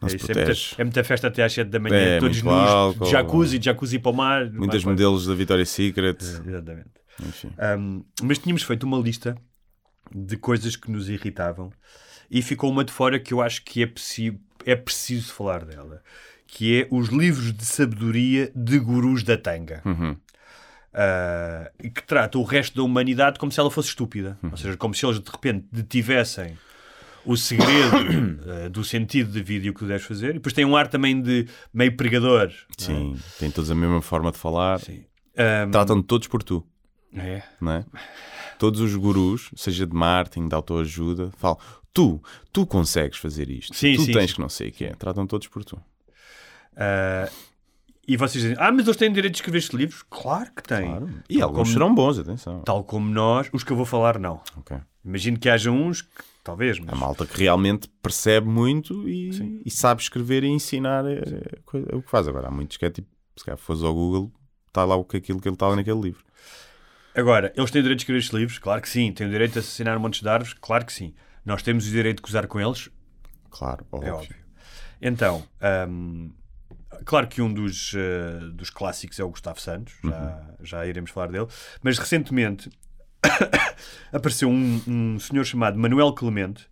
É, 0.02 0.16
isso, 0.16 0.32
é, 0.32 0.36
muita, 0.36 0.52
é 0.78 0.84
muita 0.84 1.04
festa 1.04 1.28
até 1.28 1.44
às 1.44 1.54
7 1.54 1.70
da 1.70 1.80
manhã, 1.80 1.96
É, 1.96 2.20
todos 2.20 2.42
nus, 2.42 2.54
álcool. 2.54 3.06
jacuzzi, 3.06 3.60
jacuzzi 3.62 4.00
para 4.00 4.12
o 4.12 4.16
mar. 4.16 4.52
Muitas 4.52 4.84
modelos 4.84 5.28
da 5.28 5.36
Victoria's 5.36 5.70
Secret. 5.70 6.18
Exatamente. 6.22 6.90
Enfim. 7.20 7.52
Um, 7.78 8.04
mas 8.24 8.40
tínhamos 8.40 8.64
feito 8.64 8.84
uma 8.84 8.98
lista 8.98 9.36
de 10.14 10.38
coisas 10.38 10.76
que 10.76 10.90
nos 10.90 11.10
irritavam 11.10 11.72
e 12.30 12.42
ficou 12.42 12.72
uma 12.72 12.84
de 12.84 12.92
fora 12.92 13.20
que 13.20 13.34
eu 13.34 13.42
acho 13.42 13.64
que 13.64 13.84
é, 13.84 13.86
preciso 13.86 14.40
é 14.66 14.76
preciso 14.76 15.34
falar 15.34 15.66
dela, 15.66 16.02
que 16.48 16.82
é 16.82 16.88
os 16.90 17.10
livros 17.10 17.54
de 17.54 17.66
sabedoria 17.66 18.52
de 18.56 18.80
gurus 18.80 19.24
da 19.24 19.38
tanga. 19.38 19.82
Uhum. 19.86 20.12
Uh, 20.94 21.72
e 21.82 21.90
que 21.90 22.04
trata 22.04 22.38
o 22.38 22.44
resto 22.44 22.76
da 22.76 22.84
humanidade 22.84 23.40
como 23.40 23.52
se 23.52 23.60
ela 23.60 23.72
fosse 23.72 23.90
estúpida. 23.90 24.38
Uhum. 24.44 24.52
Ou 24.52 24.58
seja, 24.58 24.78
como 24.78 24.94
se 24.94 25.06
eles 25.06 25.20
de 25.20 25.30
repente 25.30 25.66
detivessem 25.72 26.58
o 27.26 27.36
segredo 27.38 27.96
uh, 28.66 28.70
do 28.72 28.84
sentido 28.84 29.32
da 29.34 29.42
vida 29.42 29.68
e 29.68 29.70
o 29.70 29.74
que 29.74 29.80
tu 29.80 29.86
deves 29.88 30.06
fazer. 30.06 30.32
E 30.32 30.34
depois 30.34 30.54
tem 30.54 30.66
um 30.66 30.76
ar 30.76 30.88
também 30.88 31.22
de 31.22 31.48
meio 31.74 31.96
pregador. 31.96 32.50
é? 32.50 32.54
Sim, 32.78 33.18
têm 33.40 33.52
todos 33.52 33.70
a 33.72 33.76
mesma 33.76 34.02
forma 34.02 34.32
de 34.32 34.38
falar. 34.38 34.80
Sim. 34.80 35.04
Um, 35.38 35.72
Tratam-te 35.72 36.06
todos 36.06 36.28
por 36.28 36.44
tu, 36.44 36.66
é. 37.16 37.42
não 37.60 37.72
é? 37.72 37.86
Todos 38.60 38.80
os 38.82 38.94
gurus, 38.96 39.50
seja 39.56 39.88
de 39.88 39.94
marketing, 39.96 40.48
de 40.50 40.56
autoajuda, 40.56 41.32
falam: 41.38 41.58
tu, 41.94 42.22
tu 42.52 42.66
consegues 42.66 43.18
fazer 43.18 43.50
isto. 43.50 43.76
Sim, 43.76 43.96
tu 43.96 44.04
sim, 44.04 44.12
tens 44.12 44.30
sim. 44.32 44.36
que 44.36 44.42
não 44.42 44.50
sei 44.50 44.70
o 44.70 44.72
que 44.72 44.86
é. 44.86 44.94
Tratam 44.94 45.26
todos 45.26 45.48
por 45.48 45.64
tu. 45.64 45.78
Uh, 46.74 47.32
e 48.08 48.18
vocês 48.18 48.44
dizem, 48.44 48.58
ah, 48.60 48.72
mas 48.72 48.86
eles 48.86 48.98
têm 48.98 49.12
direito 49.12 49.34
de 49.34 49.38
escrever 49.38 49.60
estes 49.60 49.74
livros? 49.78 50.04
Claro 50.10 50.52
que 50.56 50.64
têm. 50.64 50.86
Claro. 50.90 51.10
E 51.30 51.38
Tal 51.38 51.44
alguns 51.48 51.60
como- 51.64 51.74
serão 51.74 51.96
bons, 51.96 52.20
atenção. 52.20 52.62
Tal 52.62 52.84
como 52.84 53.10
nós, 53.10 53.48
os 53.54 53.64
que 53.64 53.72
eu 53.72 53.78
vou 53.78 53.86
falar, 53.86 54.20
não. 54.20 54.42
Ok. 54.58 54.78
Imagino 55.06 55.40
que 55.40 55.48
haja 55.50 55.72
uns 55.72 56.02
que, 56.02 56.10
talvez, 56.44 56.80
mas... 56.80 56.90
A 56.90 56.96
malta 56.96 57.26
que 57.26 57.40
realmente 57.40 57.88
percebe 58.02 58.48
muito 58.48 59.08
e, 59.08 59.62
e 59.66 59.72
sabe 59.72 60.02
escrever 60.02 60.44
e 60.44 60.48
ensinar 60.48 61.06
é, 61.06 61.22
coisa- 61.66 61.88
é 61.92 61.96
o 61.96 62.02
que 62.02 62.10
faz. 62.10 62.28
Agora, 62.28 62.48
há 62.48 62.52
muitos 62.52 62.78
que 62.78 62.86
é 62.86 62.90
tipo, 62.90 63.08
se 63.36 63.46
calhar 63.46 63.58
fores 63.58 63.84
ao 63.84 63.94
Google, 63.94 64.32
está 64.68 64.84
lá 64.84 64.96
o 64.96 65.04
que 65.06 65.18
aquilo 65.18 65.40
que 65.40 65.48
ele 65.48 65.56
está 65.56 65.74
naquele 65.76 66.00
livro. 66.02 66.24
Agora, 67.16 67.52
eles 67.58 67.70
têm 67.72 67.82
o 67.82 67.84
direito 67.84 68.00
de 68.00 68.04
escrever 68.04 68.20
estes 68.20 68.34
livros? 68.34 68.58
Claro 68.58 68.82
que 68.82 68.90
sim. 68.90 69.12
Têm 69.12 69.28
o 69.28 69.30
direito 69.30 69.54
de 69.54 69.60
assassinar 69.60 70.00
montes 70.00 70.22
de 70.22 70.30
árvores? 70.30 70.54
Claro 70.54 70.86
que 70.86 70.94
sim. 70.94 71.14
Nós 71.46 71.62
temos 71.62 71.86
o 71.88 71.90
direito 71.92 72.18
de 72.18 72.22
gozar 72.24 72.48
com 72.48 72.60
eles? 72.60 72.90
Claro, 73.50 73.86
óbvio. 73.92 74.08
É 74.10 74.14
óbvio. 74.14 74.36
Então, 75.02 75.44
hum, 75.90 76.32
claro 77.04 77.28
que 77.28 77.42
um 77.42 77.52
dos, 77.54 77.94
eh, 77.96 78.40
dos 78.54 78.70
clássicos 78.70 79.20
é 79.20 79.24
o 79.24 79.30
Gustavo 79.30 79.60
Santos, 79.60 79.94
já, 80.04 80.56
já 80.62 80.86
iremos 80.86 81.12
falar 81.12 81.28
dele, 81.32 81.48
mas 81.82 81.98
recentemente 81.98 82.70
apareceu 84.12 84.50
um, 84.50 84.82
um 84.88 85.20
senhor 85.20 85.44
chamado 85.46 85.78
Manuel 85.78 86.14
Clemente 86.14 86.70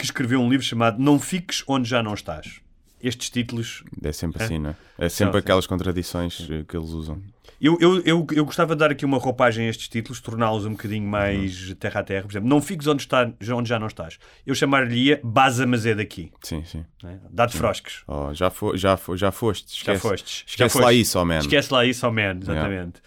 que 0.00 0.04
escreveu 0.04 0.40
um 0.40 0.48
livro 0.48 0.64
chamado 0.64 0.98
Não 0.98 1.18
Fiques 1.18 1.62
Onde 1.66 1.88
Já 1.88 2.02
Não 2.02 2.14
Estás. 2.14 2.60
Estes 3.02 3.30
títulos. 3.30 3.84
É 4.02 4.12
sempre 4.12 4.42
assim, 4.42 4.58
não 4.58 4.70
é? 4.70 4.76
É 4.98 5.08
sempre 5.08 5.34
sim. 5.34 5.38
aquelas 5.38 5.66
contradições 5.66 6.46
eh, 6.50 6.64
que 6.66 6.76
eles 6.76 6.90
usam. 6.90 7.22
Eu, 7.60 7.76
eu, 7.80 8.00
eu, 8.00 8.26
eu 8.32 8.44
gostava 8.44 8.74
de 8.74 8.78
dar 8.78 8.90
aqui 8.90 9.04
uma 9.04 9.18
roupagem 9.18 9.66
a 9.66 9.70
estes 9.70 9.88
títulos, 9.88 10.20
torná-los 10.20 10.64
um 10.64 10.72
bocadinho 10.72 11.06
mais 11.06 11.74
terra 11.74 12.00
a 12.00 12.02
terra. 12.02 12.22
Por 12.22 12.32
exemplo, 12.32 12.48
Não 12.48 12.60
Fiques 12.60 12.86
Onde, 12.86 13.02
está, 13.02 13.30
onde 13.54 13.68
Já 13.68 13.78
Não 13.78 13.86
Estás. 13.86 14.18
Eu 14.46 14.54
chamar-lhe-ia 14.54 15.20
Baza, 15.22 15.66
mas 15.66 15.84
é 15.84 15.94
daqui. 15.94 16.30
Sim, 16.42 16.62
sim. 16.64 16.84
não 17.02 17.10
é? 17.10 17.18
Dá-te 17.30 17.56
frosques. 17.56 18.02
Oh, 18.06 18.32
já, 18.34 18.50
fo 18.50 18.76
já, 18.76 18.96
fo 18.96 19.16
já 19.16 19.30
foste. 19.30 19.68
Já 19.68 19.92
Esquece, 19.92 20.00
fostes. 20.00 20.44
Esquece 20.46 20.74
Já 20.74 20.80
lá 20.80 20.86
foste. 20.86 21.00
isso, 21.00 21.18
oh 21.18 21.24
man. 21.24 21.38
Esquece 21.38 21.72
lá 21.72 21.86
isso, 21.86 22.06
oh 22.06 22.12
man, 22.12 22.38
exatamente. 22.40 23.02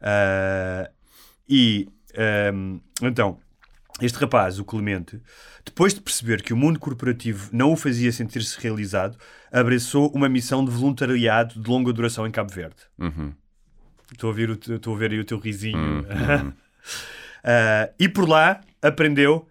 Ah, 0.00 0.90
e 1.54 1.86
ahm, 2.16 2.78
então, 3.02 3.38
este 4.00 4.18
rapaz, 4.18 4.58
o 4.58 4.64
Clemente, 4.64 5.20
depois 5.62 5.92
de 5.92 6.00
perceber 6.00 6.42
que 6.42 6.54
o 6.54 6.56
mundo 6.56 6.80
corporativo 6.80 7.50
não 7.52 7.72
o 7.72 7.76
fazia 7.76 8.10
sentir-se 8.10 8.58
realizado, 8.58 9.18
abraçou 9.52 10.10
uma 10.14 10.30
missão 10.30 10.64
de 10.64 10.70
voluntariado 10.70 11.60
de 11.60 11.68
longa 11.68 11.92
duração 11.92 12.26
em 12.26 12.30
Cabo 12.30 12.50
Verde. 12.50 12.76
Uhum. 12.98 13.34
Estou 14.10 14.28
a, 14.28 14.30
ouvir 14.30 14.48
o 14.48 14.54
estou 14.54 14.94
a 14.94 14.98
ver 14.98 15.10
aí 15.10 15.20
o 15.20 15.24
teu 15.26 15.38
risinho. 15.38 16.06
Ah, 17.44 17.90
e 18.00 18.08
por 18.08 18.26
lá 18.26 18.62
aprendeu 18.80 19.46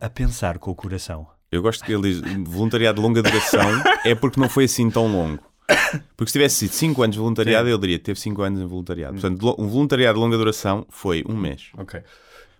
a 0.00 0.10
pensar 0.10 0.58
com 0.58 0.72
o 0.72 0.74
coração. 0.74 1.28
Eu 1.52 1.62
gosto 1.62 1.84
que 1.84 1.92
ele 1.92 2.12
diz 2.12 2.20
voluntariado 2.48 3.00
de 3.00 3.06
longa 3.06 3.22
duração 3.22 3.70
é 4.04 4.14
porque 4.14 4.40
não 4.40 4.48
foi 4.48 4.64
assim 4.64 4.90
tão 4.90 5.06
longo. 5.06 5.47
Porque 6.16 6.28
se 6.30 6.32
tivesse 6.32 6.56
sido 6.56 6.72
5 6.72 7.02
anos 7.02 7.14
de 7.14 7.20
voluntariado, 7.20 7.66
Sim. 7.66 7.72
ele 7.72 7.80
diria 7.80 7.98
teve 7.98 8.18
5 8.18 8.42
anos 8.42 8.60
em 8.60 8.66
voluntariado. 8.66 9.14
Portanto, 9.14 9.42
lo- 9.42 9.56
um 9.58 9.68
voluntariado 9.68 10.18
de 10.18 10.24
longa 10.24 10.36
duração 10.36 10.86
foi 10.88 11.24
um 11.28 11.36
mês. 11.36 11.68
Ok. 11.76 12.00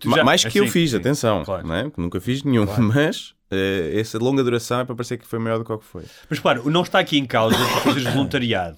Já- 0.01 0.23
mais 0.23 0.43
que 0.45 0.57
eu 0.59 0.63
assim, 0.63 0.71
fiz, 0.71 0.91
sim, 0.91 0.97
atenção. 0.97 1.43
claro. 1.43 1.67
Não 1.67 1.75
é? 1.75 1.89
Que 1.89 1.99
Nunca 1.99 2.21
fiz 2.21 2.43
nenhum, 2.43 2.65
mas 2.79 3.33
eh, 3.51 3.93
essa 3.99 4.17
longa 4.17 4.43
duração 4.43 4.79
é 4.79 4.85
para 4.85 4.95
parecer 4.95 5.17
que 5.17 5.27
foi 5.27 5.39
maior 5.39 5.57
do 5.59 5.65
que 5.65 5.71
o 5.73 5.77
que 5.77 5.85
foi. 5.85 6.03
Mas 6.29 6.39
claro, 6.39 6.69
não 6.69 6.81
está 6.83 6.99
aqui 6.99 7.17
em 7.17 7.25
causa 7.25 7.55
tu 7.57 7.79
fazeres 7.81 8.13
voluntariado. 8.13 8.77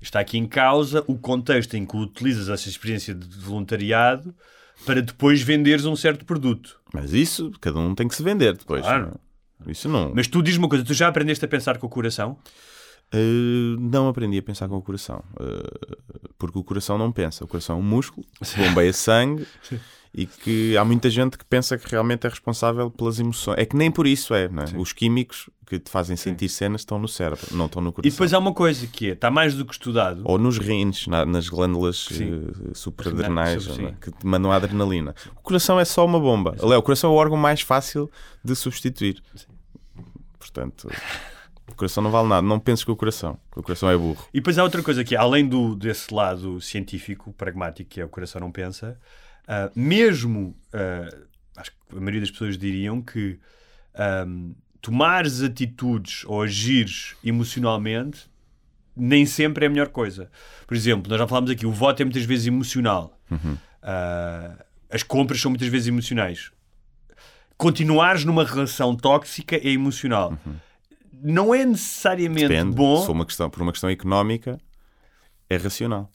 Está 0.00 0.20
aqui 0.20 0.38
em 0.38 0.46
causa 0.46 1.04
o 1.06 1.18
contexto 1.18 1.74
em 1.74 1.84
que 1.84 1.94
utilizas 1.94 2.48
essa 2.48 2.68
experiência 2.70 3.14
de 3.14 3.26
voluntariado 3.38 4.34
para 4.86 5.02
depois 5.02 5.42
venderes 5.42 5.84
um 5.84 5.94
certo 5.94 6.24
produto. 6.24 6.80
Mas 6.94 7.12
isso, 7.12 7.52
cada 7.60 7.78
um 7.78 7.94
tem 7.94 8.08
que 8.08 8.14
se 8.14 8.22
vender 8.22 8.56
depois. 8.56 8.80
Claro. 8.80 9.08
não 9.08 9.68
é? 9.68 9.70
Isso 9.72 9.90
não. 9.90 10.12
Mas 10.14 10.26
tu 10.26 10.42
diz 10.42 10.56
uma 10.56 10.70
coisa, 10.70 10.82
tu 10.82 10.94
já 10.94 11.06
aprendeste 11.08 11.44
a 11.44 11.48
pensar 11.48 11.76
com 11.76 11.86
o 11.86 11.90
coração? 11.90 12.38
Eh, 13.12 13.76
não 13.78 14.08
aprendi 14.08 14.38
a 14.38 14.42
pensar 14.42 14.68
com 14.68 14.76
o 14.76 14.82
coração. 14.82 15.22
Eh, 15.40 15.96
porque 16.38 16.58
o 16.58 16.64
coração 16.64 16.96
não 16.96 17.10
pensa. 17.12 17.44
O 17.44 17.48
coração 17.48 17.76
é 17.76 17.78
um 17.78 17.82
músculo 17.82 18.26
que 18.42 18.56
bombeia 18.56 18.92
sangue 18.92 19.46
e 20.14 20.26
que 20.26 20.76
há 20.76 20.84
muita 20.84 21.10
gente 21.10 21.36
que 21.36 21.44
pensa 21.44 21.76
que 21.76 21.88
realmente 21.90 22.26
é 22.26 22.30
responsável 22.30 22.90
pelas 22.90 23.18
emoções. 23.20 23.58
É 23.58 23.64
que 23.64 23.76
nem 23.76 23.90
por 23.90 24.06
isso 24.06 24.32
é, 24.34 24.44
é? 24.44 24.78
Os 24.78 24.92
químicos 24.92 25.50
que 25.66 25.78
te 25.78 25.88
fazem 25.90 26.16
sentir 26.16 26.48
cenas 26.48 26.80
estão 26.80 26.98
no 26.98 27.06
cérebro, 27.06 27.46
não 27.52 27.66
estão 27.66 27.80
no 27.80 27.92
coração. 27.92 28.08
E 28.08 28.10
depois 28.10 28.32
há 28.34 28.38
uma 28.38 28.52
coisa 28.52 28.86
que 28.88 29.10
é, 29.10 29.12
está 29.12 29.30
mais 29.30 29.54
do 29.54 29.64
que 29.64 29.72
estudado. 29.72 30.22
Ou 30.24 30.36
nos 30.38 30.58
rins, 30.58 31.06
na- 31.06 31.24
nas 31.24 31.48
glândulas 31.48 32.06
Sim. 32.10 32.42
eh, 32.48 32.70
supraadrenais, 32.74 33.64
Sim. 33.64 33.82
não 33.82 33.88
é? 33.90 33.92
que 34.00 34.10
te 34.10 34.26
mandam 34.26 34.50
a 34.50 34.56
adrenalina. 34.56 35.14
O 35.36 35.40
coração 35.42 35.78
é 35.78 35.84
só 35.84 36.04
uma 36.04 36.18
bomba. 36.18 36.56
Aliás, 36.60 36.78
o 36.78 36.82
coração 36.82 37.10
é 37.10 37.12
o 37.14 37.16
órgão 37.16 37.36
mais 37.36 37.60
fácil 37.60 38.10
de 38.44 38.54
substituir. 38.56 39.22
Portanto, 40.38 40.88
O 40.88 41.39
coração 41.80 42.02
não 42.02 42.10
vale 42.10 42.28
nada. 42.28 42.46
Não 42.46 42.60
penses 42.60 42.84
com 42.84 42.92
o 42.92 42.96
coração. 42.96 43.38
que 43.50 43.58
o 43.58 43.62
coração 43.62 43.90
é 43.90 43.96
burro. 43.96 44.24
E 44.32 44.38
depois 44.38 44.58
há 44.58 44.62
outra 44.62 44.82
coisa 44.82 45.02
que, 45.02 45.16
além 45.16 45.48
do, 45.48 45.74
desse 45.74 46.12
lado 46.12 46.60
científico, 46.60 47.32
pragmático, 47.32 47.88
que 47.88 48.00
é 48.00 48.04
o 48.04 48.08
coração 48.08 48.40
não 48.40 48.52
pensa, 48.52 48.98
ah, 49.48 49.70
mesmo, 49.74 50.54
ah, 50.72 51.08
acho 51.56 51.70
que 51.70 51.96
a 51.96 52.00
maioria 52.00 52.20
das 52.20 52.30
pessoas 52.30 52.58
diriam 52.58 53.00
que 53.00 53.38
ahm, 53.94 54.52
tomares 54.80 55.42
atitudes 55.42 56.24
ou 56.26 56.42
agires 56.42 57.16
emocionalmente 57.24 58.30
nem 58.94 59.24
sempre 59.24 59.64
é 59.64 59.68
a 59.68 59.70
melhor 59.70 59.88
coisa. 59.88 60.30
Por 60.66 60.76
exemplo, 60.76 61.10
nós 61.10 61.18
já 61.18 61.26
falámos 61.26 61.50
aqui, 61.50 61.64
o 61.64 61.72
voto 61.72 62.02
é 62.02 62.04
muitas 62.04 62.24
vezes 62.24 62.46
emocional. 62.46 63.18
Ah, 63.82 64.64
as 64.90 65.02
compras 65.02 65.40
são 65.40 65.50
muitas 65.50 65.68
vezes 65.68 65.88
emocionais. 65.88 66.50
Continuares 67.56 68.24
numa 68.24 68.44
relação 68.44 68.94
tóxica 68.94 69.56
é 69.56 69.68
emocional. 69.68 70.36
Não 71.22 71.54
é 71.54 71.64
necessariamente 71.64 72.48
Depende. 72.48 72.74
bom. 72.74 73.00
Se 73.00 73.06
for 73.06 73.12
uma 73.12 73.26
questão, 73.26 73.50
por 73.50 73.62
uma 73.62 73.72
questão 73.72 73.90
económica, 73.90 74.58
é 75.48 75.56
racional. 75.56 76.10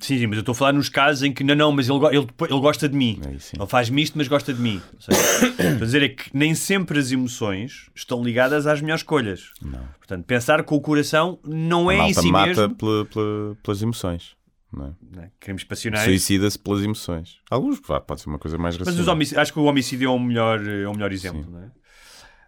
Sim, 0.00 0.18
sim, 0.18 0.26
mas 0.26 0.36
eu 0.36 0.40
estou 0.40 0.52
a 0.52 0.54
falar 0.54 0.72
nos 0.72 0.88
casos 0.88 1.22
em 1.22 1.32
que 1.32 1.42
não, 1.44 1.54
não, 1.54 1.72
mas 1.72 1.88
ele, 1.88 1.98
ele, 2.06 2.26
ele 2.48 2.60
gosta 2.60 2.88
de 2.88 2.96
mim. 2.96 3.20
Sim. 3.38 3.56
Ele 3.58 3.66
faz-me 3.66 4.02
isto, 4.02 4.16
mas 4.18 4.28
gosta 4.28 4.52
de 4.52 4.60
mim. 4.60 4.80
Ou 4.94 5.00
seja, 5.00 5.46
estou 5.46 5.66
a 5.66 5.84
dizer 5.84 6.02
é 6.02 6.08
que 6.08 6.30
nem 6.36 6.54
sempre 6.54 6.98
as 6.98 7.10
emoções 7.12 7.88
estão 7.94 8.22
ligadas 8.22 8.66
às 8.66 8.80
melhores 8.80 9.00
escolhas. 9.00 9.50
Não. 9.62 9.84
Portanto, 9.98 10.24
pensar 10.26 10.62
com 10.64 10.74
o 10.76 10.80
coração 10.80 11.38
não 11.44 11.88
a 11.88 11.94
é 11.94 11.96
em 11.96 12.00
malta 12.00 12.20
si 12.20 12.30
mata 12.32 12.46
mesmo. 12.48 12.74
pela- 12.76 13.04
pela- 13.06 13.56
pelas 13.62 13.82
emoções. 13.82 14.36
Não 14.72 14.94
é? 15.20 15.30
Crimes 15.40 15.64
passionais. 15.64 16.04
Suicida-se 16.04 16.56
pelas 16.58 16.82
emoções. 16.84 17.38
Alguns, 17.50 17.80
vá, 17.84 18.00
pode 18.00 18.20
ser 18.20 18.28
uma 18.28 18.38
coisa 18.38 18.56
mais 18.56 18.76
Mas 18.78 18.86
racional. 18.86 19.02
os 19.02 19.08
homic- 19.08 19.36
acho 19.36 19.52
que 19.52 19.58
o 19.58 19.64
homicídio 19.64 20.06
é 20.06 20.10
o 20.10 20.18
melhor, 20.18 20.64
é 20.64 20.86
o 20.86 20.92
melhor 20.92 21.10
exemplo. 21.12 21.44
Não 21.50 21.58
é? 21.64 21.70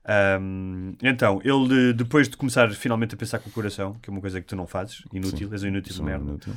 Ahm, 0.04 0.94
então, 1.02 1.40
ele 1.44 1.92
depois 1.92 2.28
de 2.28 2.36
começar 2.36 2.70
finalmente 2.72 3.14
a 3.14 3.18
pensar 3.18 3.38
com 3.38 3.48
o 3.48 3.52
coração, 3.52 3.94
que 4.02 4.10
é 4.10 4.12
uma 4.12 4.20
coisa 4.20 4.40
que 4.40 4.46
tu 4.46 4.56
não 4.56 4.66
fazes, 4.66 5.02
inútil, 5.12 5.48
és 5.52 5.62
um 5.62 5.68
inútil 5.68 5.94
de 5.94 6.02
merda, 6.02 6.24
inútil. 6.24 6.54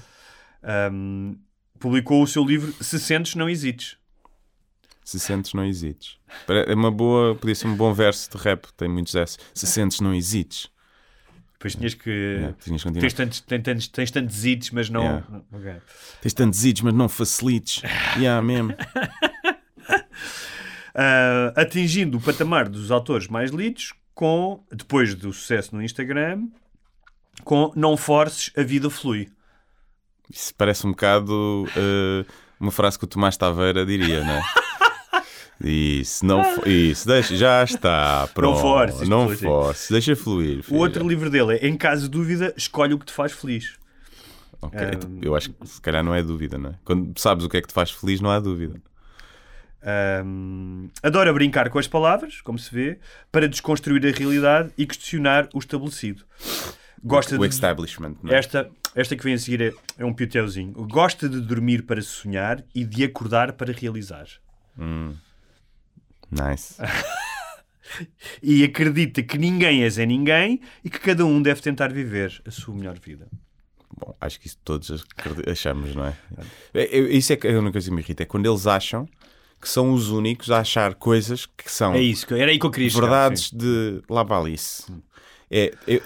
ahm, 0.64 1.36
publicou 1.80 2.24
o 2.24 2.28
seu 2.28 2.44
livro 2.44 2.74
Se 2.84 3.00
Sentes, 3.00 3.36
Não 3.36 3.50
Hesites. 3.50 3.98
Se 5.04 5.20
sentes, 5.20 5.54
não 5.54 5.64
hesites. 5.64 6.18
É 6.68 6.74
uma 6.74 6.90
boa, 6.90 7.36
podia 7.36 7.54
ser 7.54 7.68
um 7.68 7.76
bom 7.76 7.94
verso 7.94 8.28
de 8.32 8.38
rap, 8.44 8.66
tem 8.76 8.90
muitos 8.90 9.14
S. 9.14 9.38
Se 9.54 9.68
sentes, 9.68 10.00
não 10.02 10.16
hesites. 10.16 10.68
Depois 11.54 11.76
tinhas 11.76 11.94
que. 11.94 12.10
Yeah, 12.10 12.56
tinhas 12.60 12.84
que 12.84 12.92
tens, 12.92 13.14
tantos, 13.14 13.40
tens, 13.42 13.62
tantos, 13.62 13.88
tens 13.88 14.12
tantos 14.12 14.46
hits, 14.46 14.72
mas 14.72 14.90
não. 14.90 15.04
Yeah. 15.04 15.28
Ok. 15.54 15.74
Tens 16.22 16.34
tantos 16.34 16.66
idos, 16.66 16.82
mas 16.82 16.94
não 16.96 17.08
facilites. 17.08 17.84
Yeah, 18.18 18.42
mesmo. 18.42 18.74
Ah, 20.96 21.52
atingindo 21.58 22.18
o 22.18 22.22
patamar 22.22 22.70
dos 22.70 22.90
autores 22.90 23.28
mais 23.28 23.52
lidos, 23.52 23.94
com, 24.14 24.64
depois 24.72 25.14
do 25.14 25.34
sucesso 25.34 25.76
no 25.76 25.84
Instagram, 25.84 26.48
com 27.44 27.72
Não 27.76 27.98
Forces, 27.98 28.50
a 28.58 28.64
Vida 28.64 28.90
Flui. 28.90 29.30
Isso 30.30 30.56
parece 30.56 30.88
um 30.88 30.92
bocado 30.92 31.68
eh, 31.76 32.26
uma 32.60 32.72
frase 32.72 32.98
que 32.98 33.04
o 33.04 33.08
Tomás 33.08 33.36
Taveira 33.36 33.86
diria, 33.86 34.24
não 34.24 34.34
é? 34.34 34.44
Isso, 35.64 36.26
não, 36.26 36.44
isso, 36.66 37.08
deixa, 37.08 37.34
já 37.34 37.64
está, 37.64 38.28
pronto. 38.34 38.60
forces, 38.60 39.08
não 39.08 39.28
flui, 39.28 39.38
sim. 39.38 39.46
forces, 39.46 39.90
deixa 39.90 40.14
fluir. 40.14 40.60
O 40.60 40.64
filha. 40.64 40.80
outro 40.80 41.08
livro 41.08 41.30
dele 41.30 41.56
é 41.56 41.68
Em 41.68 41.78
Caso 41.78 42.04
de 42.04 42.10
Dúvida, 42.10 42.54
Escolhe 42.58 42.94
o 42.94 43.00
que 43.00 43.06
te 43.06 43.14
faz 43.14 43.32
feliz. 43.32 43.76
Ok, 44.62 44.78
Ah, 44.78 44.92
então, 44.94 45.18
Eu 45.22 45.34
acho 45.34 45.52
que 45.52 45.66
se 45.66 45.80
calhar 45.80 46.04
não 46.04 46.14
é 46.14 46.22
dúvida, 46.22 46.58
não 46.58 46.72
é? 46.72 46.76
Quando 46.84 47.18
sabes 47.18 47.46
o 47.46 47.50
que 47.50 47.56
é 47.56 47.62
que 47.62 47.70
te 47.70 47.74
faz 47.74 47.90
feliz, 47.90 48.20
não 48.20 48.30
há 48.30 48.40
dúvida. 48.40 48.82
Ahm, 49.88 50.88
adora 51.04 51.32
brincar 51.32 51.70
com 51.70 51.78
as 51.78 51.88
palavras, 51.88 52.42
como 52.42 52.58
se 52.58 52.74
vê, 52.74 52.98
para 53.32 53.48
desconstruir 53.48 54.04
a 54.08 54.18
realidade 54.18 54.72
e 54.78 54.86
questionar 54.86 55.48
o 55.54 55.60
estabelecido. 55.60 56.24
Gosta 57.04 57.36
o 57.36 57.48
de 57.48 57.54
establishment, 57.54 58.16
não 58.24 58.34
é? 58.34 58.38
Esta, 58.40 58.68
esta 58.96 59.16
que 59.16 59.24
vem 59.24 59.36
a 59.36 59.38
seguir 59.38 59.62
é, 59.62 59.74
é 60.00 60.04
um 60.06 60.12
pioteuzinho. 60.14 60.72
Gosta 60.88 61.30
de 61.30 61.40
dormir 61.40 61.84
para 61.84 62.02
sonhar 62.02 62.64
e 62.74 62.84
de 62.84 63.04
acordar 63.04 63.54
para 63.54 63.72
realizar. 63.72 64.26
Nice. 66.32 66.76
E 68.42 68.64
acredita 68.64 69.22
que 69.24 69.38
ninguém 69.38 69.84
é 69.84 69.90
Zé 69.90 70.06
Ninguém 70.08 70.60
e 70.84 70.90
que 70.90 71.00
cada 71.00 71.24
um 71.24 71.40
deve 71.42 71.62
tentar 71.62 71.94
viver 71.94 72.42
a 72.46 72.50
sua 72.52 72.76
melhor 72.76 72.98
vida. 73.00 73.28
Bom, 73.98 74.14
acho 74.20 74.40
que 74.40 74.48
isso 74.48 74.58
todos 74.66 75.06
achamos, 75.50 75.96
não 75.96 76.06
é? 76.08 76.14
É- 76.74 76.98
é- 76.98 77.00
Isso 77.16 77.32
é 77.32 77.36
que 77.38 77.48
é 77.48 77.54
a 77.56 77.60
única 77.60 77.74
coisa 77.74 77.88
que 77.90 77.96
me 77.96 78.02
irrita, 78.02 78.24
é 78.24 78.26
quando 78.26 78.48
eles 78.52 78.66
acham 78.68 79.08
que 79.66 79.72
são 79.72 79.92
os 79.94 80.12
únicos 80.12 80.52
a 80.52 80.60
achar 80.60 80.94
coisas 80.94 81.48
que 81.48 81.72
são 81.72 81.96
É 81.96 82.00
isso, 82.02 82.32
era 82.36 82.52
aí 82.52 82.60
que 82.60 82.66
eu 82.68 82.70
queria 82.70 82.88
chegar, 82.88 83.02
verdades 83.08 83.48
sim. 83.50 83.58
de 83.58 84.00
Labalice. 84.08 84.86
É, 85.50 85.74
eu, 85.88 86.02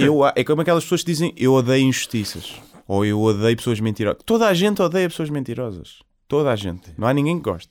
eu- 0.00 0.06
eu- 0.24 0.32
é 0.34 0.42
como 0.42 0.60
aquelas 0.62 0.82
pessoas 0.82 1.02
que 1.02 1.12
dizem 1.12 1.32
eu 1.36 1.54
odeio 1.54 1.84
injustiças 1.86 2.54
ou 2.88 3.04
eu 3.06 3.20
odeio 3.20 3.56
pessoas 3.56 3.78
mentirosas. 3.78 4.20
Toda 4.26 4.48
a 4.48 4.54
gente 4.54 4.82
odeia 4.82 5.08
pessoas 5.08 5.30
mentirosas. 5.30 6.00
Toda 6.26 6.50
a 6.50 6.56
gente. 6.56 6.90
Não 6.98 7.06
há 7.06 7.14
ninguém 7.14 7.36
que 7.38 7.44
goste. 7.44 7.70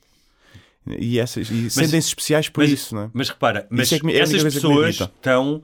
E, 1.00 1.20
essas, 1.20 1.50
e 1.50 1.70
sentem-se 1.70 2.08
especiais 2.10 2.50
por 2.50 2.62
mas, 2.62 2.72
isso, 2.72 2.96
não 2.96 3.04
é? 3.04 3.10
Mas 3.14 3.30
repara, 3.30 3.68
mas 3.70 3.92
é 3.92 4.00
que 4.00 4.06
me- 4.06 4.14
é 4.14 4.20
essas 4.20 4.38
que 4.38 4.44
me 4.46 4.52
pessoas 4.52 5.00
estão, 5.00 5.64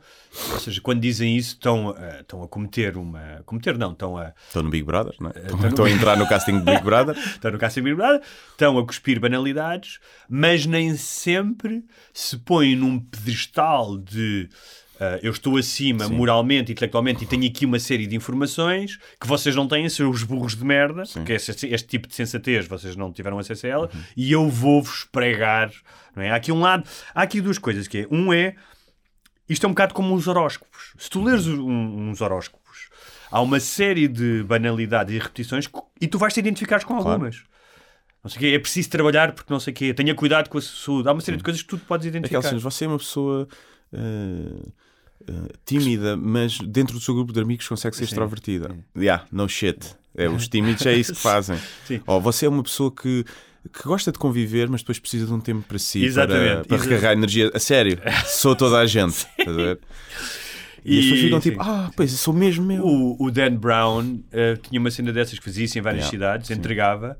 ou 0.51 0.59
seja, 0.59 0.81
quando 0.81 0.99
dizem 1.01 1.37
isso, 1.37 1.49
estão, 1.53 1.89
a- 1.97 2.19
estão 2.21 2.43
a 2.43 2.47
cometer 2.47 2.97
uma. 2.97 3.41
Cometer 3.45 3.77
não, 3.77 3.91
estão 3.91 4.17
a. 4.17 4.33
Estou 4.47 4.63
no 4.63 4.69
Big 4.69 4.83
Brother, 4.83 5.13
não 5.19 5.29
é? 5.29 5.39
Estão, 5.39 5.57
no- 5.59 5.67
estão 5.67 5.85
a 5.85 5.89
entrar 5.91 6.17
no 6.17 6.27
casting 6.27 6.59
do 6.59 6.65
Big 6.65 6.83
Brother. 6.83 7.15
Estão 7.35 7.51
no 7.51 7.57
caso 7.57 7.81
Big 7.81 7.95
Brother, 7.95 8.21
estão 8.51 8.77
a 8.77 8.85
cuspir 8.85 9.19
banalidades, 9.19 9.99
mas 10.29 10.65
nem 10.65 10.95
sempre 10.97 11.83
se 12.13 12.37
põem 12.37 12.75
num 12.75 12.99
pedestal 12.99 13.97
de 13.97 14.49
ah, 15.03 15.19
eu 15.21 15.31
estou 15.31 15.57
acima 15.57 16.07
moralmente, 16.09 16.71
intelectualmente 16.71 17.23
e 17.23 17.27
tenho 17.27 17.45
aqui 17.47 17.65
uma 17.65 17.79
série 17.79 18.07
de 18.07 18.15
informações 18.15 18.97
que 19.19 19.27
vocês 19.27 19.55
não 19.55 19.67
têm, 19.67 19.87
seus 19.89 20.23
burros 20.23 20.55
de 20.55 20.63
merda, 20.63 21.03
porque 21.13 21.33
este, 21.33 21.67
este 21.67 21.87
tipo 21.87 22.07
de 22.07 22.15
sensatez 22.15 22.67
vocês 22.67 22.95
não 22.95 23.11
tiveram 23.11 23.37
acesso 23.39 23.65
a 23.65 23.69
ela, 23.69 23.89
Uhum. 23.93 24.01
e 24.15 24.31
eu 24.31 24.49
vou-vos 24.49 25.05
pregar. 25.11 25.71
Não 26.15 26.23
é? 26.23 26.31
Há 26.31 26.35
aqui 26.35 26.51
um 26.51 26.59
lado, 26.59 26.83
há 27.13 27.21
aqui 27.23 27.41
duas 27.41 27.57
coisas 27.57 27.87
que 27.87 27.99
é, 27.99 28.07
um 28.11 28.31
é 28.33 28.55
isto 29.49 29.65
é 29.65 29.67
um 29.67 29.71
bocado 29.71 29.93
como 29.93 30.15
os 30.15 30.27
horóscopos. 30.27 30.93
Se 30.97 31.09
tu 31.09 31.23
leres 31.23 31.45
um- 31.47 32.09
uns 32.09 32.21
horóscopos, 32.21 32.89
há 33.29 33.41
uma 33.41 33.59
série 33.59 34.07
de 34.07 34.41
banalidades 34.43 35.13
e 35.13 35.17
repetições 35.19 35.69
e 35.99 36.07
tu 36.07 36.17
vais 36.17 36.33
te 36.33 36.39
identificar 36.39 36.83
com 36.85 36.95
algumas. 36.95 37.43
Não 38.23 38.29
sei 38.29 38.37
o 38.37 38.39
quê, 38.39 38.47
é 38.55 38.59
preciso 38.59 38.89
trabalhar 38.89 39.33
porque 39.33 39.51
não 39.51 39.59
sei 39.59 39.73
o 39.73 39.75
quê, 39.75 39.93
tenha 39.93 40.15
cuidado 40.15 40.47
com 40.49 40.57
a 40.57 40.61
saúde. 40.61 41.09
Há 41.09 41.11
uma 41.11 41.19
série 41.19 41.35
de 41.35 41.43
coisas 41.43 41.61
que 41.61 41.67
tu 41.67 41.77
podes 41.77 42.05
identificar. 42.07 42.37
Aquelas 42.39 42.45
cenas, 42.51 42.63
você 42.63 42.85
é 42.85 42.87
uma 42.87 42.97
pessoa 42.97 43.47
eh, 43.91 44.65
eh, 45.27 45.53
tímida, 45.65 46.17
mas 46.17 46.57
dentro 46.59 46.93
do 46.95 47.01
seu 47.01 47.13
grupo 47.13 47.31
de 47.33 47.39
amigos 47.39 47.67
consegue 47.67 47.95
ser 47.95 48.03
extrovertida. 48.03 48.75
Yeah, 48.95 49.25
no 49.31 49.47
shit. 49.47 49.79
É, 50.15 50.29
os 50.29 50.47
tímidos 50.47 50.85
é 50.85 50.93
isso 50.95 51.13
que 51.13 51.19
fazem. 51.21 51.57
Sim. 51.87 52.01
Ou 52.05 52.21
você 52.21 52.45
é 52.45 52.49
uma 52.49 52.61
pessoa 52.63 52.91
que, 52.91 53.25
que 53.71 53.83
gosta 53.83 54.11
de 54.11 54.19
conviver, 54.19 54.69
mas 54.69 54.81
depois 54.81 54.99
precisa 54.99 55.25
de 55.25 55.33
um 55.33 55.39
tempo 55.39 55.65
para 55.67 55.79
si, 55.79 56.03
Exatamente, 56.03 56.67
para, 56.67 56.77
para 56.77 56.77
recarregar 56.77 57.13
energia. 57.13 57.51
A 57.53 57.59
sério, 57.59 57.99
sou 58.27 58.55
toda 58.55 58.77
a 58.79 58.85
gente. 58.85 59.25
Ver? 59.37 59.79
E, 60.85 60.99
as 60.99 61.05
pessoas 61.05 61.21
ficam 61.21 61.39
tipo, 61.39 61.63
sim. 61.63 61.69
ah, 61.69 61.89
pois 61.95 62.11
eu 62.11 62.17
sou 62.17 62.33
mesmo 62.33 62.65
meu. 62.65 62.85
O, 62.85 63.25
o 63.25 63.31
Dan 63.31 63.55
Brown 63.55 64.19
eh, 64.31 64.57
tinha 64.57 64.79
uma 64.79 64.91
cena 64.91 65.13
dessas 65.13 65.39
que 65.39 65.45
fazia 65.45 65.63
isso 65.63 65.79
em 65.79 65.81
várias 65.81 66.03
Yeah, 66.03 66.11
cidades, 66.11 66.47
sim. 66.47 66.53
entregava 66.55 67.17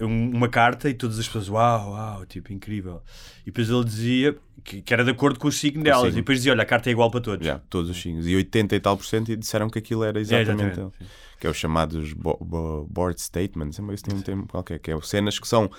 um- 0.00 0.30
uma 0.30 0.48
carta 0.48 0.88
e 0.88 0.94
todas 0.94 1.18
as 1.18 1.26
pessoas, 1.26 1.48
uau, 1.48 1.90
uau, 1.92 2.26
tipo, 2.26 2.52
incrível. 2.52 3.02
E 3.42 3.46
depois 3.46 3.68
ele 3.68 3.84
dizia 3.84 4.36
que, 4.64 4.82
que 4.82 4.92
era 4.94 5.04
de 5.04 5.10
acordo 5.10 5.38
com 5.38 5.48
o 5.48 5.52
signo 5.52 5.82
delas, 5.82 6.00
signo. 6.02 6.18
e 6.18 6.20
depois 6.22 6.38
dizia, 6.38 6.52
olha, 6.52 6.62
a 6.62 6.66
carta 6.66 6.88
é 6.90 6.92
igual 6.92 7.10
para 7.10 7.20
todos. 7.20 7.46
Yeah, 7.46 7.62
todos 7.70 7.90
os 7.90 8.00
signos. 8.00 8.26
E 8.26 8.34
80 8.36 8.76
e 8.76 8.80
tal 8.80 8.96
por 8.96 9.04
cento 9.06 9.34
disseram 9.36 9.68
que 9.70 9.78
aquilo 9.78 10.02
era 10.04 10.20
exatamente, 10.20 10.50
exatamente, 10.72 10.80
ele. 11.00 11.08
Que 11.38 11.46
é 11.46 11.50
os 11.50 11.56
chamados 11.56 12.12
bo- 12.12 12.38
bo- 12.40 12.86
board 12.90 13.20
statements. 13.20 13.76
Sempre 13.76 13.94
isso 13.94 14.04
tem 14.04 14.14
um 14.16 14.20
termo 14.22 14.46
qualquer. 14.46 14.78
Que 14.78 14.90
é 14.90 15.00
cenas 15.00 15.38
que 15.38 15.48
são 15.48 15.70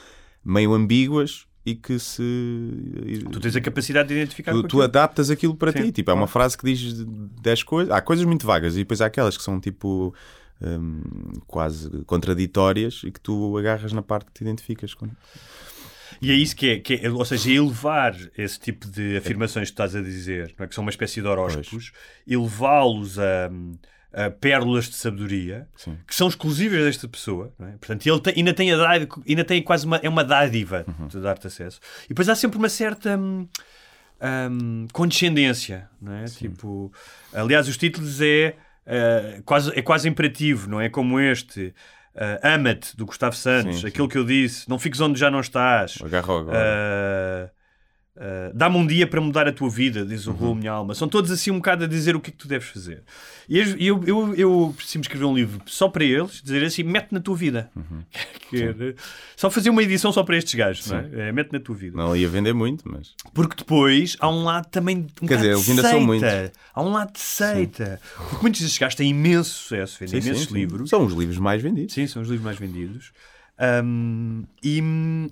meio 0.43 0.73
ambíguas 0.73 1.45
e 1.63 1.75
que 1.75 1.99
se. 1.99 2.21
Tu 3.31 3.39
tens 3.39 3.55
a 3.55 3.61
capacidade 3.61 4.07
de 4.09 4.15
identificar 4.15 4.51
Tu, 4.53 4.63
tu 4.63 4.81
adaptas 4.81 5.29
aquilo 5.29 5.55
para 5.55 5.71
Sim, 5.71 5.83
ti. 5.83 5.91
Tipo, 5.91 6.09
é 6.11 6.13
uma 6.15 6.25
frase 6.25 6.57
que 6.57 6.65
diz 6.65 7.03
10 7.41 7.61
coisas. 7.63 7.93
Há 7.93 8.01
coisas 8.01 8.25
muito 8.25 8.45
vagas 8.47 8.73
e 8.75 8.79
depois 8.79 9.01
há 9.01 9.05
aquelas 9.05 9.37
que 9.37 9.43
são 9.43 9.59
tipo. 9.59 10.13
Hum, 10.61 11.01
quase 11.47 11.89
contraditórias 12.05 13.01
e 13.05 13.11
que 13.11 13.19
tu 13.19 13.57
agarras 13.57 13.91
na 13.93 14.01
parte 14.01 14.25
que 14.27 14.33
te 14.33 14.41
identificas 14.41 14.93
com. 14.93 15.07
E 16.21 16.29
é 16.29 16.35
isso 16.35 16.55
que 16.55 16.69
é, 16.69 16.79
que 16.79 16.93
é- 16.95 17.09
ou 17.09 17.25
seja, 17.25 17.49
elevar 17.51 18.15
esse 18.37 18.59
tipo 18.59 18.87
de 18.87 19.17
afirmações 19.17 19.69
que 19.69 19.75
tu 19.75 19.81
estás 19.83 19.95
a 19.95 20.01
dizer, 20.01 20.53
é? 20.59 20.67
que 20.67 20.75
são 20.75 20.83
uma 20.83 20.91
espécie 20.91 21.21
de 21.21 21.27
horóscopos, 21.27 21.91
elevá-los 22.27 23.17
a, 23.17 23.49
a 24.13 24.29
pérolas 24.29 24.85
de 24.89 24.95
sabedoria 24.95 25.67
Sim. 25.75 25.97
que 26.05 26.13
são 26.13 26.27
exclusivas 26.27 26.83
desta 26.83 27.07
pessoa, 27.07 27.51
é? 27.61 27.71
portanto, 27.77 28.05
ele 28.05 28.19
tem- 28.19 28.33
ainda 28.37 28.53
tem 28.53 28.71
a 28.71 28.77
dádiva, 28.77 29.21
ainda 29.27 29.43
tem 29.43 29.63
quase 29.63 29.85
uma, 29.85 29.97
é 29.97 30.07
uma 30.09 30.23
dádiva 30.23 30.85
Uhum. 30.87 31.07
de 31.07 31.19
dar-te 31.21 31.47
acesso. 31.47 31.79
E 32.05 32.09
depois 32.09 32.29
há 32.29 32.35
sempre 32.35 32.57
uma 32.59 32.69
certa 32.69 33.17
hum, 33.17 33.47
hum, 34.51 34.87
condescendência, 34.93 35.89
não 35.99 36.13
é? 36.13 36.25
Tipo, 36.25 36.91
aliás, 37.33 37.67
os 37.67 37.77
títulos 37.77 38.19
é, 38.21 38.55
eh, 38.91 39.41
quase, 39.45 39.71
é 39.77 39.81
quase 39.81 40.07
imperativo, 40.09 40.69
não 40.69 40.81
é? 40.81 40.89
Como 40.89 41.19
este. 41.19 41.73
eh, 42.13 42.39
Ama-te, 42.43 42.95
do 42.97 43.05
Gustavo 43.05 43.35
Santos, 43.35 43.75
Sim, 43.75 43.81
sim. 43.81 43.87
aquilo 43.87 44.07
que 44.09 44.17
eu 44.17 44.25
disse, 44.25 44.69
não 44.69 44.77
fiques 44.77 44.99
onde 44.99 45.17
já 45.19 45.31
não 45.31 45.39
estás. 45.39 45.97
Agarra 46.03 46.39
agora. 46.39 46.57
Uh, 46.57 47.60
Uh, 48.13 48.53
Dá-me 48.53 48.75
um 48.75 48.85
dia 48.85 49.07
para 49.07 49.21
mudar 49.21 49.47
a 49.47 49.53
tua 49.53 49.69
vida, 49.69 50.05
diz 50.05 50.27
o 50.27 50.33
Raul 50.33 50.53
Minha 50.53 50.73
Alma. 50.73 50.93
São 50.93 51.07
todos 51.07 51.31
assim 51.31 51.49
um 51.49 51.55
bocado 51.55 51.85
a 51.85 51.87
dizer 51.87 52.13
o 52.13 52.19
que 52.19 52.29
é 52.29 52.31
que 52.31 52.37
tu 52.37 52.47
deves 52.47 52.67
fazer. 52.67 53.03
E 53.47 53.57
eu, 53.57 54.03
eu, 54.05 54.35
eu, 54.35 54.73
preciso 54.75 54.99
escrever 54.99 55.23
um 55.23 55.33
livro 55.33 55.61
só 55.65 55.87
para 55.87 56.03
eles, 56.03 56.41
dizer 56.41 56.63
assim: 56.63 56.83
mete 56.83 57.13
na 57.13 57.21
tua 57.21 57.35
vida. 57.35 57.71
Era- 58.53 58.95
só 59.37 59.49
fazer 59.49 59.69
uma 59.69 59.81
edição 59.81 60.11
só 60.11 60.23
para 60.23 60.35
estes 60.35 60.53
gajos, 60.55 60.87
não 60.87 60.97
é? 60.97 61.29
É, 61.29 61.31
Mete 61.31 61.53
na 61.53 61.59
tua 61.59 61.73
vida. 61.73 61.95
Não 61.95 62.13
ia 62.15 62.27
vender 62.27 62.53
muito, 62.53 62.83
mas. 62.85 63.15
Porque 63.33 63.55
depois 63.55 64.17
há 64.19 64.29
um 64.29 64.43
lado 64.43 64.67
também 64.67 65.07
um 65.21 65.27
Quer 65.27 65.37
dizer, 65.37 65.51
eles 65.51 65.69
ainda 65.69 65.81
são 65.83 66.01
muitos. 66.01 66.29
Há 66.73 66.83
um 66.83 66.91
lado 66.91 67.13
de 67.13 67.19
seita. 67.19 67.99
Porque 68.29 68.41
muitos 68.41 68.59
destes 68.59 68.77
gajos 68.77 68.95
têm 68.95 69.09
imenso 69.09 69.49
sucesso, 69.51 69.97
vendem 69.99 70.19
Sim, 70.19 70.21
sim, 70.21 70.29
imensos 70.29 70.47
sim. 70.49 70.53
livros. 70.53 70.89
São 70.89 71.05
os 71.05 71.13
livros 71.13 71.37
mais 71.37 71.61
vendidos. 71.61 71.93
Sim, 71.93 72.07
são 72.07 72.21
os 72.21 72.27
livros 72.27 72.43
mais 72.43 72.59
vendidos. 72.59 73.13
Um, 73.61 74.43
e, 74.63 74.81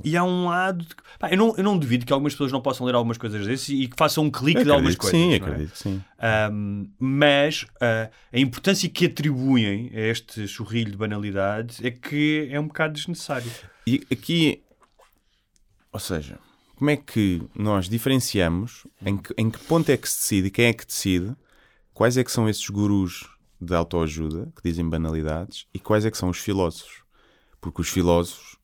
e 0.03 0.15
há 0.15 0.23
um 0.23 0.45
lado. 0.45 0.85
de- 0.85 0.95
pá, 1.17 1.31
eu, 1.31 1.37
não, 1.37 1.55
eu 1.57 1.63
não 1.63 1.77
duvido 1.77 2.05
que 2.05 2.13
algumas 2.13 2.33
pessoas 2.33 2.51
não 2.51 2.61
possam 2.61 2.85
ler 2.85 2.93
algumas 2.93 3.17
coisas 3.17 3.45
desses 3.47 3.69
e 3.69 3.87
que 3.87 3.95
façam 3.97 4.25
um 4.25 4.29
clique 4.29 4.63
de 4.63 4.69
algumas 4.69 4.95
coisas. 4.95 5.19
sim, 5.19 5.33
é? 5.33 5.35
acredito 5.37 5.75
sim. 5.75 6.03
Um, 6.51 6.87
mas 6.99 7.65
ah, 7.81 8.09
a 8.31 8.39
importância 8.39 8.87
que 8.87 9.07
atribuem 9.07 9.89
a 9.95 9.99
este 9.99 10.47
churrilho 10.47 10.91
de 10.91 10.97
banalidades 10.97 11.83
é 11.83 11.89
que 11.89 12.47
é 12.51 12.59
um 12.59 12.67
bocado 12.67 12.93
desnecessário. 12.93 13.51
E 13.87 14.05
aqui, 14.11 14.61
ou 15.91 15.99
seja, 15.99 16.37
como 16.75 16.91
é 16.91 16.97
que 16.97 17.41
nós 17.55 17.89
diferenciamos 17.89 18.85
em 19.03 19.17
que, 19.17 19.33
em 19.37 19.49
que 19.49 19.57
ponto 19.59 19.89
é 19.89 19.97
que 19.97 20.07
se 20.07 20.19
decide, 20.19 20.51
quem 20.51 20.65
é 20.65 20.73
que 20.73 20.85
decide, 20.85 21.35
quais 21.95 22.15
é 22.15 22.23
que 22.23 22.31
são 22.31 22.47
esses 22.47 22.69
gurus 22.69 23.27
de 23.59 23.73
autoajuda 23.73 24.51
que 24.55 24.69
dizem 24.69 24.87
banalidades 24.87 25.65
e 25.73 25.79
quais 25.79 26.05
é 26.05 26.11
que 26.11 26.17
são 26.17 26.29
os 26.29 26.37
filósofos? 26.37 26.98
Porque 27.61 27.81
os 27.81 27.89
filósofos 27.89 28.57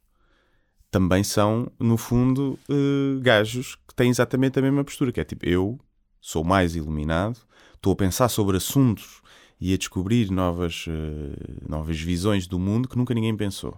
também 0.89 1.24
são, 1.24 1.70
no 1.80 1.98
fundo, 1.98 2.58
eh, 2.70 3.20
gajos 3.22 3.76
que 3.88 3.93
têm 3.93 4.10
exatamente 4.10 4.58
a 4.58 4.62
mesma 4.62 4.84
postura, 4.84 5.12
que 5.12 5.20
é 5.20 5.26
tipo, 5.26 5.46
eu 5.46 5.80
sou 6.22 6.43
mais 6.43 6.76
iluminado, 6.76 7.38
estou 7.74 7.91
a 7.91 7.96
pensar 7.96 8.30
sobre 8.30 8.58
assuntos 8.58 9.22
e 9.60 9.74
a 9.74 9.78
descobrir 9.78 10.32
novas, 10.32 10.86
eh, 10.88 11.68
novas 11.68 12.00
visões 12.00 12.48
do 12.48 12.58
mundo 12.58 12.88
que 12.88 12.98
nunca 12.98 13.14
ninguém 13.14 13.36
pensou. 13.36 13.78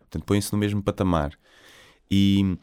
Portanto, 0.00 0.24
põem-se 0.24 0.52
no 0.52 0.58
mesmo 0.58 0.82
patamar. 0.82 1.32
E 2.10 2.58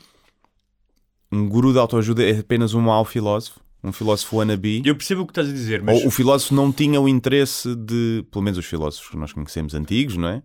um 1.31 1.47
guru 1.47 1.73
de 1.73 1.79
autoajuda 1.79 2.23
é 2.23 2.39
apenas 2.39 2.73
um 2.73 2.81
mau 2.81 3.03
filósofo, 3.05 3.59
um 3.83 3.91
filósofo 3.91 4.37
wannabe. 4.37 4.81
Eu 4.85 4.95
percebo 4.95 5.21
o 5.21 5.25
que 5.25 5.31
estás 5.31 5.49
a 5.49 5.51
dizer, 5.51 5.81
mas 5.81 6.01
Ou 6.01 6.07
o 6.07 6.11
filósofo 6.11 6.53
não 6.53 6.71
tinha 6.71 7.01
o 7.01 7.07
interesse 7.07 7.75
de, 7.75 8.25
pelo 8.31 8.43
menos 8.43 8.57
os 8.57 8.65
filósofos 8.65 9.09
que 9.09 9.17
nós 9.17 9.33
conhecemos 9.33 9.73
antigos, 9.73 10.15
não 10.15 10.27
é? 10.27 10.43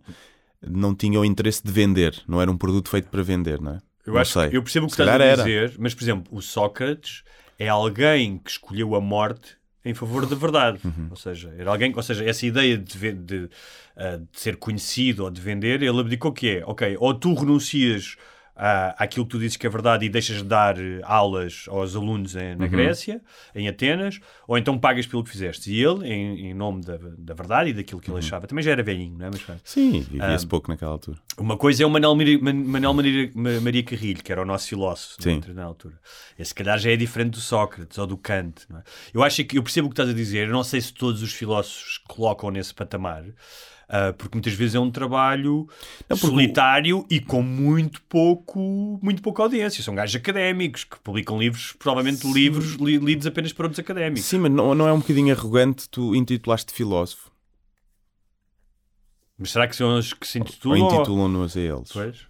Não 0.66 0.94
tinha 0.94 1.20
o 1.20 1.24
interesse 1.24 1.62
de 1.64 1.70
vender, 1.70 2.20
não 2.26 2.40
era 2.40 2.50
um 2.50 2.56
produto 2.56 2.88
feito 2.88 3.08
para 3.08 3.22
vender, 3.22 3.60
não 3.60 3.72
é? 3.74 3.78
eu, 4.06 4.14
não 4.14 4.20
acho 4.20 4.32
sei. 4.32 4.50
que, 4.50 4.56
eu 4.56 4.62
percebo 4.62 4.86
o 4.86 4.88
que 4.88 4.96
Se 4.96 5.02
estás 5.02 5.14
a 5.14 5.18
calhar 5.18 5.32
era. 5.38 5.42
dizer, 5.44 5.76
mas 5.78 5.94
por 5.94 6.02
exemplo, 6.02 6.36
o 6.36 6.40
Sócrates 6.42 7.22
é 7.58 7.68
alguém 7.68 8.38
que 8.38 8.50
escolheu 8.50 8.94
a 8.94 9.00
morte 9.00 9.56
em 9.84 9.94
favor 9.94 10.26
da 10.26 10.34
verdade. 10.36 10.80
Uhum. 10.84 11.08
Ou 11.10 11.16
seja, 11.16 11.54
era 11.56 11.70
alguém, 11.70 11.92
ou 11.94 12.02
seja, 12.02 12.24
essa 12.24 12.44
ideia 12.44 12.76
de, 12.76 13.12
de, 13.12 13.48
ah, 13.96 14.16
de 14.16 14.40
ser 14.40 14.56
conhecido 14.56 15.24
ou 15.24 15.30
de 15.30 15.40
vender, 15.40 15.82
ele 15.82 16.00
abdicou 16.00 16.32
que 16.32 16.48
é, 16.58 16.62
ok, 16.66 16.96
ou 16.98 17.14
tu 17.14 17.34
renuncias 17.34 18.16
à, 18.58 19.04
àquilo 19.04 19.24
que 19.24 19.30
tu 19.30 19.38
dizes 19.38 19.56
que 19.56 19.66
é 19.66 19.70
verdade 19.70 20.04
e 20.04 20.08
deixas 20.08 20.38
de 20.38 20.44
dar 20.44 20.76
eh, 20.78 21.00
aulas 21.04 21.64
aos 21.68 21.94
alunos 21.94 22.34
em- 22.34 22.52
Uhum. 22.52 22.58
na 22.58 22.66
Grécia, 22.66 23.22
em 23.54 23.68
Atenas, 23.68 24.18
ou 24.46 24.58
então 24.58 24.76
pagas 24.78 25.06
pelo 25.06 25.22
que 25.22 25.30
fizeste. 25.30 25.70
E 25.72 25.80
ele, 25.82 26.06
em, 26.08 26.48
em 26.50 26.54
nome 26.54 26.82
da, 26.84 26.98
da 27.16 27.34
verdade 27.34 27.70
e 27.70 27.72
daquilo 27.72 27.98
Uhum. 27.98 28.02
que 28.04 28.10
ele 28.10 28.18
achava, 28.18 28.46
também 28.46 28.64
já 28.64 28.72
era 28.72 28.82
velhinho, 28.82 29.16
não 29.16 29.26
é? 29.26 29.30
Mas. 29.30 29.60
Sim, 29.62 30.00
vivia-se 30.00 30.44
Ah, 30.44 30.48
pouco 30.48 30.70
naquela 30.70 30.90
altura. 30.90 31.18
uma 31.38 31.56
coisa 31.56 31.82
é 31.82 31.86
o 31.86 31.90
Manel, 31.90 32.14
Mari- 32.16 32.40
Man- 32.42 32.52
Manel 32.54 32.92
Maria, 32.94 33.30
Ma- 33.34 33.60
Maria 33.60 33.82
Carrilho, 33.84 34.22
que 34.24 34.32
era 34.32 34.42
o 34.42 34.44
nosso 34.44 34.66
filósofo 34.68 35.14
Sim. 35.22 35.40
na- 35.54 35.64
altura. 35.64 35.94
Esse, 36.38 36.48
se 36.48 36.54
calhar, 36.54 36.78
já 36.78 36.90
é 36.90 36.96
diferente 36.96 37.30
do 37.32 37.40
Sócrates 37.40 37.96
ou 37.98 38.06
do 38.06 38.16
Kant. 38.16 38.62
não 38.68 38.78
é? 38.78 38.82
Eu 39.14 39.22
acho 39.22 39.44
que 39.44 39.56
eu 39.58 39.62
percebo 39.62 39.86
o 39.86 39.90
que 39.90 39.94
estás 39.94 40.08
a 40.08 40.12
dizer. 40.12 40.48
Eu 40.48 40.52
não 40.52 40.64
sei 40.64 40.80
se 40.80 40.92
todos 40.92 41.22
os 41.22 41.32
filósofos 41.32 41.98
colocam 42.08 42.50
nesse 42.50 42.74
patamar. 42.74 43.24
Ah, 43.88 44.12
porque 44.16 44.36
muitas 44.36 44.52
vezes 44.52 44.74
é 44.74 44.78
um 44.80 44.90
trabalho 44.90 45.66
Não, 46.08 46.16
solitário 46.16 47.06
e 47.10 47.20
com 47.20 47.42
muito 47.42 48.02
pouco, 48.02 48.98
muito 49.02 49.22
pouca 49.22 49.42
audiência. 49.42 49.82
São 49.82 49.94
gajos 49.94 50.16
académicos 50.16 50.84
que 50.84 50.98
publicam 51.00 51.38
livros, 51.38 51.72
provavelmente 51.78 52.30
livros 52.30 52.74
li- 52.74 52.98
lidos 52.98 53.26
apenas 53.26 53.52
por 53.52 53.64
outros 53.64 53.78
académicos. 53.80 54.24
Sim, 54.24 54.38
mas 54.40 54.52
não, 54.52 54.74
não 54.74 54.86
é 54.86 54.92
um 54.92 54.98
bocadinho 54.98 55.34
arrogante 55.34 55.88
tu 55.88 56.14
intitulaste 56.14 56.72
filósofo? 56.72 57.30
Mas 59.38 59.50
será 59.52 59.68
que 59.68 59.76
são 59.76 59.96
os 59.98 60.12
que 60.12 60.26
se 60.26 60.38
intitulam? 60.38 60.80
ou- 60.82 60.94
intitulam-nos 60.94 61.56
a 61.56 61.60
eles? 61.60 61.90
Pois. 61.92 62.26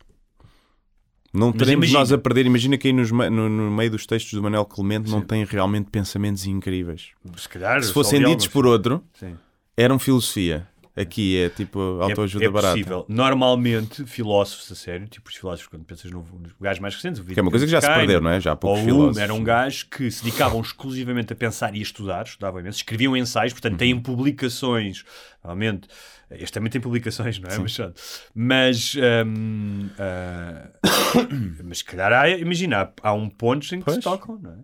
Não 1.32 1.48
Mas 1.48 1.56
teremos 1.59 1.84
imagina- 1.86 1.98
nós 2.00 2.12
a 2.12 2.18
perder. 2.18 2.46
Imagina 2.46 2.78
que 2.78 2.88
aí 2.88 2.92
nos 2.92 3.11
no, 3.11 3.30
no 3.30 3.70
meio 3.70 3.90
dos 3.90 4.06
textos 4.06 4.32
do 4.32 4.42
Manuel 4.42 4.64
Clemente 4.64 5.11
não 5.11 5.20
tem 5.20 5.44
realmente 5.44 5.90
pensamentos 5.90 6.46
incríveis. 6.46 7.11
Se 7.36 7.48
calhar. 7.48 7.82
Se 7.82 7.92
fossem 7.92 8.22
ditos 8.24 8.46
por 8.46 8.66
outro, 8.66 9.04
Sim. 9.14 9.36
eram 9.76 9.98
filosofia. 9.98 10.66
Aqui 11.01 11.38
é 11.38 11.49
tipo 11.49 11.78
autoajuda 12.01 12.44
é, 12.44 12.49
é 12.49 12.51
barata. 12.51 12.72
possível. 12.72 13.05
Normalmente, 13.09 14.05
filósofos 14.05 14.70
a 14.72 14.74
sério, 14.74 15.07
tipo 15.07 15.28
os 15.28 15.36
filósofos, 15.36 15.68
quando 15.68 15.84
pensas 15.84 16.11
no, 16.11 16.24
nos 16.40 16.53
gajos 16.61 16.80
mais 16.80 16.94
recentes, 16.94 17.20
o 17.20 17.24
Que 17.24 17.38
é 17.38 17.42
uma 17.42 17.51
coisa 17.51 17.64
que 17.66 17.70
já 17.70 17.80
se 17.80 17.86
perdeu, 17.86 18.20
não 18.20 18.30
é? 18.30 18.40
Já 18.40 18.53
há 18.53 18.57
poucos 18.57 18.80
ou 18.80 18.84
filósofos. 18.84 19.16
Hume, 19.16 19.22
eram 19.24 19.42
gajos 19.44 19.82
que 19.84 20.11
se 20.11 20.24
dedicavam 20.24 20.61
exclusivamente 20.61 21.32
a 21.32 21.36
pensar 21.36 21.74
e 21.74 21.78
a 21.78 21.82
estudar, 21.82 22.26
estudavam 22.26 22.61
imenso, 22.61 22.78
escreviam 22.78 23.16
ensaios, 23.16 23.53
portanto 23.53 23.72
Uhum. 23.72 23.78
têm 23.78 24.01
publicações, 24.01 25.05
normalmente, 25.42 25.88
este 26.32 26.53
também 26.53 26.70
tem 26.70 26.80
publicações, 26.80 27.38
não 27.38 27.49
é? 27.51 27.59
Mas, 27.59 27.76
pronto. 27.76 28.01
mas, 28.34 28.94
hum, 29.26 29.88
ah, 29.99 30.68
mas 31.64 31.78
se 31.78 31.84
calhar 31.84 32.12
há, 32.12 32.28
imagina, 32.30 32.82
há, 33.03 33.09
há 33.11 33.12
um 33.12 33.28
ponto 33.28 33.64
em 33.74 33.80
que 33.80 33.90
se 33.90 34.01
Pois. 34.01 34.05
tocam, 34.05 34.38
não 34.40 34.53
é? 34.53 34.57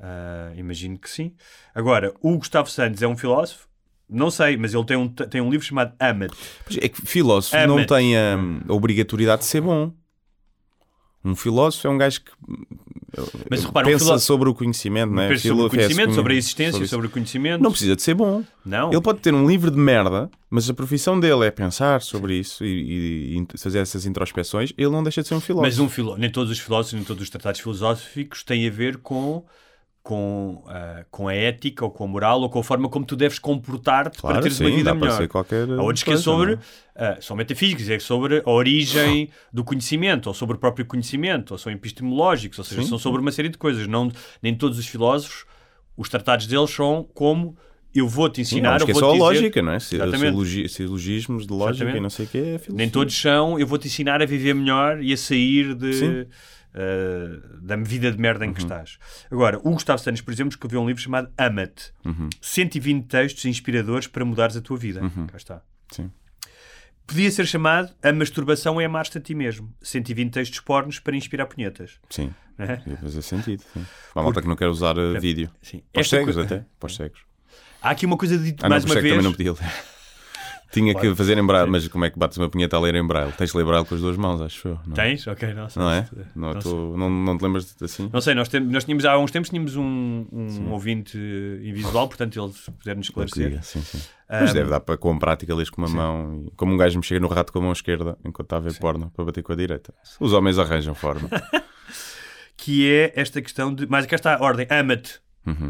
Ah, 0.00 0.52
imagino 0.56 0.98
que 0.98 1.08
sim. 1.08 1.32
Agora, 1.74 2.12
o 2.20 2.36
Gustavo 2.36 2.68
Santos 2.68 3.02
é 3.02 3.08
um 3.08 3.16
filósofo? 3.16 3.68
Não 4.08 4.30
sei, 4.30 4.56
mas 4.56 4.74
ele 4.74 4.84
tem 4.84 4.96
um, 4.96 5.08
tem 5.08 5.40
um 5.40 5.50
livro 5.50 5.66
chamado 5.66 5.92
Amat. 5.98 6.32
É 6.80 6.88
que 6.88 7.00
filósofo 7.06 7.56
não 7.66 7.84
tem 7.86 8.16
a, 8.16 8.36
a 8.68 8.72
obrigatoriedade 8.72 9.40
de 9.42 9.46
ser 9.48 9.60
bom. 9.60 9.92
Um 11.24 11.34
filósofo 11.34 11.86
é 11.86 11.90
um 11.90 11.96
gajo 11.96 12.20
que 12.20 12.30
Mas 13.50 13.64
repara, 13.64 13.86
um 13.86 13.90
pensa 13.92 14.04
filó- 14.04 14.18
sobre 14.18 14.48
o 14.50 14.54
conhecimento, 14.54 15.10
não 15.10 15.22
é? 15.22 15.28
Pensa 15.28 15.48
sobre 15.48 15.62
o 15.62 15.66
é 15.66 15.70
conhecimento, 15.70 16.14
sobre- 16.14 16.34
a 16.34 16.36
existência, 16.36 16.72
sobre 16.72 16.86
sobre, 16.88 17.06
o 17.06 17.10
conhecimento. 17.10 17.62
Não 17.62 17.70
precisa 17.70 17.96
de 17.96 18.02
ser 18.02 18.12
bom. 18.12 18.44
Não. 18.62 18.92
Ele 18.92 19.00
pode 19.00 19.20
ter 19.20 19.32
um 19.32 19.48
livro 19.48 19.70
de 19.70 19.78
merda, 19.78 20.30
mas 20.50 20.68
a 20.68 20.74
profissão 20.74 21.18
dele 21.18 21.46
é 21.46 21.50
pensar 21.50 22.02
sobre 22.02 22.34
isso 22.38 22.62
e, 22.62 23.38
e- 23.38 23.46
e 23.54 23.58
fazer 23.58 23.78
essas 23.78 24.04
introspeções. 24.04 24.74
Ele 24.76 24.90
não 24.90 25.02
deixa 25.02 25.22
de 25.22 25.28
ser 25.28 25.34
um 25.34 25.40
filósofo. 25.40 25.66
Mas 25.66 25.78
um 25.78 25.88
filó... 25.88 26.14
nem 26.18 26.28
todos 26.30 26.50
os 26.52 26.58
filósofos, 26.58 26.92
nem 26.92 27.04
todos 27.04 27.22
os 27.22 27.30
tratados 27.30 27.58
filosóficos 27.58 28.42
têm 28.42 28.68
a 28.68 28.70
ver 28.70 28.98
com, 28.98 29.46
com, 30.04 30.62
ah, 30.68 31.02
com 31.10 31.28
a 31.28 31.34
ética, 31.34 31.82
ou 31.82 31.90
com 31.90 32.04
a 32.04 32.06
moral, 32.06 32.42
ou 32.42 32.50
com 32.50 32.58
a 32.58 32.62
forma 32.62 32.90
como 32.90 33.06
tu 33.06 33.16
deves 33.16 33.38
comportar-te 33.38 34.18
Claro, 34.18 34.34
para 34.34 34.42
teres 34.42 34.58
sim, 34.58 34.64
uma 34.66 34.76
vida 34.76 34.94
melhor. 34.94 35.16
ser 35.16 35.28
qualquer 35.28 35.66
Há 35.68 35.82
outros 35.82 36.02
que 36.02 36.12
é 36.12 36.16
sobre, 36.18 36.56
não 36.56 36.60
ah, 36.94 37.16
são 37.22 37.34
metafísicos, 37.34 37.88
é 37.88 37.98
sobre 37.98 38.42
a 38.44 38.50
origem 38.50 39.30
do 39.50 39.64
conhecimento, 39.64 40.26
ou 40.26 40.34
sobre 40.34 40.56
o 40.56 40.58
próprio 40.58 40.84
conhecimento, 40.84 41.52
ou 41.52 41.58
são 41.58 41.72
epistemológicos, 41.72 42.58
ou 42.58 42.64
seja, 42.66 42.82
Sim, 42.82 42.88
são 42.90 42.98
sim. 42.98 43.02
sobre 43.02 43.22
uma 43.22 43.32
série 43.32 43.48
de 43.48 43.56
coisas. 43.56 43.86
Não, 43.86 44.12
nem 44.42 44.54
todos 44.54 44.78
os 44.78 44.86
filósofos, 44.86 45.46
os 45.96 46.08
tratados 46.10 46.46
deles 46.46 46.68
são 46.70 47.08
como 47.14 47.56
eu 47.94 48.06
vou-te 48.06 48.36
Sim, 48.44 48.56
ensinar, 48.56 48.72
há 48.72 48.76
uns 48.76 48.80
eu 48.82 48.86
que 48.86 48.90
é 48.90 48.94
vou-te 48.94 49.06
só 49.06 49.12
dizer... 49.12 49.22
lógica, 49.24 49.62
não 49.62 49.72
é? 49.72 49.80
Se- 49.80 50.68
Silogismos 50.68 51.46
de 51.46 51.52
lógica 51.52 51.84
Exatamente. 51.84 51.96
e 51.96 52.00
não 52.00 52.10
sei 52.10 52.26
o 52.26 52.28
que 52.28 52.38
é 52.38 52.42
filosofia. 52.42 52.74
Nem 52.74 52.90
todos 52.90 53.18
são, 53.18 53.58
eu 53.58 53.66
vou-te 53.66 53.86
ensinar 53.86 54.20
a 54.20 54.26
viver 54.26 54.52
melhor 54.54 55.02
e 55.02 55.12
a 55.12 55.16
sair 55.16 55.74
de, 55.74 55.92
Sim. 55.94 56.26
Eh, 56.74 57.40
da 57.62 57.76
vida 57.76 58.10
de 58.10 58.18
merda 58.18 58.44
em 58.44 58.52
que 58.52 58.60
estás. 58.60 58.98
Agora, 59.30 59.58
o 59.58 59.70
Gustavo 59.72 59.98
Santos, 60.00 60.20
por 60.20 60.32
exemplo, 60.32 60.50
escreveu 60.50 60.80
um 60.82 60.86
livro 60.86 61.00
chamado 61.02 61.30
Ama-te. 61.38 61.92
120 62.40 63.06
textos 63.06 63.44
inspiradores 63.44 64.06
para 64.06 64.24
mudares 64.24 64.56
a 64.56 64.60
tua 64.60 64.76
vida. 64.76 65.00
Cá 65.30 65.36
está. 65.36 65.62
Sim. 65.90 66.10
Podia 67.06 67.30
ser 67.30 67.46
chamado 67.46 67.92
A 68.02 68.12
Masturbação 68.12 68.80
é 68.80 68.86
Amar-te 68.86 69.18
a 69.18 69.20
Ti 69.20 69.34
Mesmo. 69.34 69.72
120 69.82 70.32
textos 70.32 70.60
pornos 70.60 70.98
para 70.98 71.14
inspirar 71.14 71.44
punhetas. 71.46 71.98
Sim, 72.08 72.32
Não 72.58 72.64
é? 72.64 72.82
ia 72.86 72.96
fazer 72.96 73.20
sentido. 73.22 73.62
Sim. 73.74 73.84
Para 74.14 74.22
a 74.22 74.24
malta 74.24 74.40
que 74.40 74.48
não 74.48 74.56
quer 74.56 74.68
usar 74.68 74.96
uh, 74.98 75.20
vídeo. 75.20 75.50
Sim. 75.60 75.82
Para 75.92 76.00
os 76.00 76.08
cegos 76.08 76.34
coisa- 76.34 76.42
até. 76.54 76.64
Para 76.80 76.86
os 76.86 76.96
cegos. 76.96 77.20
Há 77.82 77.90
aqui 77.90 78.06
uma 78.06 78.16
coisa 78.16 78.38
dita 78.38 78.64
Ah, 78.64 78.68
não, 78.70 78.74
mais 78.76 78.84
por 78.84 78.92
uma 78.96 79.02
vez. 79.02 79.12
também 79.14 79.24
não 79.24 79.32
podia 79.32 79.52
ler. 79.52 79.84
Tinha 80.74 80.94
que 80.94 81.14
fazer 81.14 81.38
em 81.38 81.46
braille, 81.46 81.70
mas 81.70 81.88
como 81.88 82.04
é 82.04 82.10
que 82.10 82.18
bates 82.18 82.36
uma 82.36 82.48
punheta 82.50 82.76
a 82.76 82.80
ler 82.80 82.94
em 82.94 83.06
braille? 83.06 83.32
Tens 83.32 83.52
de 83.52 83.56
ler 83.56 83.64
braille 83.64 83.86
com 83.86 83.94
as 83.94 84.00
duas 84.00 84.16
mãos, 84.16 84.40
acho 84.42 84.68
eu. 84.68 84.78
Não, 84.86 84.92
é? 84.92 84.94
Tens? 84.96 85.26
Ok, 85.26 85.54
não 85.54 85.68
sei. 85.68 85.82
não 85.82 85.90
é? 85.90 86.04
se- 86.04 86.14
Não, 86.34 86.54
tô- 86.58 86.96
não, 86.96 87.08
não 87.08 87.38
te 87.38 87.42
lembras 87.44 87.74
de- 87.74 87.84
assim? 87.84 88.10
Não 88.12 88.20
sei, 88.20 88.34
nós, 88.34 88.48
tem- 88.48 88.60
nós 88.60 88.84
tínhamos 88.84 89.04
há 89.04 89.16
uns 89.18 89.30
tempos 89.30 89.48
tínhamos 89.50 89.76
um, 89.76 90.26
um 90.32 90.70
ouvinte 90.72 91.16
invisual, 91.62 92.06
portanto 92.08 92.38
ele 92.42 92.52
puder 92.78 92.96
nos 92.96 93.06
esclarecer. 93.06 93.48
diga, 93.50 93.62
sim, 93.62 93.80
sim. 93.82 94.00
Mas 94.28 94.52
deve 94.52 94.68
dar 94.70 94.80
para 94.80 94.96
com 94.96 95.18
prática 95.18 95.54
ler 95.54 95.70
com 95.70 95.80
uma 95.82 95.88
mão. 95.88 96.44
E, 96.46 96.50
como 96.56 96.72
um 96.72 96.76
gajo 96.76 96.98
me 96.98 97.04
chega 97.04 97.20
no 97.20 97.28
rato 97.28 97.52
com 97.52 97.58
a 97.60 97.62
mão 97.62 97.72
esquerda 97.72 98.18
enquanto 98.24 98.46
está 98.46 98.56
a 98.56 98.60
ver 98.60 98.76
porno 98.78 99.10
para 99.14 99.24
bater 99.24 99.42
com 99.42 99.52
a 99.52 99.56
direita. 99.56 99.94
Os 100.18 100.32
homens 100.32 100.58
arranjam 100.58 100.94
forma. 100.94 101.28
Que 102.56 102.90
é 102.90 103.12
esta 103.16 103.42
questão 103.42 103.74
de. 103.74 103.86
Mas 103.88 104.06
cá 104.06 104.16
está 104.16 104.36
a 104.36 104.42
ordem, 104.42 104.66
ama-te. 104.70 105.20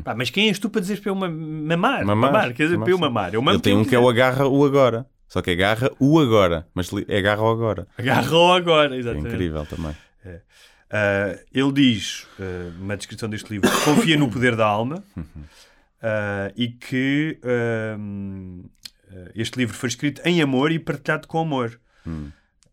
Pá, 0.05 0.15
mas 0.15 0.31
quem 0.31 0.49
és 0.49 0.59
tu 0.59 0.71
para 0.71 0.81
dizeres 0.81 1.03
para 1.03 1.11
eu 1.11 1.15
ma- 1.15 1.29
mamar? 1.29 2.01
Uhum. 2.01 2.07
Mamar, 2.07 2.33
Mamar, 2.33 2.55
quer 2.55 2.65
dizer, 2.65 2.77
mamar, 2.77 2.85
para 2.85 2.93
eu 2.93 2.99
mamar. 2.99 3.35
Eu 3.35 3.43
Ele 3.43 3.61
tem 3.61 3.77
um 3.77 3.85
que 3.85 3.95
é 3.95 3.99
o 3.99 4.09
agarra 4.09 4.47
o 4.47 4.65
agora. 4.65 5.07
Só 5.29 5.43
que 5.43 5.51
agarra 5.51 5.91
o 5.99 6.19
agora. 6.21 6.67
Mas 6.75 6.89
é 7.09 7.19
agarra 7.19 7.43
o 7.43 7.51
agora. 7.51 7.87
Agarrou 7.99 8.53
agora, 8.53 8.95
É 8.95 8.99
exatamente. 8.99 9.35
incrível 9.35 9.67
também. 9.67 9.95
Ah, 10.91 11.37
ele 11.53 11.73
diz, 11.73 12.27
ah, 12.39 12.71
numa 12.79 12.97
descrição 12.97 13.29
deste 13.29 13.51
livro, 13.51 13.69
que 13.69 13.85
confia 13.85 14.17
no 14.17 14.31
poder 14.31 14.55
da 14.55 14.65
alma 14.67 15.03
ah, 16.03 16.53
e 16.57 16.69
que 16.69 17.39
ah, 17.43 17.97
este 19.35 19.59
livro 19.59 19.75
foi 19.77 19.89
escrito 19.89 20.21
em 20.25 20.41
amor 20.41 20.71
e 20.71 20.79
partilhado 20.79 21.27
com 21.27 21.39
amor. 21.41 21.81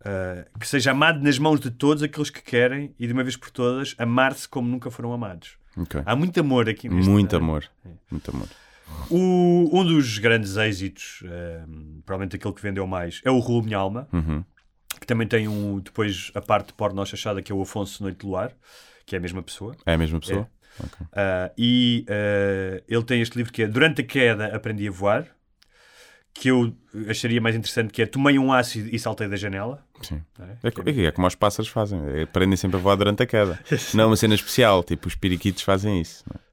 Ah, 0.04 0.46
que 0.60 0.68
seja 0.68 0.92
amado 0.92 1.20
nas 1.24 1.40
mãos 1.40 1.60
de 1.60 1.72
todos 1.72 2.04
aqueles 2.04 2.30
que 2.30 2.42
querem 2.44 2.94
e 3.00 3.08
de 3.08 3.14
uma 3.14 3.24
vez 3.24 3.36
por 3.38 3.50
todas 3.50 3.96
amar-se 3.98 4.48
como 4.48 4.68
nunca 4.68 4.92
foram 4.92 5.14
amados. 5.14 5.56
Ok. 5.78 6.02
Há 6.06 6.16
muito 6.16 6.40
amor 6.40 6.68
aqui 6.70 6.90
neste 6.90 7.10
Muito 7.10 7.36
amor. 7.36 7.66
Muito 8.10 8.32
amor. 8.32 8.48
O- 9.10 9.70
um 9.80 9.86
dos 9.86 10.18
grandes 10.18 10.58
êxitos, 10.58 11.24
ah, 11.26 11.66
provavelmente 12.06 12.36
aquele 12.36 12.54
que 12.54 12.62
vendeu 12.62 12.86
mais, 12.86 13.22
é 13.24 13.32
o 13.32 13.40
Rua 13.40 13.64
Minha 13.64 13.78
Alma, 13.78 14.08
Uhum. 14.12 14.44
que 15.00 15.08
também 15.08 15.28
tem 15.28 15.48
um, 15.48 15.80
depois 15.80 16.32
a 16.36 16.42
parte 16.42 16.68
de 16.68 16.74
porno 16.74 17.06
chachada 17.06 17.42
que 17.42 17.52
é 17.52 17.56
o 17.56 17.62
Afonso 17.62 18.04
Noite 18.04 18.20
de 18.20 18.26
Luar, 18.26 18.52
que 19.06 19.16
é 19.16 19.18
a 19.18 19.22
mesma 19.22 19.42
pessoa. 19.42 19.76
É 19.86 19.94
a 19.94 19.98
mesma 19.98 20.20
pessoa? 20.20 20.48
Ok. 20.80 21.08
Ah, 21.14 21.52
e 21.58 22.06
ah, 22.10 22.84
ele 22.88 23.04
tem 23.04 23.22
este 23.22 23.38
livro 23.38 23.52
que 23.54 23.64
é 23.64 23.68
Durante 23.68 24.02
a 24.02 24.06
Queda 24.06 24.56
Aprendi 24.56 24.88
a 24.88 24.92
Voar, 24.92 25.26
que 26.34 26.50
eu 26.50 26.74
acharia 27.10 27.40
mais 27.42 27.56
interessante, 27.56 27.92
que 27.92 28.02
é 28.02 28.06
Tomei 28.06 28.40
um 28.40 28.52
ácido 28.52 28.90
e 28.92 28.98
saltei 29.00 29.28
da 29.28 29.36
janela. 29.36 29.84
Sim. 30.02 30.22
é? 30.64 30.68
É, 30.68 31.06
é 31.06 31.12
como 31.12 31.28
os 31.28 31.36
pássaros 31.36 31.70
fazem. 31.70 32.02
é, 32.16 32.24
Aprendem 32.24 32.58
sempre 32.58 32.78
a 32.78 32.80
voar 32.80 32.96
durante 32.96 33.22
a 33.24 33.26
queda. 33.26 33.60
Não 33.94 34.06
é 34.06 34.08
uma 34.08 34.16
cena 34.16 34.34
especial. 34.36 34.84
Tipo, 34.84 35.08
os 35.08 35.16
periquitos 35.16 35.64
fazem 35.64 36.02
isso. 36.02 36.24
não 36.28 36.36
é? 36.36 36.52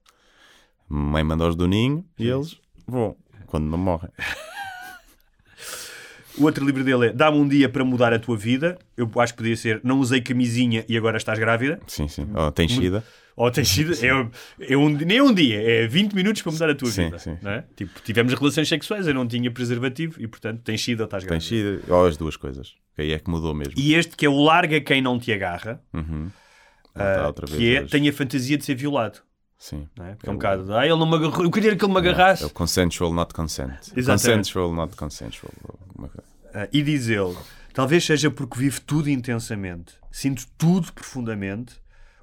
Mãe 0.91 1.22
manda-os 1.22 1.55
do 1.55 1.66
ninho 1.66 2.05
e 2.18 2.29
eles 2.29 2.59
voam. 2.87 3.16
Quando 3.47 3.64
não 3.64 3.79
morrem. 3.79 4.11
O 6.39 6.45
outro 6.45 6.64
livro 6.64 6.85
dele 6.85 7.07
é 7.09 7.12
Dá-me 7.12 7.37
um 7.37 7.49
dia 7.49 7.68
para 7.68 7.85
mudar 7.85 8.12
a 8.12 8.18
tua 8.18 8.37
vida. 8.37 8.79
Eu 8.97 9.11
acho 9.18 9.33
que 9.33 9.39
podia 9.39 9.57
ser 9.57 9.81
Não 9.83 9.99
usei 9.99 10.20
camisinha 10.20 10.85
e 10.89 10.97
agora 10.97 11.16
estás 11.16 11.37
grávida. 11.39 11.81
Sim, 11.89 12.07
sim. 12.07 12.29
Oh, 12.35 12.51
tem 12.53 12.66
enchida. 12.66 13.03
Ou 13.39 13.51
tens 13.53 13.68
sido. 13.68 13.93
É, 13.95 14.72
é 14.72 14.76
um, 14.76 14.89
nem 14.89 15.20
um 15.22 15.32
dia, 15.32 15.62
é 15.62 15.86
20 15.86 16.12
minutos 16.12 16.43
para 16.43 16.51
mudar 16.53 16.70
a 16.70 16.74
tua 16.74 16.91
Sim, 16.91 17.05
vida. 17.05 17.18
sim. 17.18 17.39
é? 17.45 17.62
Tipo, 17.76 18.01
tivemos 18.03 18.34
relações 18.34 18.68
sexuais, 18.68 19.07
eu 19.07 19.14
não 19.14 19.26
tinha 19.28 19.49
preservativo 19.51 20.20
e, 20.20 20.26
portanto, 20.26 20.61
tens 20.64 20.82
sido 20.82 21.01
ou 21.01 21.05
estás 21.05 21.22
grávida. 21.24 21.45
enchida. 21.45 21.80
Ou 21.95 22.07
as 22.07 22.16
duas 22.16 22.36
coisas. 22.36 22.74
Aí 22.99 23.12
é 23.12 23.18
que 23.20 23.30
mudou 23.30 23.55
mesmo. 23.55 23.74
E 23.76 23.95
este 23.95 24.16
que 24.16 24.26
é 24.26 24.28
o 24.28 24.43
Larga 24.43 24.80
Quem 24.80 25.01
Não 25.01 25.18
Te 25.20 25.32
Agarra, 25.32 25.80
Uhum. 25.95 26.30
ah, 26.97 27.26
outra 27.28 27.47
vez 27.47 27.59
que 27.59 27.76
é 27.76 27.80
hoje. 27.82 27.91
tem 27.91 28.09
a 28.09 28.12
fantasia 28.12 28.59
de 28.59 28.64
ser 28.64 28.74
violado. 28.74 29.20
Sim. 29.57 29.89
Não 29.97 30.05
é? 30.07 30.14
Porque 30.14 30.28
é 30.28 30.30
um 30.30 30.34
É 30.34 30.36
bocado. 30.36 30.74
Ah, 30.74 30.84
ele 30.86 30.97
não 30.97 31.07
me 31.09 31.14
agarrou. 31.16 31.45
Eu 31.45 31.51
queria 31.51 31.76
que 31.76 31.84
ele 31.84 31.93
me 31.93 31.99
agarrasse. 31.99 32.43
É 32.43 32.47
o 32.47 32.51
consensual, 32.51 33.12
not 33.14 33.32
consent. 33.34 33.70
Exatamente. 33.97 34.36
Consensual, 34.53 34.72
not 34.72 34.97
consensual. 34.97 35.53
Ah, 36.55 36.68
e 36.72 36.82
diz 36.82 37.09
ele: 37.09 37.36
talvez 37.72 38.05
seja 38.05 38.30
porque 38.30 38.59
vivo 38.59 38.80
tudo 38.80 39.09
intensamente, 39.09 39.95
sinto 40.11 40.45
tudo 40.57 40.93
profundamente, 40.93 41.74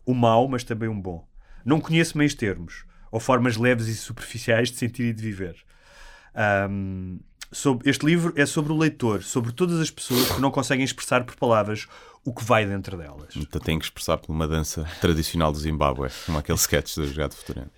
o 0.06 0.14
mau, 0.14 0.48
mas 0.48 0.64
também 0.64 0.90
um 0.90 1.00
bom. 1.00 1.28
Não 1.66 1.80
conheço 1.82 2.18
meios 2.18 2.34
termos 2.34 2.86
ou 3.12 3.20
formas 3.20 3.58
leves 3.58 3.88
e 3.88 3.96
superficiais 3.96 4.70
de 4.70 4.78
sentir 4.78 5.04
e 5.04 5.14
de 5.14 5.22
viver. 5.22 5.56
Ahm, 6.36 7.20
sobre, 7.52 7.90
este 7.90 8.06
livro 8.06 8.34
é 8.36 8.46
sobre 8.46 8.74
o 8.74 8.78
leitor, 8.78 9.24
sobre 9.24 9.52
todas 9.54 9.80
as 9.80 9.90
pessoas 9.90 10.32
que 10.34 10.42
não 10.42 10.52
conseguem 10.52 10.84
expressar 10.84 11.24
por 11.24 11.36
palavras 11.36 11.88
o 12.26 12.34
que 12.34 12.44
vai 12.44 12.66
dentro 12.66 12.98
delas. 12.98 13.34
Então 13.36 13.62
tem 13.62 13.80
que 13.80 13.86
expressar 13.86 14.18
por 14.18 14.32
uma 14.32 14.48
dança 14.48 14.86
tradicional 15.00 15.52
do 15.52 15.58
Zimbábue, 15.60 16.10
como 16.26 16.38
aquele 16.38 16.58
sketch 16.58 16.96
do 16.96 17.08
Jogado 17.08 17.36
Futurante. 17.36 17.72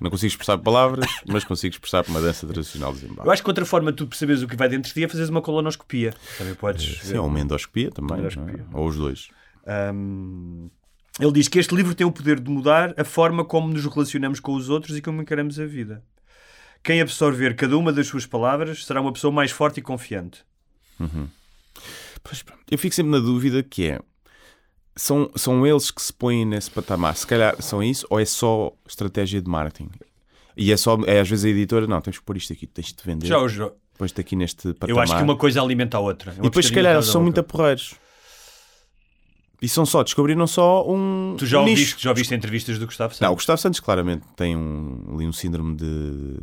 Não 0.00 0.10
consigo 0.10 0.28
expressar 0.30 0.58
por 0.58 0.64
palavras, 0.64 1.06
mas 1.26 1.44
consigo 1.44 1.74
expressar 1.74 2.02
por 2.02 2.10
uma 2.10 2.20
dança 2.20 2.46
tradicional 2.46 2.92
do 2.92 2.98
Zimbábue. 2.98 3.26
Eu 3.26 3.30
acho 3.32 3.42
que 3.42 3.48
outra 3.48 3.64
forma 3.64 3.90
de 3.92 3.98
tu 3.98 4.06
perceberes 4.06 4.42
o 4.42 4.48
que 4.48 4.56
vai 4.56 4.68
dentro 4.68 4.88
de 4.88 4.94
ti 4.94 5.04
é 5.04 5.08
fazeres 5.08 5.30
uma 5.30 5.40
colonoscopia. 5.42 6.14
Também 6.36 6.54
podes. 6.54 7.00
Sim, 7.02 7.18
ou 7.18 7.26
uma 7.26 7.40
endoscopia 7.40 7.90
também, 7.90 8.16
é? 8.16 8.20
Endoscopia. 8.20 8.66
ou 8.72 8.88
os 8.88 8.96
dois. 8.96 9.28
Ahm, 9.66 10.68
ele 11.20 11.32
diz 11.32 11.48
que 11.48 11.58
este 11.58 11.74
livro 11.74 11.94
tem 11.94 12.06
o 12.06 12.12
poder 12.12 12.40
de 12.40 12.50
mudar 12.50 12.94
a 12.98 13.04
forma 13.04 13.44
como 13.44 13.68
nos 13.68 13.84
relacionamos 13.84 14.40
com 14.40 14.54
os 14.54 14.68
outros 14.68 14.96
e 14.96 15.02
como 15.02 15.20
encaramos 15.22 15.58
a 15.60 15.66
vida. 15.66 16.02
Quem 16.82 17.00
absorver 17.00 17.54
cada 17.56 17.76
uma 17.76 17.92
das 17.92 18.06
suas 18.06 18.24
palavras 18.26 18.84
será 18.84 19.00
uma 19.00 19.12
pessoa 19.12 19.32
mais 19.32 19.50
forte 19.50 19.80
e 19.80 19.82
confiante. 19.82 20.42
Pois 22.22 22.42
pronto. 22.42 22.60
Eu 22.70 22.78
fico 22.78 22.94
sempre 22.94 23.12
na 23.12 23.18
dúvida 23.18 23.62
que 23.62 23.86
é 23.88 24.00
são, 24.96 25.30
são 25.34 25.66
eles 25.66 25.90
que 25.90 26.02
se 26.02 26.12
põem 26.12 26.44
nesse 26.44 26.70
patamar. 26.70 27.16
Se 27.16 27.26
calhar 27.26 27.60
são 27.62 27.82
isso 27.82 28.06
ou 28.10 28.20
é 28.20 28.24
só 28.24 28.72
estratégia 28.86 29.40
de 29.40 29.48
marketing? 29.48 29.90
E 30.56 30.72
é 30.72 30.76
só, 30.76 30.98
é 31.06 31.20
às 31.20 31.28
vezes 31.28 31.44
a 31.44 31.48
editora, 31.48 31.86
não, 31.86 32.00
tens 32.00 32.18
que 32.18 32.24
pôr 32.24 32.36
isto 32.36 32.52
aqui, 32.52 32.66
tens 32.66 32.92
de 32.92 33.02
vender. 33.04 33.26
Já 33.26 33.38
os- 33.38 33.56
Pões-te 33.96 34.20
aqui 34.20 34.34
neste 34.34 34.72
patamar. 34.74 34.96
eu 34.96 35.00
acho 35.00 35.16
que 35.16 35.22
uma 35.22 35.36
coisa 35.36 35.60
alimenta 35.60 35.98
a 35.98 36.00
outra. 36.00 36.32
É 36.32 36.38
E 36.38 36.42
depois, 36.42 36.64
se 36.66 36.72
calhar, 36.72 36.94
eles 36.94 37.06
são 37.06 37.22
muito 37.22 37.38
aporreiros. 37.40 37.94
E 39.62 39.68
são 39.68 39.84
só, 39.84 40.02
descobriram 40.02 40.46
só 40.46 40.90
um. 40.90 41.34
Tu 41.38 41.44
já 41.46 41.58
um 41.58 41.62
ouviste, 41.62 41.94
nicho. 41.94 41.98
já 42.00 42.10
ouviste 42.10 42.34
entrevistas 42.34 42.78
do 42.78 42.86
Gustavo 42.86 43.12
Santos? 43.12 43.20
Não, 43.20 43.32
o 43.32 43.34
Gustavo 43.34 43.60
Santos 43.60 43.78
claramente 43.80 44.24
tem 44.34 44.56
um, 44.56 45.04
ali 45.14 45.26
um 45.26 45.32
síndrome 45.32 45.76
de, 45.76 46.38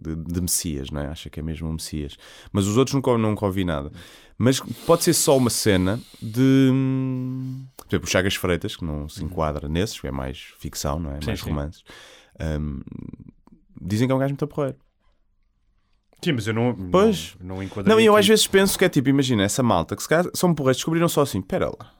de, 0.00 0.16
de 0.16 0.40
Messias, 0.40 0.90
não 0.90 1.02
é? 1.02 1.08
Acha 1.08 1.28
que 1.28 1.38
é 1.38 1.42
mesmo 1.42 1.68
um 1.68 1.72
Messias. 1.72 2.16
Mas 2.50 2.66
os 2.66 2.78
outros 2.78 2.94
nunca, 2.94 3.16
nunca 3.18 3.44
ouvi 3.44 3.64
nada. 3.64 3.92
Mas 4.38 4.58
pode 4.86 5.04
ser 5.04 5.12
só 5.12 5.36
uma 5.36 5.50
cena 5.50 6.00
de. 6.22 6.70
Por 7.76 7.86
exemplo, 7.88 8.06
o 8.06 8.10
Chagas 8.10 8.36
Freitas, 8.36 8.74
que 8.76 8.84
não 8.84 9.08
se 9.08 9.22
enquadra 9.22 9.68
nesses, 9.68 10.02
é 10.02 10.10
mais 10.10 10.54
ficção, 10.58 10.98
não 10.98 11.10
é? 11.10 11.20
Sim, 11.20 11.26
mais 11.26 11.40
sim. 11.40 11.50
romances. 11.50 11.84
Hum, 12.40 12.80
dizem 13.82 14.06
que 14.08 14.12
é 14.12 14.14
um 14.14 14.18
gajo 14.18 14.30
muito 14.30 14.44
aporreiro. 14.44 14.78
Sim, 16.22 16.32
mas 16.32 16.46
eu 16.46 16.54
não, 16.54 16.74
Pois. 16.90 17.36
não, 17.40 17.56
não 17.56 17.62
enquadrei 17.62 17.94
Não, 17.94 18.00
e 18.00 18.06
eu 18.06 18.16
às 18.16 18.26
vezes 18.26 18.46
penso 18.46 18.76
que 18.78 18.84
é 18.84 18.88
tipo, 18.88 19.08
imagina, 19.08 19.44
essa 19.44 19.62
malta 19.62 19.94
que 19.94 20.02
se 20.02 20.08
calhar 20.08 20.26
são 20.34 20.52
porreiros, 20.52 20.78
descobriram 20.78 21.08
só 21.08 21.22
assim, 21.22 21.40
pera 21.40 21.68
lá. 21.68 21.97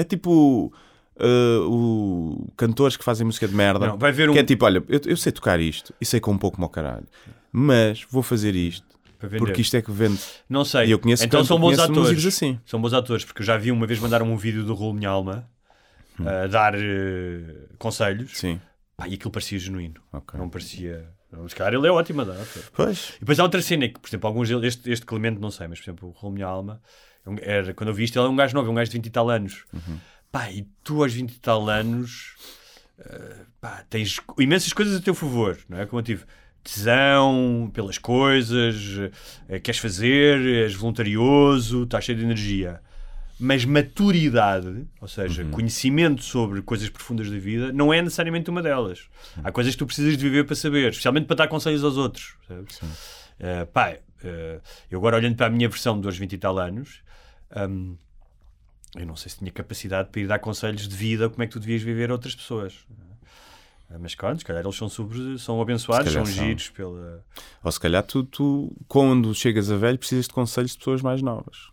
É 0.00 0.04
tipo 0.04 0.72
uh, 1.16 1.60
o 1.70 2.52
cantores 2.56 2.96
que 2.96 3.04
fazem 3.04 3.26
música 3.26 3.46
de 3.46 3.54
merda. 3.54 3.86
Não, 3.88 3.98
vai 3.98 4.12
ver 4.12 4.30
um- 4.30 4.32
Que 4.32 4.38
é 4.38 4.44
tipo, 4.44 4.64
olha, 4.64 4.82
eu, 4.88 5.00
eu 5.04 5.16
sei 5.16 5.32
tocar 5.32 5.60
isto 5.60 5.94
e 6.00 6.04
sei 6.06 6.20
com 6.20 6.30
um 6.32 6.38
pouco 6.38 6.60
mau 6.60 6.70
caralho, 6.70 7.06
mas 7.52 8.04
vou 8.10 8.22
fazer 8.22 8.54
isto 8.54 8.88
porque 9.38 9.60
isto 9.60 9.76
é 9.76 9.82
que 9.82 9.90
vende. 9.92 10.18
Não 10.48 10.64
sei. 10.64 10.86
E 10.86 10.90
eu 10.92 10.98
conheço 10.98 11.22
então 11.24 11.40
canto- 11.40 11.48
são 11.48 11.60
bons 11.60 11.78
atores. 11.78 12.24
assim. 12.24 12.58
São 12.64 12.80
bons 12.80 12.94
atores, 12.94 13.22
porque 13.22 13.42
eu 13.42 13.46
já 13.46 13.58
vi 13.58 13.70
uma 13.70 13.86
vez 13.86 13.98
mandaram 14.00 14.24
um 14.32 14.36
vídeo 14.36 14.64
do 14.64 14.72
Rolo 14.72 14.94
Minha 14.94 15.10
Alma 15.10 15.46
a 16.18 16.46
dar 16.46 16.74
eh, 16.74 17.66
conselhos. 17.78 18.30
Hum. 18.32 18.34
Sim, 18.34 18.60
Pá, 18.96 19.06
e 19.08 19.14
aquilo 19.14 19.30
parecia 19.30 19.58
genuíno. 19.58 20.00
ok. 20.12 20.38
Não 20.40 20.48
parecia. 20.48 21.06
Se 21.48 21.54
calhar 21.54 21.74
ele 21.74 21.86
é 21.86 21.90
ótimo 21.92 22.22
a 22.22 22.24
dar. 22.24 22.46
Pois. 22.72 23.12
E 23.16 23.20
depois 23.20 23.38
há 23.38 23.42
outra 23.44 23.60
cena 23.62 23.86
que, 23.88 24.00
por 24.00 24.08
exemplo, 24.08 24.26
alguns 24.26 24.50
este, 24.50 24.90
este 24.90 25.04
Clemente 25.06 25.38
não 25.40 25.50
sei, 25.50 25.68
mas 25.68 25.78
por 25.78 25.84
exemplo, 25.84 26.08
o 26.08 26.12
Rolo 26.12 26.34
Minha 26.34 26.46
Alma, 26.46 26.80
era, 27.40 27.74
quando 27.74 27.88
eu 27.88 27.94
vi 27.94 28.04
isto, 28.04 28.18
ele 28.18 28.26
é 28.26 28.28
um 28.28 28.36
gajo 28.36 28.54
novo, 28.54 28.68
é 28.68 28.70
um 28.70 28.74
gajo 28.74 28.90
de 28.90 28.96
20 28.96 29.06
e 29.06 29.10
tal 29.10 29.30
anos. 29.30 29.64
Uhum. 29.72 29.98
Pá, 30.30 30.50
e 30.50 30.66
tu 30.84 31.02
aos 31.02 31.12
20 31.12 31.32
e 31.32 31.40
tal 31.40 31.68
anos 31.68 32.36
eh, 33.00 33.36
pá, 33.60 33.84
tens 33.88 34.20
imensas 34.38 34.72
coisas 34.72 34.96
a 34.96 35.00
teu 35.00 35.14
favor, 35.14 35.58
não 35.68 35.78
é? 35.78 35.86
Como 35.86 36.00
eu 36.00 36.04
tive 36.04 36.24
tesão 36.62 37.70
pelas 37.72 37.96
coisas, 37.96 39.10
eh, 39.48 39.58
queres 39.58 39.80
fazer, 39.80 40.38
és 40.64 40.74
voluntarioso, 40.74 41.84
estás 41.84 42.04
cheio 42.04 42.18
de 42.18 42.24
energia. 42.24 42.80
Mas 43.42 43.64
maturidade, 43.64 44.86
ou 45.00 45.08
seja, 45.08 45.46
conhecimento 45.46 46.22
sobre 46.22 46.60
coisas 46.60 46.90
profundas 46.90 47.30
da 47.30 47.38
vida, 47.38 47.72
não 47.72 47.90
é 47.90 48.02
necessariamente 48.02 48.50
uma 48.50 48.60
delas. 48.60 49.08
Há 49.42 49.50
coisas 49.50 49.72
que 49.72 49.78
tu 49.78 49.86
precisas 49.86 50.18
de 50.18 50.22
viver 50.22 50.44
para 50.44 50.54
saber, 50.54 50.90
especialmente 50.90 51.24
para 51.24 51.36
dar 51.36 51.48
conselhos 51.48 51.82
aos 51.82 51.96
outros. 51.96 52.34
Sabes? 52.46 52.78
Eh, 53.38 53.64
pá, 53.64 53.96
eu 54.90 54.98
agora 54.98 55.16
olhando 55.16 55.36
para 55.36 55.46
a 55.46 55.50
minha 55.50 55.66
versão 55.70 55.98
dos 55.98 56.18
20 56.18 56.34
e 56.34 56.38
tal 56.38 56.58
anos, 56.58 57.00
hum, 57.56 57.96
eu 58.96 59.06
não 59.06 59.16
sei 59.16 59.30
se 59.30 59.38
tinha 59.38 59.50
capacidade 59.50 60.08
para 60.10 60.20
ir 60.20 60.26
dar 60.26 60.38
conselhos 60.38 60.88
de 60.88 60.96
vida 60.96 61.28
como 61.28 61.42
é 61.42 61.46
que 61.46 61.52
tu 61.52 61.60
devias 61.60 61.82
viver 61.82 62.10
a 62.10 62.14
outras 62.14 62.34
pessoas. 62.34 62.74
Eh, 63.90 63.98
Mas 63.98 64.14
claro, 64.14 64.38
se 64.38 64.44
calhar 64.44 64.62
eles 64.64 64.76
são, 64.76 64.88
super, 64.88 65.38
são 65.38 65.60
abençoados, 65.60 66.12
são 66.12 66.24
giros 66.26 66.70
pela. 66.70 67.24
Ou 67.62 67.70
se 67.72 67.78
calhar 67.78 68.02
tu, 68.02 68.24
tu, 68.24 68.76
quando 68.88 69.34
chegas 69.34 69.70
a 69.70 69.76
velho, 69.76 69.98
precisas 69.98 70.26
de 70.26 70.32
conselhos 70.32 70.72
de 70.72 70.78
pessoas 70.78 71.02
mais 71.02 71.22
novas. 71.22 71.70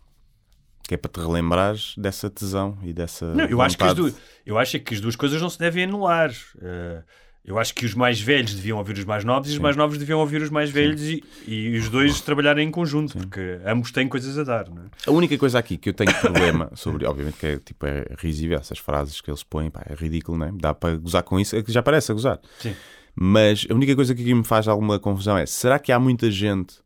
Que 0.82 0.94
é 0.94 0.96
para 0.96 1.10
te 1.10 1.20
relembrares 1.20 1.94
dessa 1.98 2.30
tesão 2.30 2.78
e 2.82 2.92
dessa. 2.92 3.34
Não, 3.34 3.44
eu, 3.44 3.60
acho 3.60 3.76
que 3.76 3.84
as 3.84 3.98
eu 4.46 4.58
acho 4.58 4.80
que 4.80 4.94
as 4.94 5.00
duas 5.00 5.16
coisas 5.16 5.42
não 5.42 5.50
se 5.50 5.58
devem 5.58 5.84
anular. 5.84 6.32
Eh, 6.60 7.02
eu 7.48 7.58
acho 7.58 7.74
que 7.74 7.86
os 7.86 7.94
mais 7.94 8.20
velhos 8.20 8.52
deviam 8.52 8.76
ouvir 8.76 8.98
os 8.98 9.06
mais 9.06 9.24
novos 9.24 9.48
e 9.48 9.52
os 9.54 9.58
mais 9.58 9.74
novos 9.74 9.96
deviam 9.96 10.20
ouvir 10.20 10.42
os 10.42 10.50
mais 10.50 10.68
velhos 10.68 11.00
e, 11.00 11.24
e 11.46 11.78
os 11.78 11.88
dois 11.88 12.20
trabalharem 12.20 12.68
em 12.68 12.70
conjunto, 12.70 13.16
porque 13.16 13.58
ambos 13.64 13.90
têm 13.90 14.06
coisas 14.06 14.38
a 14.38 14.44
dar. 14.44 14.68
Não 14.68 14.82
é? 14.82 14.86
A 15.06 15.10
única 15.10 15.36
coisa 15.38 15.58
aqui 15.58 15.78
que 15.78 15.88
eu 15.88 15.94
tenho 15.94 16.14
problema 16.20 16.70
sobre, 16.76 17.06
obviamente 17.06 17.38
que 17.38 17.46
é, 17.46 17.56
tipo, 17.56 17.86
é 17.86 18.04
risível, 18.18 18.58
essas 18.58 18.78
frases 18.78 19.22
que 19.22 19.30
eles 19.30 19.42
põem, 19.42 19.70
pá, 19.70 19.82
é 19.88 19.94
ridículo, 19.94 20.36
não 20.36 20.46
é? 20.46 20.52
Dá 20.52 20.74
para 20.74 20.94
gozar 20.98 21.22
com 21.22 21.40
isso, 21.40 21.56
é 21.56 21.62
que 21.62 21.72
já 21.72 21.82
parece 21.82 22.12
a 22.12 22.14
gozar. 22.14 22.38
Sim. 22.58 22.76
Mas 23.14 23.66
a 23.70 23.72
única 23.72 23.96
coisa 23.96 24.14
que 24.14 24.20
aqui 24.20 24.34
me 24.34 24.44
faz 24.44 24.68
alguma 24.68 24.98
confusão 24.98 25.38
é, 25.38 25.46
será 25.46 25.78
que 25.78 25.90
há 25.90 25.98
muita 25.98 26.30
gente 26.30 26.76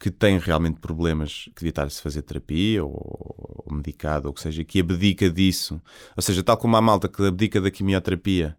que 0.00 0.10
tem 0.10 0.36
realmente 0.36 0.80
problemas 0.80 1.44
que 1.54 1.60
devia 1.60 1.70
estar 1.70 1.84
a 1.84 1.90
se 1.90 2.02
fazer 2.02 2.22
terapia 2.22 2.84
ou, 2.84 3.64
ou 3.64 3.72
medicado, 3.72 4.26
ou 4.26 4.34
que 4.34 4.40
seja, 4.40 4.64
que 4.64 4.80
abdica 4.80 5.30
disso? 5.30 5.80
Ou 6.16 6.22
seja, 6.24 6.42
tal 6.42 6.56
como 6.56 6.76
há 6.76 6.82
malta 6.82 7.08
que 7.08 7.24
abdica 7.24 7.60
da 7.60 7.70
quimioterapia 7.70 8.56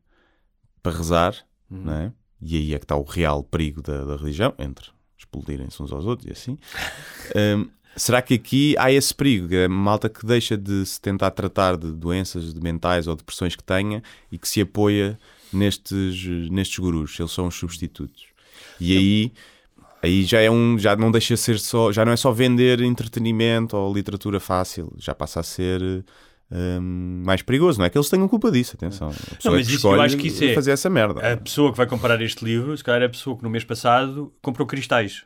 para 0.88 0.98
rezar, 0.98 1.36
não 1.70 1.94
é? 1.94 2.12
E 2.42 2.56
aí 2.56 2.74
é 2.74 2.80
que 2.80 2.86
está 2.86 2.96
o 2.96 3.04
real 3.04 3.44
perigo 3.44 3.82
da, 3.82 4.06
da 4.06 4.16
religião, 4.16 4.54
entre 4.58 4.90
explodirem-se 5.18 5.82
uns 5.82 5.92
aos 5.92 6.06
outros 6.06 6.28
e 6.28 6.32
assim. 6.32 6.58
Hum, 7.36 7.68
Será 7.98 8.22
que 8.22 8.36
aqui 8.36 8.76
há 8.78 8.92
esse 8.92 9.14
perigo? 9.14 9.50
A 9.56 9.68
malta 9.68 10.08
que 10.08 10.24
deixa 10.24 10.56
de 10.56 10.86
se 10.86 11.02
tentar 11.02 11.32
tratar 11.32 11.76
de 11.76 11.92
doenças 11.92 12.54
de 12.54 12.62
mentais 12.62 13.08
ou 13.08 13.16
depressões 13.16 13.56
que 13.56 13.64
tenha 13.64 14.04
e 14.32 14.38
que 14.38 14.48
se 14.48 14.62
apoia 14.62 15.18
nestes, 15.52 16.24
nestes 16.52 16.78
gurus, 16.78 17.20
eles 17.20 17.32
são 17.32 17.48
os 17.48 17.56
substitutos. 17.56 18.28
E 18.80 18.96
aí, 18.96 19.34
aí 20.04 20.24
já 20.24 20.40
é 20.40 20.50
um, 20.50 20.78
já 20.78 20.96
não 20.96 21.12
deixa 21.12 21.34
de 21.34 21.40
ser 21.40 21.58
só, 21.58 21.92
já 21.92 22.06
não 22.06 22.12
é 22.12 22.18
só 22.18 22.32
vender 22.32 22.82
entretenimento 22.82 23.76
ou 23.76 23.92
literatura 23.92 24.40
fácil, 24.40 24.94
já 25.00 25.16
passa 25.16 25.40
a 25.40 25.44
ser 25.44 26.06
hum, 26.52 27.24
mais 27.26 27.41
perigoso. 27.41 27.80
Não 27.80 27.86
é 27.86 27.89
que 27.89 27.98
eles 27.98 28.10
tenham 28.10 28.28
culpa 28.28 28.52
disso, 28.52 28.76
atenção. 28.76 29.10
Não, 29.43 29.54
é 29.54 29.58
mas 29.58 29.68
que 29.68 29.76
isso, 29.76 29.88
eu 29.88 30.02
acho 30.02 30.18
que 30.18 30.28
isso 30.28 30.43
é- 30.43 30.54
fazer 30.54 30.72
essa 30.72 30.89
merda. 30.89 31.34
A 31.34 31.38
pessoa 31.38 31.72
que 31.72 31.78
vai 31.78 31.88
comprar 31.88 32.22
este 32.22 32.43
livro, 32.43 32.76
se 32.78 32.84
calhar 32.84 33.02
é 33.02 33.06
a 33.06 33.10
pessoa 33.10 33.38
que 33.38 33.43
no 33.43 33.50
mês 33.50 33.64
passado 33.64 34.34
comprou 34.41 34.68
cristais. 34.68 35.24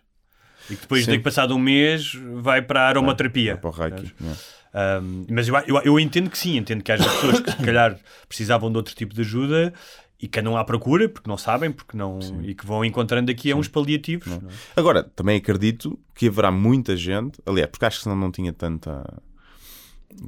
E 0.70 0.76
que 0.76 0.82
depois 0.82 1.06
Sim. 1.06 1.12
de 1.12 1.20
passado 1.20 1.56
um 1.56 1.60
mês 1.60 2.14
vai 2.36 2.62
para 2.62 2.82
a 2.84 2.88
aromaterapia. 2.88 3.58
Para 3.58 3.70
o 3.70 3.74
Reiki, 3.74 4.14
é. 4.24 4.62
Um, 5.02 5.26
mas 5.30 5.48
eu, 5.50 5.56
eu, 5.68 5.82
eu 5.84 6.00
entendo 6.00 6.30
que 6.30 6.38
sim, 6.38 6.56
entendo 6.56 6.82
que 6.82 6.92
haja 6.94 7.04
pessoas 7.04 7.42
que 7.42 7.52
se 7.52 7.58
calhar 7.58 7.98
precisavam 8.28 8.72
de 8.72 8.78
outro 8.78 8.96
tipo 8.96 9.14
de 9.14 9.20
ajuda 9.20 9.74
e 10.18 10.30
que 10.30 10.40
andam 10.40 10.56
à 10.56 10.64
procura 10.64 11.10
porque 11.10 11.30
não 11.30 11.38
sabem 11.38 11.72
porque 11.74 11.98
não, 11.98 12.20
e 12.44 12.56
que 12.56 12.66
vão 12.66 12.86
encontrando 12.86 13.30
aqui 13.30 13.54
uns 13.54 13.68
paliativos. 13.68 14.28
não 14.28 14.38
é? 14.50 14.54
Agora, 14.78 15.04
também 15.04 15.36
acredito 15.38 16.00
que 16.16 16.28
haverá 16.28 16.52
muita 16.52 16.96
gente, 16.96 17.42
aliás, 17.46 17.70
porque 17.70 17.84
acho 17.84 17.98
que 17.98 18.04
senão 18.04 18.16
não 18.16 18.32
tinha 18.32 18.54
tanta 18.54 19.04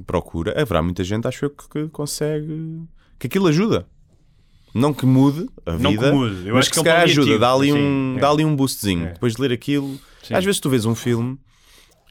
procura, 0.06 0.60
haverá 0.60 0.82
muita 0.82 1.02
gente, 1.04 1.26
acho 1.26 1.44
eu, 1.46 1.50
que, 1.50 1.68
que 1.68 1.88
consegue 1.88 2.82
que 3.18 3.26
aquilo 3.26 3.46
ajuda. 3.46 3.86
Não 4.74 4.92
que 4.92 5.06
mude 5.06 5.48
a 5.64 5.74
Não 5.78 5.90
vida, 5.92 6.10
que 6.10 6.16
mude. 6.16 6.48
Eu 6.48 6.54
mas 6.56 6.64
acho 6.66 6.70
que 6.72 6.74
que 6.74 6.80
é 6.80 6.82
se 6.82 6.88
um 6.88 6.92
calhar 6.92 7.02
ajuda, 7.04 7.38
dá 7.38 7.52
ali, 7.52 7.72
um, 7.72 8.16
é. 8.16 8.20
dá 8.20 8.30
ali 8.30 8.44
um 8.44 8.56
boostzinho. 8.56 9.06
É. 9.06 9.12
Depois 9.12 9.34
de 9.36 9.40
ler 9.42 9.52
aquilo, 9.52 9.98
Sim. 10.22 10.34
às 10.34 10.44
vezes 10.44 10.58
tu 10.60 10.68
vês 10.68 10.84
um 10.84 10.94
filme 10.96 11.38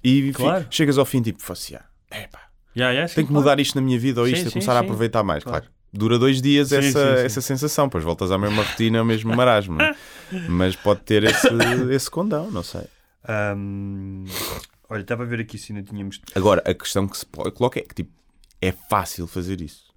e 0.03 0.31
Claro. 0.33 0.65
chegas 0.69 0.97
ao 0.97 1.05
fim 1.05 1.21
tipo, 1.21 1.41
fosse, 1.41 1.75
ah, 1.75 1.83
epá, 2.11 2.39
Yeah, 2.75 2.91
yeah, 2.91 3.07
sim, 3.07 3.15
tenho 3.15 3.27
que 3.27 3.33
claro. 3.33 3.43
mudar 3.43 3.59
isto 3.59 3.75
na 3.75 3.81
minha 3.81 3.99
vida 3.99 4.19
ou 4.21 4.25
Sim, 4.27 4.33
isto, 4.33 4.45
sim, 4.45 4.51
começar 4.53 4.75
a 4.75 4.79
aproveitar 4.79 5.23
mais, 5.23 5.43
claro. 5.43 5.61
Claro. 5.63 5.73
Dura 5.93 6.17
dois 6.17 6.41
dias 6.41 6.71
essa, 6.71 6.99
essa 6.99 7.39
sensação, 7.39 7.85
depois 7.85 8.03
voltas 8.03 8.31
à 8.31 8.37
mesma 8.37 8.63
rotina, 8.63 8.97
ao 8.97 9.05
mesmo 9.05 9.35
marasmo. 9.35 9.75
não 9.77 9.85
é? 9.85 9.95
Mas 10.49 10.75
pode 10.75 11.01
ter 11.01 11.23
esse, 11.23 11.47
esse 11.91 12.09
condão, 12.09 12.49
não 12.49 12.63
sei. 12.63 12.81
Um, 13.55 14.23
olha, 14.93 15.01
estava 15.01 15.23
a 15.23 15.25
ver 15.25 15.39
aqui 15.39 15.57
se 15.57 15.73
ainda 15.73 15.83
tínhamos. 15.87 16.21
Agora, 16.35 16.61
a 16.65 16.73
questão 16.73 17.07
que 17.07 17.17
se 17.17 17.25
coloca 17.25 17.79
é 17.79 17.83
que 17.83 17.95
tipo, 17.95 18.11
é 18.61 18.71
fácil 18.71 19.27
fazer 19.27 19.59
isso. 19.61 19.93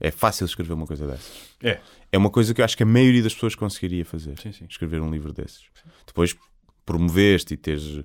É 0.00 0.10
fácil 0.10 0.44
escrever 0.44 0.72
uma 0.74 0.86
coisa 0.86 1.06
dessas. 1.06 1.32
É. 1.62 1.80
É 2.12 2.18
uma 2.18 2.28
coisa 2.30 2.52
que 2.52 2.60
eu 2.60 2.64
acho 2.64 2.76
que 2.76 2.82
a 2.82 2.86
maioria 2.86 3.22
das 3.22 3.32
pessoas 3.32 3.54
conseguiria 3.54 4.04
fazer. 4.04 4.38
Sim, 4.38 4.52
sim. 4.52 4.66
Escrever 4.68 5.00
um 5.00 5.10
livro 5.10 5.32
desses. 5.32 5.62
Depois 6.06 6.36
promoveste 6.84 7.54
e 7.54 7.56
teres. 7.56 8.02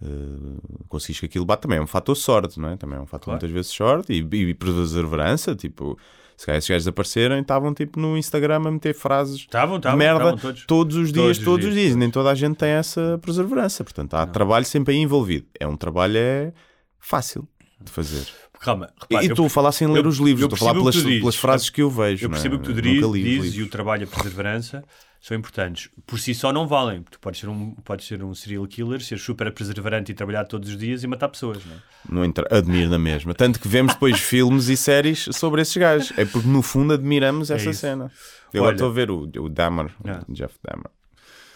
Uh, 0.00 0.84
conseguiste 0.88 1.20
que 1.20 1.26
aquilo 1.26 1.44
bate 1.44 1.62
também 1.62 1.78
é 1.78 1.80
um 1.80 1.86
fator 1.86 2.16
sorte, 2.16 2.58
não 2.58 2.70
é? 2.70 2.76
Também 2.76 2.98
é 2.98 3.00
um 3.00 3.06
fator 3.06 3.26
Claro. 3.26 3.36
muitas 3.36 3.50
vezes 3.50 3.70
sorte 3.70 4.12
e, 4.12 4.18
e 4.18 4.54
perseverança. 4.54 5.54
Tipo, 5.54 5.98
se 6.42 6.46
calhar 6.46 6.58
esses 6.58 6.68
gajos 6.68 6.88
aparecerem, 6.88 7.40
estavam 7.40 7.72
tipo 7.72 8.00
no 8.00 8.18
Instagram 8.18 8.56
a 8.66 8.70
meter 8.72 8.92
frases 8.94 9.36
Estavam, 9.36 9.76
de 9.78 9.86
estavam, 9.86 9.96
merda 9.98 10.34
estavam 10.34 10.54
todos. 10.66 10.96
os 10.96 11.12
dias, 11.12 11.14
Todos 11.14 11.38
os 11.38 11.44
todos 11.44 11.60
dias, 11.62 11.74
dias. 11.74 11.86
todos. 11.90 11.96
Nem 12.00 12.10
toda 12.10 12.30
a 12.30 12.34
gente 12.34 12.56
tem 12.56 12.70
essa 12.70 13.20
perseverança. 13.24 13.84
Portanto, 13.84 14.14
há 14.14 14.26
trabalho 14.26 14.64
sempre 14.64 14.92
aí 14.92 15.00
envolvido. 15.00 15.46
É 15.60 15.68
um 15.68 15.76
trabalho 15.76 16.16
é 16.16 16.52
fácil 16.98 17.46
de 17.80 17.92
fazer. 17.92 18.26
Calma, 18.60 18.86
E- 18.86 19.02
repara, 19.14 19.24
e 19.24 19.28
eu 19.28 19.32
estou 19.32 19.46
a 19.46 19.50
falar 19.50 19.70
sem 19.70 19.86
ler 19.86 20.04
eu- 20.04 20.08
os 20.08 20.18
livros, 20.18 20.42
estou 20.42 20.56
a 20.56 20.58
falar 20.58 20.74
pelas, 20.74 20.96
tu 20.96 21.02
pelas 21.04 21.36
frases 21.36 21.70
que 21.70 21.80
eu 21.80 21.88
vejo. 21.90 22.24
Eu 22.26 22.28
não 22.28 22.36
é? 22.36 22.40
percebo 22.40 22.56
o 22.56 22.58
que 22.58 22.64
tu 22.66 22.70
Nunca 22.70 22.82
dizes, 22.82 23.00
li 23.00 23.06
os 23.06 23.12
dizes 23.24 23.42
livros. 23.44 23.54
e 23.58 23.62
o 23.62 23.68
trabalho 23.70 24.04
a 24.04 24.06
perseverança 24.08 24.84
são 25.24 25.36
importantes. 25.36 25.88
Por 26.04 26.18
si 26.18 26.34
só 26.34 26.52
não 26.52 26.66
valem. 26.66 27.04
Tu 27.04 27.20
podes 27.20 27.40
ser 27.40 27.48
um, 27.48 27.70
podes 27.76 28.06
ser 28.08 28.24
um 28.24 28.34
serial 28.34 28.66
killer, 28.66 29.00
ser 29.00 29.18
super 29.18 29.52
perseverante 29.54 30.10
e 30.10 30.14
trabalhar 30.16 30.44
todos 30.46 30.68
os 30.68 30.76
dias 30.76 31.04
e 31.04 31.06
matar 31.06 31.28
pessoas. 31.28 31.64
Não 31.64 31.74
é? 31.76 31.78
Não 32.10 32.24
entra, 32.24 32.46
admiro 32.50 32.90
na 32.90 32.98
mesma. 32.98 33.32
Tanto 33.32 33.60
que 33.60 33.68
vemos 33.68 33.94
depois 33.94 34.18
filmes 34.20 34.68
e 34.68 34.76
séries 34.76 35.28
sobre 35.30 35.62
esses 35.62 35.76
gajos. 35.76 36.12
É 36.18 36.24
porque 36.24 36.48
no 36.48 36.60
fundo 36.60 36.92
admiramos 36.92 37.52
essa 37.52 37.70
isso. 37.70 37.80
cena. 37.80 38.10
Eu 38.52 38.64
Olha- 38.64 38.72
estou 38.74 38.88
a 38.90 38.92
ver 38.92 39.10
o, 39.12 39.20
o 39.22 39.48
Dahmer, 39.48 39.92
Ah. 40.04 40.24
o 40.28 40.32
Jeff 40.34 40.54
Dahmer. 40.60 40.90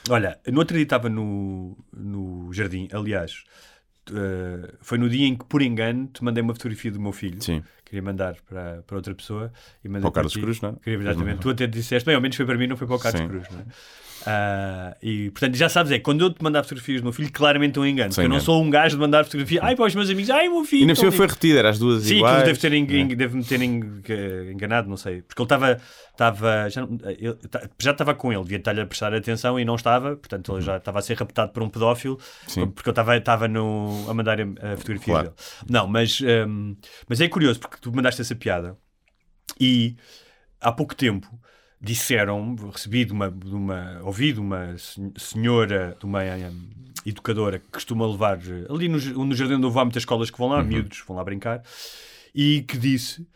Olha, 0.09 0.39
no 0.47 0.61
outro 0.61 0.77
dia 0.77 0.85
estava 0.85 1.09
no, 1.09 1.77
no 1.93 2.53
jardim, 2.53 2.87
aliás, 2.93 3.43
eh, 4.13 4.75
foi 4.81 4.99
no 4.99 5.09
dia 5.11 5.27
em 5.27 5.35
que, 5.35 5.45
por 5.45 5.61
engano, 5.61 6.07
te 6.07 6.23
mandei 6.23 6.41
uma 6.41 6.55
fotografia 6.55 6.93
do 6.93 7.01
meu 7.01 7.11
filho. 7.13 7.43
Sim. 7.43 7.65
Queria 7.87 8.03
mandar 8.03 8.37
para, 8.49 8.83
para 8.83 8.97
outra 8.97 9.15
pessoa. 9.15 9.53
E 9.83 9.89
Para 9.89 10.09
o 10.09 10.13
Carlos 10.13 10.33
ti. 10.33 10.41
Cruz, 10.41 10.61
não 10.61 10.71
é? 10.71 10.73
Queria, 10.83 10.99
exatamente. 10.99 11.39
Tu 11.41 11.51
até 11.51 11.67
disseste, 11.69 12.05
bem, 12.05 12.17
ao 12.17 12.21
menos 12.21 12.37
foi 12.37 12.45
para 12.45 12.59
mim, 12.59 12.67
não 12.67 12.77
foi 12.77 12.87
para 12.87 12.97
o 12.97 12.99
Carlos 12.99 13.21
Sim. 13.23 13.29
Cruz, 13.29 13.49
não 13.51 13.61
é? 13.61 13.65
Ah, 14.27 14.97
e 15.03 15.31
portanto, 15.31 15.55
já 15.57 15.69
sabes, 15.69 15.93
é 15.93 15.99
quando 15.99 16.23
eu 16.23 16.31
te 16.33 16.43
mandar 16.43 16.63
fotografias 16.65 17.01
do 17.01 17.05
meu 17.05 17.13
filho, 17.13 17.31
claramente 17.33 17.79
é 17.79 17.83
um 17.83 17.87
engano. 17.87 18.11
Porque 18.11 18.27
eu 18.27 18.29
não 18.29 18.41
sou 18.41 18.63
um 18.63 18.69
gajo 18.69 18.97
de 18.97 19.01
mandar 19.01 19.25
fotografia, 19.25 19.61
ai 19.63 19.77
para 19.77 19.85
os 19.87 19.95
meus 19.95 20.11
amigos, 20.11 20.31
ai 20.31 20.49
meu 20.49 20.65
filho. 20.65 20.83
E 20.83 20.87
na 20.87 20.95
cima 20.95 21.13
foi 21.13 21.27
lindo." 21.27 21.35
retida, 21.35 21.59
era 21.61 21.71
as 21.71 21.79
duas 21.79 22.03
Sim, 22.05 22.17
iguais. 22.17 22.35
aquilo 22.39 22.47
deve, 22.47 22.59
ter 22.61 22.73
É. 22.73 22.77
eng- 22.77 23.15
deve-me 23.17 23.45
ter 23.45 23.61
eh, 23.63 24.53
enganado, 24.53 24.89
não 24.89 24.97
sei. 24.97 25.23
Porque 25.23 25.41
ele 25.41 25.47
estava. 25.47 25.81
estava 26.13 26.69
já, 27.79 27.91
estava 27.93 28.15
com 28.15 28.33
ele, 28.33 28.43
devia 28.43 28.59
estar-lhe 28.59 28.81
a 28.81 28.87
prestar 28.87 29.15
atenção 29.15 29.61
e 29.61 29.65
não 29.65 29.75
estava, 29.75 30.17
portanto 30.17 30.53
ele 30.55 30.63
já 30.63 30.77
estava 30.79 30.99
a 30.99 31.03
ser 31.03 31.15
raptado 31.17 31.53
por 31.53 31.63
um 31.63 31.69
pedófilo, 31.69 32.15
Uhum. 32.15 32.21
Sim. 32.49 32.67
porque 32.71 32.89
eu 32.89 32.93
estava, 32.93 33.17
estava 33.17 33.47
no, 33.49 34.07
a 34.09 34.15
mandar 34.15 34.41
a, 34.41 34.45
a 34.73 34.77
fotografia 34.77 35.13
Claro. 35.15 35.29
dele. 35.29 35.37
Não, 35.69 35.87
mas, 35.87 36.21
hum, 36.21 36.75
mas 37.09 37.21
é 37.21 37.29
curioso 37.29 37.61
porque 37.61 37.77
tu 37.81 37.95
mandaste 37.95 38.21
essa 38.21 38.35
piada 38.35 38.77
e 39.61 39.97
há 40.61 40.73
pouco 40.73 40.95
tempo 40.95 41.29
disseram, 41.87 42.55
recebi 42.73 43.05
de 43.05 43.13
uma, 43.13 43.31
de 43.31 43.55
uma 43.55 44.01
ouvi 44.03 44.33
de 44.33 44.41
uma 44.41 44.77
sen- 44.79 45.13
senhora, 45.17 45.97
de 45.99 46.05
uma 46.05 46.23
hum, 46.23 46.69
educadora 47.05 47.59
que 47.59 47.67
costuma 47.71 48.07
levar 48.07 48.39
eh, 48.39 48.67
ali 48.69 48.89
no, 48.89 48.99
no 49.25 49.35
Jardim 49.35 49.55
onde 49.55 49.67
houve 49.67 49.79
há 49.79 49.85
muitas 49.85 50.03
escolas 50.03 50.31
que 50.31 50.39
vão 50.39 50.49
lá, 50.49 50.63
miúdos, 50.63 51.03
vão 51.07 51.17
lá 51.17 51.25
brincar, 51.25 51.63
e 52.35 52.63
que 52.63 52.77
disse 52.77 53.27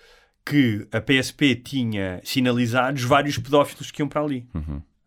que 0.44 0.86
a 0.90 1.01
PSP 1.01 1.55
tinha 1.55 2.20
sinalizados 2.24 3.03
vários 3.05 3.38
pedófilos 3.38 3.90
que 3.90 4.03
iam 4.03 4.09
para 4.09 4.22
ali. 4.22 4.46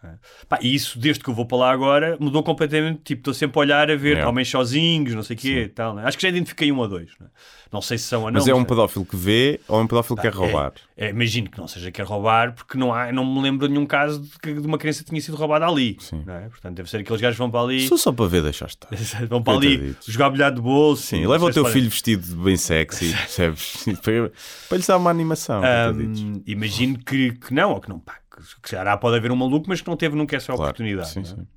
É. 0.04 0.16
Pá, 0.50 0.60
e 0.62 0.74
isso, 0.76 1.00
desde 1.00 1.24
que 1.24 1.30
eu 1.30 1.34
vou 1.34 1.46
para 1.46 1.58
lá 1.58 1.72
agora, 1.72 2.18
mudou 2.20 2.44
completamente. 2.44 3.02
Tipo, 3.04 3.22
estou 3.22 3.34
sempre 3.34 3.58
a 3.58 3.62
olhar 3.62 3.90
a 3.92 3.96
ver 3.96 4.14
Yeah. 4.14 4.30
homens 4.30 4.50
sozinhos, 4.50 5.14
não 5.14 5.24
sei 5.24 5.36
o 5.36 5.40
quê 5.40 5.72
tal. 5.74 5.96
né? 5.96 6.04
Acho 6.06 6.18
que 6.18 6.24
já 6.24 6.30
identifiquei 6.30 6.72
um 6.72 6.78
ou 6.78 6.88
dois. 6.88 7.10
Não, 7.20 7.28
é? 7.28 7.30
não 7.72 7.82
sei 7.82 7.98
se 7.98 8.04
são 8.06 8.22
ou 8.22 8.28
não. 8.28 8.34
Mas 8.40 8.48
é 8.48 8.54
um 8.54 8.58
sei. 8.58 8.66
pedófilo 8.66 9.06
que 9.06 9.16
vê 9.16 9.60
ou 9.68 9.80
é 9.80 9.84
um 9.84 9.88
pedófilo 9.88 10.16
que 10.18 10.22
quer 10.22 10.34
roubar? 10.34 10.74
É, 10.96 11.10
imagino 11.10 11.50
que 11.50 11.58
não 11.58 11.68
seja 11.68 11.90
quer 11.92 12.06
roubar, 12.06 12.54
porque 12.54 12.78
não, 12.78 12.94
há, 12.94 13.12
não 13.12 13.26
me 13.26 13.42
lembro 13.42 13.68
de 13.68 13.74
nenhum 13.74 13.86
caso 13.88 14.22
de 14.22 14.38
que 14.40 14.54
de 14.54 14.68
uma 14.68 14.78
criança 14.78 15.04
tinha 15.04 15.20
sido 15.20 15.36
roubada 15.36 15.66
ali. 15.66 15.98
Sim. 16.00 16.22
não 16.26 16.34
é? 16.36 16.50
Portanto, 16.50 16.76
deve 16.76 16.90
ser 16.90 16.98
aqueles 16.98 17.22
gajos 17.22 17.36
que 17.36 17.40
vão 17.40 17.50
para 17.50 17.62
ali. 17.62 17.88
Só 17.88 17.98
só 17.98 18.12
para 18.12 18.28
ver, 18.28 18.44
deixar 18.44 18.68
estar. 18.68 18.90
Vão 19.28 19.42
para 19.42 19.58
ali 19.58 19.96
jogar 20.08 20.30
bilhar 20.30 20.52
de 20.52 20.62
bolso. 20.62 21.02
Sim, 21.04 21.26
leva 21.26 21.46
o 21.46 21.52
teu 21.52 21.66
filho 21.66 21.90
vestido 21.90 22.24
de 22.28 22.36
bem 22.36 22.58
sexy, 22.58 23.12
percebes? 23.16 23.86
para, 24.04 24.32
para 24.70 24.78
lhes 24.78 24.86
dar 24.88 24.98
uma 24.98 25.10
animação. 25.10 25.62
Ahm, 25.64 26.44
imagino 26.46 27.00
que, 27.00 27.32
que 27.32 27.54
não, 27.54 27.72
ou 27.72 27.82
que 27.82 27.90
não, 27.90 28.00
pá, 28.00 28.18
que, 28.36 28.62
que 28.62 28.72
já 28.72 28.98
pode 28.98 29.18
haver 29.18 29.32
um 29.32 29.36
maluco, 29.36 29.68
mas 29.70 29.82
que 29.82 29.88
não 29.88 29.96
teve 29.96 30.16
nunca 30.16 30.36
essa 30.36 30.48
Claro, 30.48 30.64
oportunidade. 30.64 31.10
sim, 31.10 31.22
é? 31.22 31.26
sim. 31.26 31.48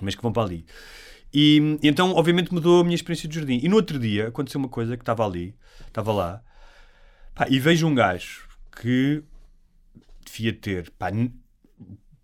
Mas 0.00 0.14
que 0.14 0.22
vão 0.22 0.32
para 0.32 0.42
ali. 0.44 0.66
E, 1.32 1.78
então, 1.82 2.12
obviamente, 2.12 2.52
mudou 2.52 2.80
a 2.80 2.84
minha 2.84 2.94
experiência 2.94 3.28
de 3.28 3.34
jardim. 3.36 3.60
E 3.62 3.68
no 3.68 3.76
outro 3.76 3.98
dia 3.98 4.28
aconteceu 4.28 4.58
uma 4.58 4.68
coisa 4.68 4.96
que 4.96 5.02
estava 5.02 5.24
ali, 5.24 5.54
estava 5.86 6.12
lá, 6.12 6.42
pá, 7.34 7.46
e 7.48 7.58
vejo 7.58 7.86
um 7.86 7.94
gajo 7.94 8.48
que 8.80 9.22
devia 10.24 10.52
ter, 10.52 10.90
pá, 10.90 11.10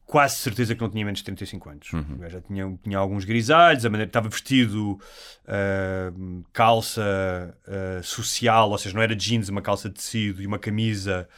quase 0.05 0.37
certeza 0.37 0.75
que 0.75 0.81
não 0.81 0.89
tinha 0.89 1.05
menos 1.05 1.19
de 1.19 1.25
35 1.25 1.69
anos. 1.69 1.93
Uhum. 1.93 2.19
Já 2.29 2.41
tinha, 2.41 2.79
tinha 2.83 2.99
alguns 2.99 3.25
grisalhos, 3.25 3.85
a 3.85 3.91
maneira 3.91 4.09
estava 4.09 4.29
vestido 4.29 4.99
ah, 5.47 6.13
calça 6.53 7.57
ah, 7.67 8.01
social, 8.03 8.71
ou 8.71 8.79
seja, 8.79 8.95
não 8.95 9.03
era 9.03 9.15
jeans, 9.15 9.49
uma 9.49 9.61
calça 9.63 9.89
de 9.89 9.97
tecido 9.97 10.43
e 10.43 10.47
uma 10.47 10.59
camisa. 10.59 11.29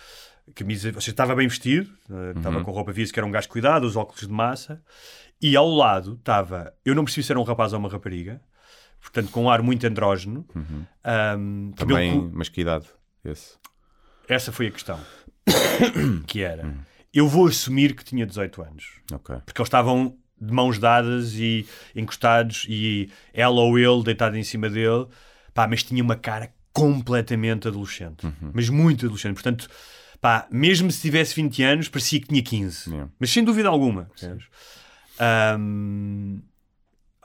Camisa, 0.54 0.88
ou 0.94 1.00
seja, 1.00 1.10
estava 1.12 1.34
bem 1.34 1.48
vestido, 1.48 1.90
ah, 2.10 2.32
estava 2.36 2.62
com 2.64 2.70
roupa 2.70 2.92
vista, 2.92 3.12
que 3.14 3.20
era 3.20 3.26
um 3.26 3.30
gajo 3.30 3.48
cuidado, 3.48 3.84
os 3.84 3.96
óculos 3.96 4.20
de 4.26 4.32
massa, 4.32 4.82
e 5.40 5.56
ao 5.56 5.68
lado 5.68 6.14
estava, 6.14 6.72
eu 6.84 6.94
não 6.94 7.04
percebi 7.04 7.24
se 7.24 7.32
era 7.32 7.38
um 7.40 7.44
rapaz 7.44 7.72
ou 7.72 7.78
uma 7.78 7.88
rapariga, 7.88 8.40
portanto, 9.00 9.30
com 9.30 9.44
um 9.44 9.50
ar 9.50 9.62
muito 9.62 9.86
andrógeno. 9.86 10.44
Ahm, 11.04 11.72
cabelo 11.76 11.98
Também, 11.98 12.12
cu- 12.20 12.30
mas 12.34 12.48
que 12.48 12.60
idade? 12.62 12.86
Esse. 13.24 13.56
essa 14.28 14.50
foi 14.52 14.66
a 14.68 14.70
questão. 14.70 14.98
que 16.26 16.42
era, 16.42 16.74
eu 17.12 17.26
vou 17.28 17.46
assumir 17.46 17.94
que 17.94 18.04
tinha 18.04 18.26
18 18.26 18.62
anos 18.62 18.84
Ok. 19.12 19.36
porque 19.46 19.60
eles 19.60 19.66
estavam 19.68 20.16
de 20.40 20.52
mãos 20.52 20.78
dadas 20.78 21.34
e 21.34 21.66
encostados 21.96 22.64
e 22.68 23.10
ela 23.32 23.60
ou 23.60 23.78
ele 23.78 24.02
deitado 24.04 24.36
em 24.36 24.42
cima 24.44 24.68
dele, 24.68 25.06
pá, 25.54 25.66
mas 25.66 25.82
tinha 25.82 26.02
uma 26.02 26.14
cara 26.16 26.52
completamente 26.72 27.66
adolescente, 27.66 28.26
mas 28.52 28.68
muito 28.68 29.04
adolescente, 29.06 29.34
portanto, 29.34 29.68
pá, 30.20 30.46
mesmo 30.50 30.90
se 30.90 31.00
tivesse 31.00 31.34
20 31.34 31.62
anos, 31.62 31.88
parecia 31.88 32.20
que 32.20 32.28
tinha 32.28 32.42
15, 32.42 32.90
Yeah. 32.90 33.10
mas 33.18 33.30
sem 33.30 33.44
dúvida 33.44 33.68
alguma? 33.68 34.10
Ahm, 35.18 36.40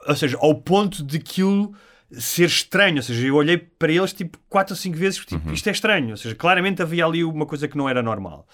ou 0.06 0.16
seja, 0.16 0.36
ao 0.40 0.54
ponto 0.54 1.02
de 1.02 1.16
aquilo 1.16 1.74
ser 2.10 2.46
estranho, 2.46 2.96
ou 2.96 3.02
seja, 3.02 3.26
eu 3.26 3.34
olhei 3.34 3.56
para 3.56 3.90
eles 3.92 4.12
tipo 4.12 4.38
4 4.48 4.74
ou 4.74 4.76
5 4.76 4.96
vezes, 4.96 5.18
tipo, 5.24 5.52
isto 5.52 5.68
é 5.68 5.72
estranho, 5.72 6.10
ou 6.10 6.16
seja, 6.16 6.34
claramente 6.34 6.82
havia 6.82 7.04
ali 7.04 7.24
uma 7.24 7.46
coisa 7.46 7.66
que 7.66 7.76
não 7.76 7.88
era 7.88 8.02
normal. 8.02 8.46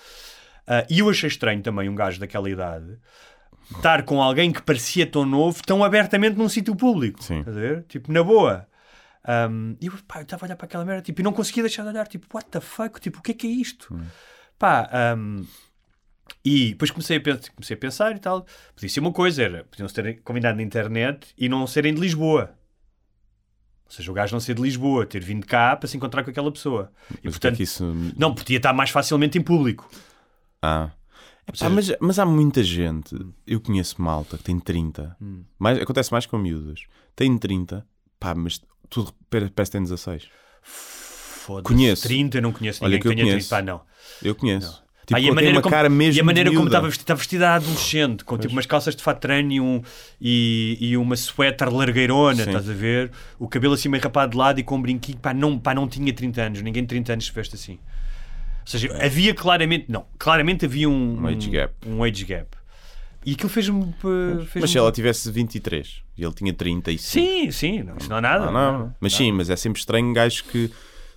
Ah, 0.66 0.86
e 0.88 1.00
eu 1.00 1.10
achei 1.10 1.28
estranho 1.28 1.60
também 1.62 1.88
um 1.88 1.94
gajo 1.94 2.20
daquela 2.20 2.48
idade 2.48 2.96
estar 3.76 4.02
com 4.04 4.20
alguém 4.22 4.50
que 4.52 4.62
parecia 4.62 5.06
tão 5.06 5.24
novo, 5.24 5.62
tão 5.64 5.82
abertamente 5.84 6.36
num 6.36 6.48
sítio 6.48 6.74
público. 6.74 7.22
Sim. 7.22 7.44
Tipo, 7.88 8.12
na 8.12 8.22
boa. 8.22 8.66
Um, 9.28 9.76
e 9.80 9.86
eu, 9.86 9.92
pá, 10.08 10.18
eu 10.20 10.22
estava 10.22 10.44
a 10.44 10.46
olhar 10.46 10.56
para 10.56 10.64
aquela 10.66 10.84
merda 10.84 11.02
tipo, 11.02 11.20
e 11.20 11.24
não 11.24 11.32
conseguia 11.32 11.62
deixar 11.62 11.82
de 11.82 11.88
olhar, 11.90 12.06
tipo, 12.08 12.26
what 12.34 12.48
the 12.50 12.60
fuck? 12.60 13.00
Tipo, 13.00 13.18
o 13.18 13.22
que 13.22 13.32
é 13.32 13.34
que 13.34 13.46
é 13.46 13.50
isto? 13.50 13.94
Pá, 14.58 14.88
um, 15.16 15.44
e 16.44 16.70
depois 16.70 16.90
comecei 16.90 17.18
a, 17.18 17.20
pensar, 17.20 17.50
comecei 17.52 17.74
a 17.74 17.78
pensar 17.78 18.16
e 18.16 18.18
tal. 18.18 18.46
Podia 18.74 18.88
ser 18.88 19.00
uma 19.00 19.12
coisa, 19.12 19.42
era, 19.42 19.64
podiam 19.64 19.88
se 19.88 19.94
ter 19.94 20.22
combinado 20.22 20.56
na 20.56 20.62
internet 20.62 21.34
e 21.36 21.48
não 21.48 21.66
serem 21.66 21.92
de 21.94 22.00
Lisboa. 22.00 22.54
Ou 23.84 23.90
seja, 23.92 24.10
o 24.10 24.14
gajo 24.14 24.32
não 24.34 24.40
ser 24.40 24.54
de 24.54 24.62
Lisboa, 24.62 25.04
ter 25.04 25.22
vindo 25.22 25.44
cá 25.44 25.76
para 25.76 25.88
se 25.88 25.96
encontrar 25.96 26.22
com 26.22 26.30
aquela 26.30 26.50
pessoa. 26.52 26.92
E 27.10 27.14
Mas 27.14 27.20
que 27.20 27.26
é 27.28 27.30
portanto, 27.32 27.56
que 27.56 27.62
isso. 27.64 27.84
não, 28.16 28.32
podia 28.34 28.56
estar 28.56 28.72
mais 28.72 28.90
facilmente 28.90 29.36
em 29.36 29.42
público. 29.42 29.90
Ah. 30.62 30.90
Epá, 31.46 31.68
mas, 31.68 31.90
mas 32.00 32.18
há 32.20 32.24
muita 32.24 32.62
gente, 32.62 33.16
eu 33.44 33.60
conheço 33.60 34.00
malta 34.00 34.38
que 34.38 34.44
tem 34.44 34.60
30, 34.60 35.16
Hum. 35.20 35.42
mais, 35.58 35.80
acontece 35.80 36.12
mais 36.12 36.24
com 36.24 36.38
miúdas, 36.38 36.82
tem 37.16 37.36
30, 37.36 37.84
pá, 38.20 38.34
mas 38.34 38.60
tudo 38.88 39.12
parece 39.30 39.50
que 39.50 39.70
tem 39.70 39.82
16. 39.82 40.28
Foda-se. 40.62 41.74
Conheço. 41.74 42.02
30, 42.02 42.38
eu 42.38 42.42
não 42.42 42.52
conheço 42.52 42.84
Olha 42.84 42.90
ninguém 42.90 43.00
que 43.00 43.08
eu 43.08 43.10
que 43.10 43.16
tenha 43.16 43.28
conheço. 43.32 43.48
30. 43.48 43.62
Pá, 43.64 43.72
não. 43.72 43.80
Eu 44.22 44.34
conheço. 44.34 44.82
Tipo, 45.06 45.12
Pá, 45.12 45.20
e 45.20 45.28
a 45.28 45.34
maneira 45.34 45.56
uma 45.56 45.62
como, 45.62 45.74
cara 45.74 45.88
mesmo 45.88 46.18
e 46.18 46.20
a 46.20 46.24
maneira 46.24 46.50
como 46.52 46.66
estava 46.66 46.86
vestida, 46.86 47.02
estava 47.02 47.18
vestida 47.18 47.48
a 47.48 47.54
adolescente, 47.56 48.24
com 48.24 48.38
tipo 48.38 48.52
umas 48.52 48.66
calças 48.66 48.94
de 48.94 49.02
fato 49.02 49.18
treino 49.20 49.50
e, 49.50 49.60
um, 49.60 49.82
e, 50.20 50.78
e 50.80 50.96
uma 50.96 51.16
suéter 51.16 51.68
largueirona, 51.68 52.44
Sim. 52.44 52.50
estás 52.50 52.70
a 52.70 52.72
ver? 52.72 53.10
O 53.36 53.48
cabelo 53.48 53.74
assim 53.74 53.88
meio 53.88 54.00
rapado 54.00 54.32
de 54.32 54.36
lado 54.36 54.60
e 54.60 54.62
com 54.62 54.76
um 54.76 54.82
brinquinho, 54.82 55.18
pá, 55.18 55.34
não, 55.34 55.58
pá, 55.58 55.74
não 55.74 55.88
tinha 55.88 56.12
30 56.12 56.42
anos, 56.42 56.62
ninguém 56.62 56.84
de 56.84 56.88
30 56.90 57.14
anos 57.14 57.26
se 57.26 57.32
veste 57.32 57.56
assim. 57.56 57.72
Ou 57.72 58.66
seja, 58.66 59.04
havia 59.04 59.34
claramente, 59.34 59.86
não, 59.88 60.06
claramente 60.16 60.66
havia 60.66 60.88
um, 60.88 61.22
Um 61.22 61.26
age 61.26 61.50
gap. 61.50 61.74
Um 61.84 62.04
age 62.04 62.24
gap. 62.24 62.59
E 63.24 63.32
aquilo 63.32 63.48
fez-me. 63.50 63.94
fez 64.46 64.62
Mas 64.62 64.70
se 64.70 64.78
ela 64.78 64.90
tivesse 64.90 65.30
23 65.30 66.02
e 66.16 66.24
ele 66.24 66.32
tinha 66.32 66.52
35. 66.54 67.00
Sim, 67.26 67.50
sim, 67.50 67.82
não, 67.82 67.96
isso 67.96 68.08
não 68.08 68.16
há 68.16 68.20
nada. 68.20 68.46
Não, 68.50 68.78
não. 68.78 68.94
Mas 69.00 69.12
sim, 69.14 69.30
mas 69.32 69.50
é 69.50 69.56
sempre 69.56 69.78
estranho 69.78 70.12
gajos 70.14 70.40
que 70.40 70.70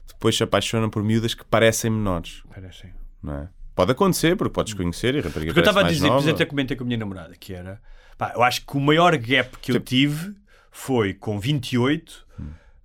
depois 0.08 0.36
se 0.36 0.44
apaixonam 0.44 0.90
por 0.90 1.02
miúdas 1.04 1.34
que 1.34 1.46
parecem 1.46 1.90
menores, 1.92 2.44
Parece. 2.54 2.88
não 3.22 3.34
é? 3.36 3.50
Pode 3.76 3.92
acontecer, 3.94 4.36
porque 4.36 4.54
podes 4.54 4.74
conhecer 4.74 5.16
e 5.16 5.20
rapariga 5.22 5.52
Porque 5.54 5.60
eu 5.60 5.64
estava 5.72 5.80
a 5.82 5.84
dizer, 5.90 6.02
mais 6.02 6.12
por 6.12 6.18
exemplo, 6.18 6.32
nova. 6.32 6.32
até 6.32 6.46
comentei 6.46 6.78
com 6.78 6.84
a 6.84 6.88
minha 6.88 6.98
namorada, 6.98 7.34
que 7.40 7.54
era. 7.54 7.82
Pá, 8.18 8.34
eu 8.36 8.44
acho 8.44 8.66
que 8.66 8.78
o 8.78 8.80
maior 8.80 9.18
gap 9.18 9.58
que 9.60 9.72
eu 9.72 9.76
Tipo- 9.76 9.86
tive 9.86 10.36
foi 10.72 11.14
com 11.14 11.40
28 11.40 12.24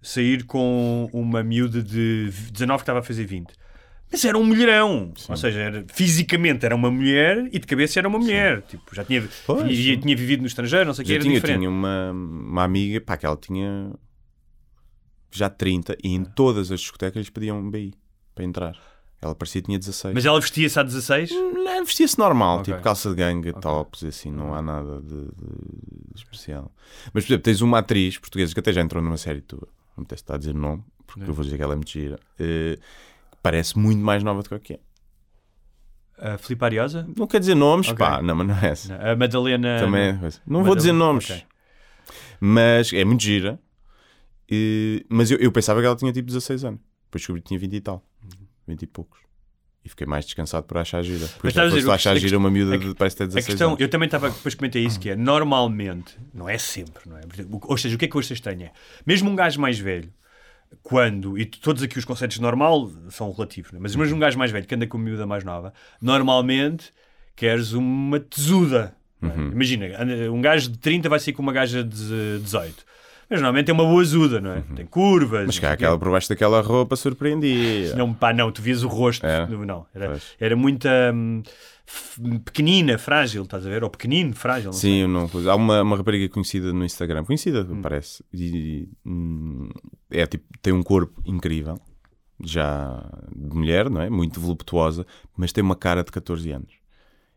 sair 0.01 0.45
com 0.45 1.11
uma 1.13 1.43
miúda 1.43 1.83
de 1.83 2.31
19 2.53 2.79
que 2.79 2.83
estava 2.83 3.01
a 3.01 3.03
fazer 3.03 3.27
20. 3.27 3.53
Mas 4.11 4.25
era 4.25 4.39
um 4.39 4.45
mulherão. 4.45 5.13
Ou 5.29 5.37
seja, 5.37 5.59
era- 5.61 5.85
fisicamente 5.93 6.65
era 6.65 6.75
uma 6.75 6.91
mulher 6.91 7.47
e 7.53 7.59
de 7.59 7.67
cabeça 7.67 7.99
era 8.01 8.09
uma 8.09 8.19
mulher. 8.19 8.63
Tipo, 8.63 8.95
já 8.95 9.05
tinha, 9.05 9.29
Pois, 9.47 9.71
e- 9.71 9.77
sim. 9.95 10.01
tinha 10.01 10.17
vivido 10.17 10.41
no 10.41 10.47
estrangeiro, 10.47 10.87
não 10.87 10.95
sei 10.95 11.03
o 11.03 11.07
que, 11.07 11.13
Eu 11.13 11.17
era 11.17 11.23
tinha, 11.25 11.35
diferente. 11.35 11.59
tinha 11.59 11.69
uma, 11.71 12.11
uma 12.13 12.65
amiga, 12.65 13.01
pá, 13.01 13.17
que 13.17 13.27
ela 13.27 13.37
tinha 13.37 13.93
já 15.31 15.51
30 15.51 15.97
e 16.03 16.15
em 16.15 16.25
todas 16.25 16.73
as 16.73 16.81
discotecas 16.81 17.21
lhes 17.21 17.31
pediam 17.31 17.59
um 17.59 17.71
BI 17.71 17.93
para 18.35 18.45
entrar. 18.45 18.77
Ela 19.21 19.35
parecia 19.35 19.61
que 19.61 19.67
tinha 19.67 19.79
16. 19.79 20.15
Mas 20.15 20.25
ela 20.25 20.41
vestia-se 20.41 20.79
a 20.79 20.83
16? 20.83 21.31
Não, 21.33 21.85
vestia-se 21.85 22.17
normal, 22.19 22.61
Ok. 22.61 22.73
tipo 22.73 22.83
calça 22.85 23.11
de 23.11 23.17
gangue, 23.17 23.53
tops, 23.53 24.05
assim, 24.05 24.31
não 24.31 24.55
há 24.55 24.63
nada 24.63 25.01
de, 25.03 25.09
de 25.27 26.15
especial. 26.15 26.73
Mas, 27.13 27.25
por 27.25 27.31
exemplo, 27.33 27.43
tens 27.43 27.61
uma 27.61 27.79
atriz 27.81 28.17
portuguesa 28.17 28.55
que 28.55 28.61
até 28.61 28.73
já 28.73 28.81
entrou 28.81 29.03
numa 29.03 29.17
série 29.17 29.41
tua, 29.41 29.67
não 29.97 30.05
me 30.09 30.15
está 30.15 30.37
a 30.37 30.39
dizer 30.39 30.55
o 30.55 30.59
nome, 30.59 30.85
porque 31.05 31.29
eu 31.29 31.35
vou 31.35 31.45
dizer 31.45 31.57
que 31.57 31.63
ela 31.65 31.73
é 31.73 31.77
muito 31.77 31.91
gira, 31.91 32.19
que 32.37 32.79
parece 33.43 33.79
muito 33.79 34.01
mais 34.03 34.23
nova 34.23 34.43
do 34.43 34.61
que 34.61 34.75
é. 34.75 34.79
A 36.21 36.37
Filipe 36.39 36.65
Ariosa? 36.65 37.07
Não 37.17 37.27
quer 37.29 37.39
dizer 37.39 37.55
nomes, 37.55 37.89
Ok. 37.89 37.99
pá, 38.05 38.21
não, 38.21 38.35
mas 38.35 38.47
não 38.49 38.59
é 38.59 38.67
essa. 38.71 38.95
A 38.97 39.15
Madalena. 39.17 39.79
Também 39.79 40.03
é. 40.09 40.13
Não 40.47 40.65
vou 40.65 40.75
dizer 40.75 40.93
Madalena- 40.93 40.99
nomes, 41.13 41.31
Ok. 41.31 41.45
mas 42.41 42.93
é 42.93 43.05
muito 43.05 43.23
gira. 43.23 43.59
E- 44.51 45.05
mas 45.09 45.31
eu, 45.31 45.39
eu 45.39 45.53
pensava 45.53 45.81
que 45.81 45.87
ela 45.87 45.95
tinha 45.97 46.13
tipo 46.13 46.27
16 46.27 46.65
anos, 46.65 46.81
depois 47.05 47.21
descobri 47.21 47.43
que 47.43 47.49
tinha 47.49 47.61
20 47.61 47.75
e 47.75 47.81
tal, 47.81 48.03
20 48.67 48.83
e 48.83 48.87
poucos. 48.87 49.21
E 49.85 49.89
fiquei 49.89 50.07
mais 50.07 50.25
descansado 50.25 50.67
por 50.67 50.77
achar 50.79 51.03
gira. 51.03 51.27
Porque 51.39 51.51
já 51.51 51.63
a 51.65 51.69
o- 51.69 51.93
achar 51.93 52.13
a 52.17 52.19
gira 52.19 52.37
uma 52.37 52.51
miúda 52.51 52.75
a 52.75 52.79
de 52.79 52.95
parece 52.95 53.17
ter 53.17 53.25
A 53.25 53.27
16 53.27 53.47
questão, 53.47 53.69
anos. 53.71 53.81
eu 53.81 53.89
também 53.89 54.07
estava, 54.07 54.29
depois 54.31 54.55
comentei 54.55 54.85
isso, 54.85 54.99
que 54.99 55.11
é 55.11 55.17
normalmente, 55.17 56.19
não 56.35 56.49
é 56.49 56.59
sempre, 56.59 57.09
não 57.09 57.17
é? 57.17 57.21
Ou 57.63 57.77
seja, 57.79 57.95
o 57.95 57.99
que 57.99 58.07
é 58.07 58.09
que 58.09 58.17
hoje 58.19 58.33
estranho 58.33 58.63
é? 58.65 58.73
Mesmo 59.07 59.31
um 59.31 59.37
gajo 59.37 59.61
mais 59.61 59.79
velho, 59.79 60.13
quando, 60.83 61.39
e 61.39 61.45
todos 61.45 61.83
aqui 61.83 61.99
os 61.99 62.05
conceitos 62.05 62.37
de 62.37 62.43
normal 62.43 62.91
são 63.11 63.31
relativos, 63.33 63.73
não 63.73 63.79
é? 63.79 63.83
mas 63.83 63.95
mesmo 63.95 64.17
um 64.17 64.19
gajo 64.19 64.39
mais 64.39 64.51
velho 64.51 64.67
que 64.67 64.75
anda 64.75 64.87
com 64.87 64.97
uma 64.97 65.05
miúda 65.05 65.27
mais 65.27 65.45
nova, 65.45 65.73
normalmente 66.01 66.93
queres 67.37 67.73
uma 67.73 68.19
tesuda. 68.19 68.95
não 69.21 69.31
é? 69.31 69.35
Uhum. 69.35 69.51
Imagina, 69.53 69.87
um 70.33 70.41
gajo 70.41 70.71
de 70.71 70.79
30 70.79 71.09
vai 71.09 71.21
sair 71.21 71.35
com 71.35 71.43
uma 71.43 71.53
gaja 71.53 71.85
de 71.85 72.39
18. 72.41 72.85
Mas 73.31 73.41
normalmente 73.41 73.71
é 73.71 73.75
uma 73.75 73.85
boa 73.85 74.01
azuda, 74.01 74.41
não 74.41 74.53
é? 74.53 74.63
Tem 74.75 74.87
curvas. 74.87 75.41
Uhum. 75.41 75.47
Mas 75.49 75.59
cá, 75.59 75.73
aquela 75.73 75.99
por 75.99 76.11
baixo 76.11 76.29
daquela 76.31 76.63
roupa 76.63 76.97
surpreendia. 76.97 77.95
Não, 77.95 78.15
pá, 78.15 78.33
não, 78.33 78.51
tu 78.51 78.63
vias 78.63 78.83
o 78.83 78.89
rosto. 78.89 79.27
Era? 79.27 79.47
Não, 79.47 79.87
era, 79.95 80.09
Pois. 80.09 80.23
era 80.41 80.57
muita 80.57 80.89
hum, 81.15 81.43
pequenina, 82.45 82.99
frágil, 82.99 83.43
estás 83.45 83.67
a 83.67 83.69
ver? 83.69 83.83
Ou 83.85 83.91
pequenino, 83.91 84.35
frágil. 84.35 84.67
Não 84.67 84.73
sei. 84.73 84.91
Sim, 84.93 84.97
eu 85.03 85.09
não. 85.09 85.31
Há 85.51 85.55
uma, 85.55 85.83
uma 85.83 85.97
rapariga 85.97 86.29
conhecida 86.29 86.73
no 86.73 86.85
Instagram, 86.85 87.25
conhecida, 87.25 87.67
Hum. 87.69 87.81
parece. 87.83 88.23
E, 88.33 88.89
hum, 89.07 89.69
é 90.11 90.27
tipo, 90.27 90.45
tem 90.61 90.73
um 90.73 90.83
corpo 90.83 91.21
incrível, 91.25 91.79
já 92.43 93.03
de 93.35 93.57
mulher, 93.57 93.89
não 93.91 94.01
é? 94.01 94.11
Muito 94.11 94.41
voluptuosa, 94.41 95.07
mas 95.37 95.53
tem 95.53 95.63
uma 95.65 95.77
cara 95.77 96.05
de 96.05 96.11
14 96.13 96.51
anos. 96.53 96.73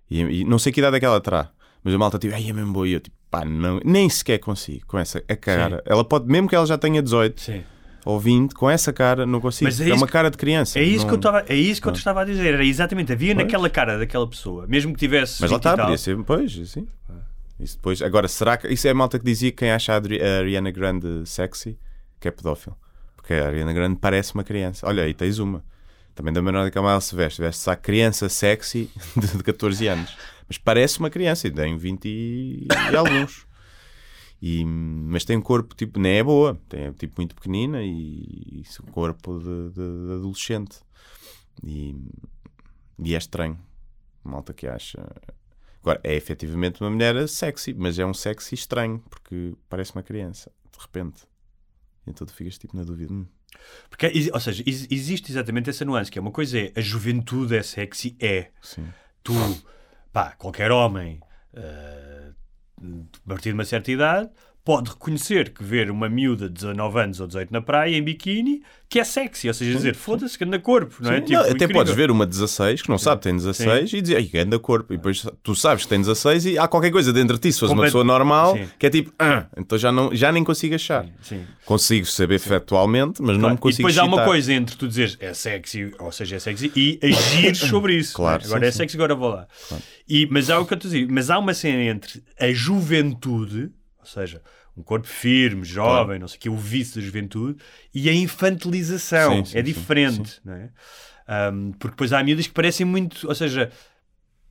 E, 0.10 0.20
e 0.20 0.43
não 0.43 0.60
sei 0.60 0.72
que 0.72 0.80
idade 0.80 0.97
é 0.97 0.99
que 0.99 1.06
ela 1.06 1.22
terá, 1.22 1.52
mas 1.84 1.93
a 1.93 1.97
malta 1.97 2.20
tipo, 2.20 2.34
ai, 2.36 2.49
é 2.49 2.54
mesmo 2.54 2.74
boa. 2.74 2.88
E 2.88 2.91
eu 2.93 2.99
tipo, 2.99 3.16
pá, 3.30 3.45
não, 3.45 3.80
nem 3.86 4.10
sequer 4.10 4.39
consigo 4.39 4.86
com 4.88 4.99
essa 4.99 5.24
a 5.28 5.36
cara. 5.36 5.82
Ela 5.86 6.04
pode, 6.04 6.28
mesmo 6.28 6.49
que 6.49 6.56
ela 6.56 6.66
já 6.66 6.78
tenha 6.78 7.02
18 7.02 7.39
Sim. 7.39 7.64
Ou 8.06 8.20
20, 8.20 8.54
com 8.54 8.70
essa 8.70 8.91
cara 8.91 9.26
não 9.26 9.39
consigo. 9.41 9.66
Mas 9.66 9.80
é 9.80 9.89
é 9.89 9.93
uma 9.93 10.06
que- 10.06 10.12
cara 10.14 10.30
de 10.32 10.38
criança. 10.38 10.80
É 10.80 10.84
isso 10.84 10.99
não- 11.02 11.08
que 11.08 11.14
eu 11.14 11.18
estava, 11.18 11.45
é 11.47 11.56
isso 11.56 11.82
que 11.82 11.88
eu 11.88 11.91
te 11.91 11.97
estava 11.97 12.22
a 12.22 12.26
dizer. 12.26 12.54
Era 12.54 12.66
exatamente, 12.66 13.12
havia 13.12 13.34
Pois. 13.36 13.45
naquela 13.45 13.70
cara 13.70 13.97
daquela 13.97 14.28
pessoa, 14.28 14.66
mesmo 14.68 14.93
que 14.93 14.99
tivesse. 14.99 15.41
Mas 15.41 15.52
lá 15.52 15.58
20 15.58 15.66
está, 15.68 15.78
podia 15.84 15.97
ser, 15.97 16.18
pois, 16.24 16.70
sim. 16.70 16.88
Isso 17.60 17.76
depois, 17.78 18.02
agora, 18.02 18.28
será 18.28 18.58
que 18.58 18.68
isso 18.70 18.88
é 18.88 18.91
a 18.91 18.93
malta 18.93 19.20
que 19.20 19.26
dizia 19.26 19.52
que 19.52 19.58
quem 19.58 19.72
acha 19.72 19.93
a 19.93 19.97
a 19.97 20.39
Ariana 20.39 20.72
Grande 20.72 21.24
sexy 21.26 21.78
que 22.20 22.28
é 22.28 22.32
pedófilo? 22.32 22.76
Porque 23.16 23.34
a 23.36 23.45
Ariana 23.47 23.72
Grande 23.72 23.97
parece 24.02 24.34
uma 24.34 24.43
criança. 24.43 24.88
Olha, 24.88 25.04
aí 25.04 25.14
tens 25.14 25.38
uma. 25.38 25.64
Também 26.16 26.34
da 26.34 26.41
maneira 26.41 26.72
como 26.72 26.89
ela 26.89 26.99
se 26.99 27.16
veste. 27.16 27.39
Veste-se 27.39 27.70
à 27.70 27.76
criança 27.76 28.28
sexy 28.28 28.89
de, 29.16 29.38
de 29.38 29.43
14 29.43 29.88
anos. 29.88 30.18
Mas 30.47 30.58
parece 30.58 30.97
uma 30.99 31.10
criança 31.12 31.47
e 31.47 31.52
tem 31.52 31.78
20 31.78 32.06
e, 32.06 32.68
e 32.91 32.95
alguns. 32.95 33.45
E, 34.42 34.66
mas 34.66 35.24
tem 35.24 35.38
um 35.38 35.42
corpo, 35.42 35.76
tipo, 35.76 36.00
nem 36.00 36.18
é 36.18 36.24
boa. 36.24 36.60
Tem 36.68 36.86
é, 36.86 36.92
tipo 36.94 37.14
muito 37.18 37.36
pequenina 37.36 37.84
e, 37.84 38.64
e 38.64 38.64
um 38.84 38.92
corpo 38.92 39.38
de, 39.39 39.70
de- 39.70 40.08
de 40.08 40.14
adolescente. 40.14 40.80
E, 41.64 41.96
e 43.00 43.14
é 43.14 43.18
estranho. 43.18 43.60
Malta 44.24 44.54
que 44.54 44.68
acha. 44.68 45.00
Agora, 45.82 46.00
é 46.04 46.16
efetivamente 46.16 46.82
uma 46.82 46.89
mulher 46.89 47.28
sexy, 47.28 47.74
mas 47.74 47.98
é 48.00 48.06
um 48.06 48.14
sexy 48.14 48.56
estranho, 48.56 49.00
porque 49.10 49.56
parece 49.70 49.94
uma 49.94 50.04
criança, 50.04 50.52
de 50.72 50.80
repente. 50.80 51.24
Então 52.08 52.26
tu 52.26 52.34
ficas 52.34 52.58
tipo 52.58 52.76
na 52.76 52.84
dúvida. 52.84 53.12
Hum, 53.14 53.26
Porque, 53.89 54.06
exi- 54.08 54.32
ou 54.34 54.39
seja, 54.39 54.64
ex- 54.66 54.88
existe 54.92 55.32
exatamente 55.32 55.70
essa 55.70 55.86
nuance, 55.86 56.10
que 56.12 56.18
é 56.18 56.22
uma 56.22 56.32
coisa 56.32 56.58
é 56.60 56.72
a 56.76 56.82
juventude 56.82 57.56
é 57.56 57.64
sexy, 57.64 58.16
é. 58.20 58.50
sim. 58.62 58.88
Tu, 59.24 59.34
pá, 60.12 60.32
qualquer 60.36 60.72
homem 60.72 61.20
eh, 61.54 62.32
a 62.84 63.30
partir 63.30 63.50
de 63.50 63.54
uma 63.54 63.66
certa 63.66 63.92
idade 63.92 64.30
pode 64.64 64.89
reconhecer 64.91 65.49
que 65.53 65.64
ver 65.64 65.89
uma 65.89 66.07
miúda 66.07 66.47
de 66.47 66.53
19 66.53 66.99
anos 66.99 67.20
ou 67.20 67.28
18 67.28 67.51
na 67.51 67.62
praia 67.62 67.95
em 67.95 68.03
biquíni 68.03 68.62
que 68.88 68.99
é 68.99 69.03
sexy, 69.05 69.47
ou 69.47 69.53
seja, 69.53 69.72
dizer 69.74 69.95
foda-se 69.95 70.38
que 70.38 70.43
anda 70.43 70.59
corpo, 70.59 70.97
não 70.99 71.14
é? 71.14 71.16
Sim, 71.16 71.22
Tipo, 71.22 71.34
não, 71.34 71.39
até 71.41 71.51
incrível. 71.51 71.76
podes 71.76 71.95
ver 71.95 72.12
uma 72.12 72.26
16 72.26 72.82
que 72.82 72.89
não 72.89 72.97
sabe 72.97 73.22
que 73.22 73.24
tem 73.30 73.38
16 73.38 73.93
e 73.93 74.01
dizer, 74.01 74.18
ai, 74.18 74.41
anda 74.41 74.59
corpo. 74.59 74.93
E 74.93 74.97
depois 74.97 75.26
tu 75.41 75.55
sabes 75.55 75.84
que 75.86 75.89
tem 75.89 75.99
16 76.01 76.45
e 76.45 76.57
há 76.59 76.68
qualquer 76.68 76.91
coisa 76.91 77.14
dentro 77.14 77.36
de 77.38 77.41
ti, 77.41 77.53
se 77.53 77.59
fosse 77.62 77.74
uma 77.74 77.84
pessoa 77.84 78.03
normal, 78.03 78.57
Sim. 78.57 78.68
que 78.78 78.86
é 78.86 78.89
tipo, 78.89 79.14
ah, 79.18 79.45
então 79.57 79.78
já, 79.78 79.93
não, 79.93 80.14
já 80.14 80.30
nem 80.30 80.43
consigo 80.43 80.76
achar. 80.76 81.05
Sim. 81.22 81.45
Consigo 81.66 82.05
saber 82.05 82.39
factualmente, 82.39 83.22
mas 83.22 83.36
não 83.38 83.41
Claro, 83.41 83.53
me 83.55 83.59
e 83.59 83.62
consigo 83.62 83.88
depois 83.88 83.97
há 83.97 84.03
uma 84.03 84.26
coisa 84.26 84.53
entre 84.53 84.76
tu 84.76 84.88
dizeres 84.89 85.18
é 85.22 85.34
sexy, 85.34 85.91
ou 85.97 86.12
seja, 86.12 86.36
é 86.36 86.39
sexy, 86.39 86.70
e 86.76 86.99
agir 87.01 87.55
sobre 87.55 87.95
isso. 87.95 88.14
Claro, 88.14 88.43
não 88.43 88.43
é? 88.43 88.47
Agora 88.57 88.62
sim, 88.66 88.68
é 88.68 88.72
sim. 88.72 88.78
sexy, 88.80 88.97
agora 88.97 89.16
vou 89.16 89.30
lá. 89.30 89.47
E, 90.07 90.28
mas 90.30 90.49
há 90.49 90.59
o 90.59 90.66
que 90.66 90.74
eu 90.74 90.76
estou 90.76 90.89
a 90.89 90.93
dizer, 90.93 91.07
mas 91.09 91.30
há 91.30 91.39
uma 91.39 91.53
cena 91.53 91.82
entre 91.82 92.22
a 92.38 92.51
juventude, 92.51 93.72
ou 94.02 94.08
seja, 94.08 94.41
um 94.76 94.84
corpo 94.84 95.08
firme, 95.08 95.64
jovem, 95.64 96.20
não 96.20 96.28
sei 96.28 96.38
o 96.38 96.39
que, 96.41 96.49
o 96.49 96.58
vício 96.58 96.95
da 96.95 97.02
juventude, 97.06 97.58
e 97.93 98.10
a 98.10 98.14
infantilização. 98.14 99.38
Sim, 99.38 99.45
sim, 99.45 99.58
é 99.58 99.62
sim, 99.62 99.66
diferente, 99.66 100.41
não 100.43 100.54
é? 100.54 100.70
Um, 101.54 101.72
porque 101.74 101.91
depois 101.91 102.12
há 102.12 102.24
miúdas 102.24 102.47
que 102.47 102.54
parecem 102.54 102.86
muito, 102.86 103.28
ou 103.28 103.36
seja, 103.36 103.72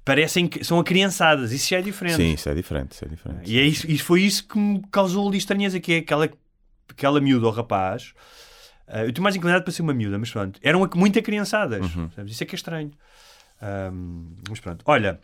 parecem 0.04 0.46
que 0.46 0.64
são 0.64 0.78
acriançadas, 0.78 1.52
isso 1.52 1.68
já 1.68 1.78
é 1.78 1.82
diferente. 1.82 2.16
Sim, 2.16 2.32
isso 2.32 2.48
é 2.48 2.54
diferente, 2.54 2.92
isso 2.92 3.04
é 3.04 3.08
diferente. 3.08 3.50
E, 3.50 3.58
é 3.58 3.62
isso, 3.62 3.90
e 3.90 3.98
foi 3.98 4.22
isso 4.22 4.46
que 4.46 4.58
me 4.58 4.82
causou 4.90 5.28
ali 5.28 5.38
estranheza, 5.38 5.78
que 5.80 5.92
é 5.92 5.96
aquela, 5.98 6.30
aquela 6.88 7.20
miúda 7.20 7.46
ou 7.46 7.52
rapaz. 7.52 8.14
ah, 8.86 9.02
eu 9.02 9.10
estou 9.10 9.22
mais 9.22 9.36
inclinado 9.36 9.64
para 9.64 9.72
ser 9.72 9.82
uma 9.82 9.92
miúda, 9.92 10.18
mas 10.18 10.30
pronto. 10.30 10.58
Eram 10.62 10.88
muito 10.94 11.18
acriançadas. 11.18 11.94
Uhum. 11.94 12.08
Isso 12.26 12.42
é 12.42 12.46
que 12.46 12.54
é 12.54 12.56
estranho. 12.56 12.90
Ahm, 13.60 14.36
mas 14.48 14.58
pronto. 14.60 14.82
Olha, 14.86 15.20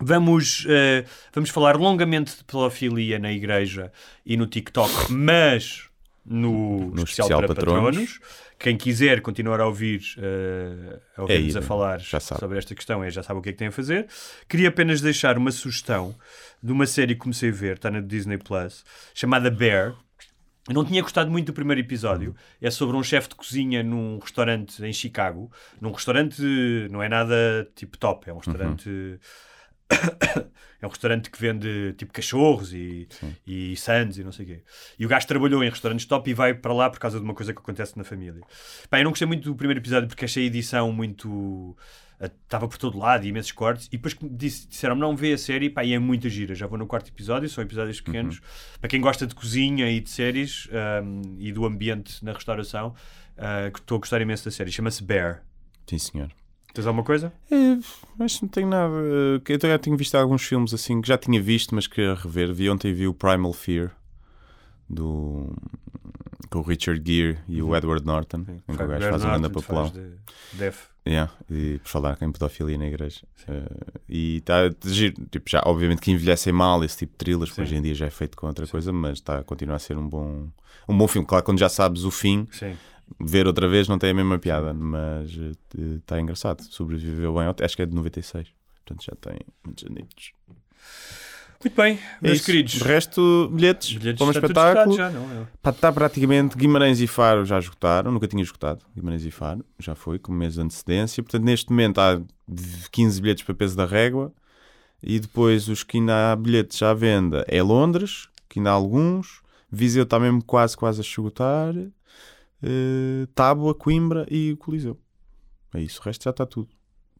vamos, 0.00 0.66
ah, 0.68 1.04
vamos 1.32 1.50
falar 1.50 1.76
longamente 1.76 2.36
de 2.36 2.44
pedofilia 2.44 3.18
na 3.18 3.32
igreja 3.32 3.92
e 4.24 4.36
no 4.36 4.46
TikTok, 4.46 5.12
mas 5.12 5.88
no, 6.24 6.90
No 6.90 7.02
especial, 7.02 7.26
especial 7.26 7.38
para 7.40 7.54
patronos. 7.54 7.84
patronos. 7.84 8.20
Quem 8.58 8.76
quiser 8.76 9.20
continuar 9.20 9.60
a 9.60 9.66
ouvir, 9.66 10.02
eh, 10.18 10.98
a 11.16 11.22
ouvir-nos 11.22 11.54
É 11.54 11.58
a 11.60 11.62
falar 11.62 12.00
sobre 12.00 12.58
esta 12.58 12.74
questão, 12.74 13.04
é, 13.04 13.10
já 13.10 13.22
sabe 13.22 13.38
o 13.38 13.42
que 13.42 13.50
é 13.50 13.52
que 13.52 13.58
tem 13.58 13.68
a 13.68 13.72
fazer. 13.72 14.08
Queria 14.48 14.68
apenas 14.68 15.00
deixar 15.00 15.38
uma 15.38 15.52
sugestão 15.52 16.14
de 16.60 16.72
uma 16.72 16.84
série 16.84 17.14
que 17.14 17.20
comecei 17.20 17.50
a 17.50 17.52
ver, 17.52 17.76
está 17.76 17.88
na 17.88 18.00
Disney 18.00 18.36
Plus, 18.36 18.84
chamada 19.14 19.48
Bear. 19.48 19.94
Eu 20.68 20.74
não 20.74 20.84
tinha 20.84 21.00
gostado 21.00 21.30
muito 21.30 21.46
do 21.46 21.52
primeiro 21.52 21.80
episódio. 21.80 22.34
É 22.60 22.68
sobre 22.70 22.96
um 22.96 23.02
chefe 23.02 23.28
de 23.30 23.36
cozinha 23.36 23.82
num 23.82 24.18
restaurante 24.18 24.84
em 24.84 24.92
Chicago. 24.92 25.50
Num 25.80 25.92
restaurante, 25.92 26.42
não 26.90 27.02
é 27.02 27.08
nada 27.08 27.66
tipo 27.74 27.96
top, 27.96 28.28
é 28.28 28.34
um 28.34 28.38
restaurante. 28.38 29.18
é 30.80 30.86
um 30.86 30.88
restaurante 30.90 31.30
que 31.30 31.40
vende 31.40 31.94
tipo 31.94 32.12
cachorros 32.12 32.72
e, 32.72 33.08
e 33.46 33.76
sandes 33.76 34.18
e 34.18 34.24
não 34.24 34.32
sei 34.32 34.44
o 34.44 34.48
quê. 34.48 34.62
E 34.98 35.06
o 35.06 35.08
gajo 35.08 35.26
trabalhou 35.26 35.64
em 35.64 35.70
restaurantes 35.70 36.06
top 36.06 36.30
e 36.30 36.34
vai 36.34 36.54
para 36.54 36.72
lá 36.72 36.88
por 36.90 36.98
causa 36.98 37.18
de 37.18 37.24
uma 37.24 37.34
coisa 37.34 37.52
que 37.52 37.58
acontece 37.60 37.96
na 37.96 38.04
família. 38.04 38.40
Pá, 38.90 38.98
eu 39.00 39.04
não 39.04 39.10
gostei 39.10 39.26
muito 39.26 39.44
do 39.48 39.56
primeiro 39.56 39.80
episódio 39.80 40.08
porque 40.08 40.24
achei 40.24 40.44
a 40.44 40.46
edição 40.46 40.92
muito. 40.92 41.76
Estava 42.20 42.66
por 42.66 42.76
todo 42.78 42.98
lado 42.98 43.24
e 43.24 43.28
imensos 43.28 43.52
cortes. 43.52 43.86
E 43.86 43.90
depois 43.92 44.16
disse- 44.32 44.66
disseram-me 44.66 45.00
não 45.00 45.14
vê 45.14 45.32
a 45.34 45.38
série, 45.38 45.70
pá, 45.70 45.84
e 45.84 45.92
é 45.94 45.98
muita 46.00 46.28
gira. 46.28 46.52
Já 46.52 46.66
vou 46.66 46.76
no 46.76 46.84
quarto 46.86 47.08
episódio, 47.08 47.48
são 47.48 47.62
episódios 47.62 48.00
pequenos. 48.00 48.40
Para 48.80 48.88
quem 48.88 49.00
gosta 49.00 49.24
de 49.24 49.36
cozinha 49.36 49.88
e 49.90 50.00
de 50.00 50.10
séries 50.10 50.68
ahm, 50.72 51.22
e 51.38 51.52
do 51.52 51.64
ambiente 51.64 52.24
na 52.24 52.32
restauração, 52.32 52.92
que 53.72 53.78
estou 53.78 53.96
a 53.96 53.98
gostar 54.00 54.20
imenso 54.20 54.44
da 54.44 54.50
série. 54.50 54.72
Chama-se 54.72 55.02
Bear. 55.04 55.44
Sim, 55.88 55.98
senhor. 55.98 56.28
Tens 56.74 56.86
alguma 56.86 57.04
coisa? 57.04 57.32
É, 57.50 57.78
mas 58.18 58.40
não 58.40 58.48
tenho 58.48 58.68
nada. 58.68 58.94
que 59.44 59.52
Eu 59.52 59.58
já 59.60 59.78
tenho 59.78 59.96
visto 59.96 60.14
alguns 60.14 60.44
filmes 60.44 60.72
assim 60.72 61.00
que 61.00 61.08
já 61.08 61.18
tinha 61.18 61.40
visto, 61.40 61.74
mas 61.74 61.86
queria 61.86 62.14
rever. 62.14 62.52
Vi 62.52 62.70
ontem 62.70 62.92
vi 62.92 63.08
o 63.08 63.14
Primal 63.14 63.52
Fear 63.52 63.90
do 64.88 65.52
com 66.50 66.60
o 66.60 66.62
Richard 66.62 67.02
Gere 67.04 67.38
e 67.46 67.62
o 67.62 67.76
Edward 67.76 68.04
Norton, 68.06 68.44
em 68.68 68.76
que 68.76 68.82
o 68.82 68.86
gajo 68.86 69.08
faz 69.10 69.24
um 69.24 69.28
grande 69.28 69.50
papelão. 69.50 69.92
Yeah, 71.06 71.32
e 71.50 71.78
por 71.78 71.88
falar 71.88 72.18
em 72.20 72.30
pedofilia 72.30 72.76
na 72.76 72.86
igreja. 72.86 73.22
Eh, 73.48 74.00
e 74.08 74.36
está. 74.38 74.68
Tipo, 75.30 75.48
já, 75.48 75.62
obviamente 75.64 76.02
que 76.02 76.10
envelhecem 76.10 76.52
mal 76.52 76.84
esse 76.84 76.98
tipo 76.98 77.12
de 77.12 77.18
thrillers, 77.18 77.50
que 77.50 77.56
Sim. 77.56 77.62
hoje 77.62 77.76
em 77.76 77.82
dia 77.82 77.94
já 77.94 78.06
é 78.06 78.10
feito 78.10 78.36
com 78.36 78.46
outra 78.46 78.66
coisa, 78.66 78.92
mas 78.92 79.14
está 79.14 79.38
a 79.38 79.44
continuar 79.44 79.76
a 79.76 79.78
ser 79.78 79.96
um 79.96 80.06
bom, 80.06 80.48
um 80.86 80.98
bom 80.98 81.08
filme. 81.08 81.26
Claro, 81.26 81.44
quando 81.44 81.58
já 81.58 81.68
sabes 81.68 82.04
o 82.04 82.10
fim, 82.10 82.46
Sim. 82.52 82.76
Ver 83.20 83.46
outra 83.46 83.68
vez 83.68 83.88
não 83.88 83.98
tem 83.98 84.10
a 84.10 84.14
mesma 84.14 84.38
piada, 84.38 84.72
mas 84.74 85.30
está 85.96 86.20
engraçado. 86.20 86.62
Sobreviveu 86.64 87.34
bem. 87.34 87.44
Acho 87.64 87.76
que 87.76 87.82
é 87.82 87.86
de 87.86 87.94
96, 87.94 88.48
portanto 88.84 89.04
já 89.04 89.12
tem 89.20 89.38
muitos 89.64 89.84
anitos. 89.84 90.32
Muito 91.62 91.74
bem, 91.74 91.94
É 91.94 92.00
meus 92.22 92.36
isso. 92.36 92.46
queridos. 92.46 92.74
De 92.74 92.84
resto, 92.84 93.50
bilhetes, 93.52 93.92
Bilhetes 93.92 94.18
para 94.24 94.32
tudo 94.32 94.46
espetáculo. 94.46 94.96
já, 94.96 95.10
não 95.10 95.42
é? 95.42 95.46
Pá, 95.60 95.70
está 95.70 95.90
praticamente 95.92 96.56
Guimarães 96.56 97.00
e 97.00 97.08
Faro 97.08 97.44
já 97.44 97.58
esgotaram, 97.58 98.12
nunca 98.12 98.28
tinha 98.28 98.42
esgotado. 98.44 98.84
Guimarães 98.94 99.24
e 99.24 99.30
Faro 99.32 99.64
já 99.76 99.96
foi 99.96 100.20
com 100.20 100.30
um 100.32 100.36
mês 100.36 100.54
de 100.54 100.60
antecedência. 100.60 101.20
Portanto, 101.20 101.42
neste 101.42 101.70
momento 101.70 101.98
há 102.00 102.20
15 102.92 103.20
bilhetes 103.20 103.42
para 103.42 103.56
peso 103.56 103.76
da 103.76 103.84
régua 103.86 104.32
e 105.02 105.18
depois 105.18 105.68
os 105.68 105.82
que 105.82 105.98
ainda 105.98 106.30
há 106.32 106.36
bilhetes 106.36 106.80
à 106.80 106.94
venda 106.94 107.44
é 107.48 107.60
Londres, 107.60 108.28
que 108.48 108.60
ainda 108.60 108.70
há 108.70 108.74
alguns. 108.74 109.40
Viseu 109.70 110.04
está 110.04 110.18
mesmo 110.20 110.42
quase, 110.44 110.76
quase 110.76 111.00
a 111.00 111.02
esgotar. 111.04 111.74
Eh, 112.62 113.26
Tábua, 113.34 113.74
Coimbra 113.74 114.26
e 114.30 114.52
o 114.52 114.56
Coliseu. 114.56 114.98
É 115.74 115.80
isso, 115.80 116.00
o 116.00 116.04
resto 116.04 116.24
já 116.24 116.30
está 116.30 116.46
tudo. 116.46 116.68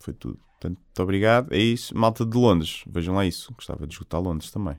Foi 0.00 0.14
tudo. 0.14 0.38
Portanto, 0.60 0.78
muito 0.78 1.02
obrigado. 1.02 1.52
É 1.52 1.58
isso. 1.58 1.96
Malta 1.96 2.24
de 2.26 2.36
Londres, 2.36 2.82
vejam 2.86 3.14
lá 3.14 3.24
isso. 3.24 3.52
Gostava 3.54 3.86
de 3.86 3.94
esgotar 3.94 4.20
Londres 4.20 4.50
também. 4.50 4.76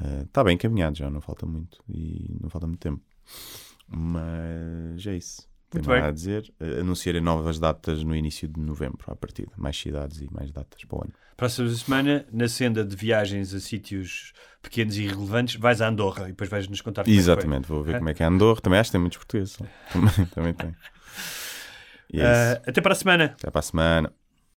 Eh, 0.00 0.22
Está 0.22 0.44
bem 0.44 0.54
encaminhado 0.54 0.96
já, 0.96 1.10
não 1.10 1.20
falta 1.20 1.46
muito. 1.46 1.82
E 1.88 2.36
não 2.40 2.50
falta 2.50 2.66
muito 2.66 2.80
tempo. 2.80 3.02
Mas 3.86 5.06
é 5.06 5.16
isso. 5.16 5.48
Muito 5.74 5.88
bem. 5.88 6.00
a 6.02 6.10
dizer. 6.10 6.52
Eh, 6.60 6.80
anunciarei 6.80 7.20
novas 7.20 7.58
datas 7.58 8.02
no 8.02 8.14
início 8.16 8.48
de 8.48 8.58
novembro, 8.60 9.04
à 9.06 9.14
partida. 9.16 9.50
Mais 9.56 9.76
cidades 9.78 10.20
e 10.20 10.28
mais 10.32 10.50
datas 10.50 10.82
para 10.84 10.98
o 10.98 11.02
ano. 11.04 11.12
Próxima 11.36 11.68
semana, 11.70 12.26
na 12.32 12.48
senda 12.48 12.84
de 12.84 12.96
viagens 12.96 13.54
a 13.54 13.60
sítios 13.60 14.32
pequenos 14.62 14.96
e 14.96 15.04
irrelevantes, 15.04 15.54
vais 15.56 15.80
a 15.80 15.88
Andorra 15.88 16.24
e 16.24 16.28
depois 16.28 16.50
vais 16.50 16.66
nos 16.68 16.80
contar 16.80 17.04
como 17.04 17.14
é. 17.14 17.18
Exatamente, 17.18 17.68
vou 17.68 17.82
ver 17.84 17.94
É? 17.96 17.98
como 17.98 18.08
é 18.10 18.14
que 18.14 18.22
é 18.22 18.26
Andorra. 18.26 18.60
Também 18.60 18.80
acho 18.80 18.88
que 18.88 18.92
tem 18.92 19.00
muitos 19.00 19.18
portugueses. 19.18 19.56
Também, 19.92 20.26
também 20.34 20.54
tem. 20.54 20.74
E 22.12 22.20
é 22.20 22.24
isso. 22.24 22.60
Ah, 22.64 22.70
até 22.70 22.80
para 22.80 22.92
a 22.92 22.96
semana. 22.96 23.24
Até 23.38 23.50
para 23.50 23.58
a 23.58 23.62
semana. 23.62 24.12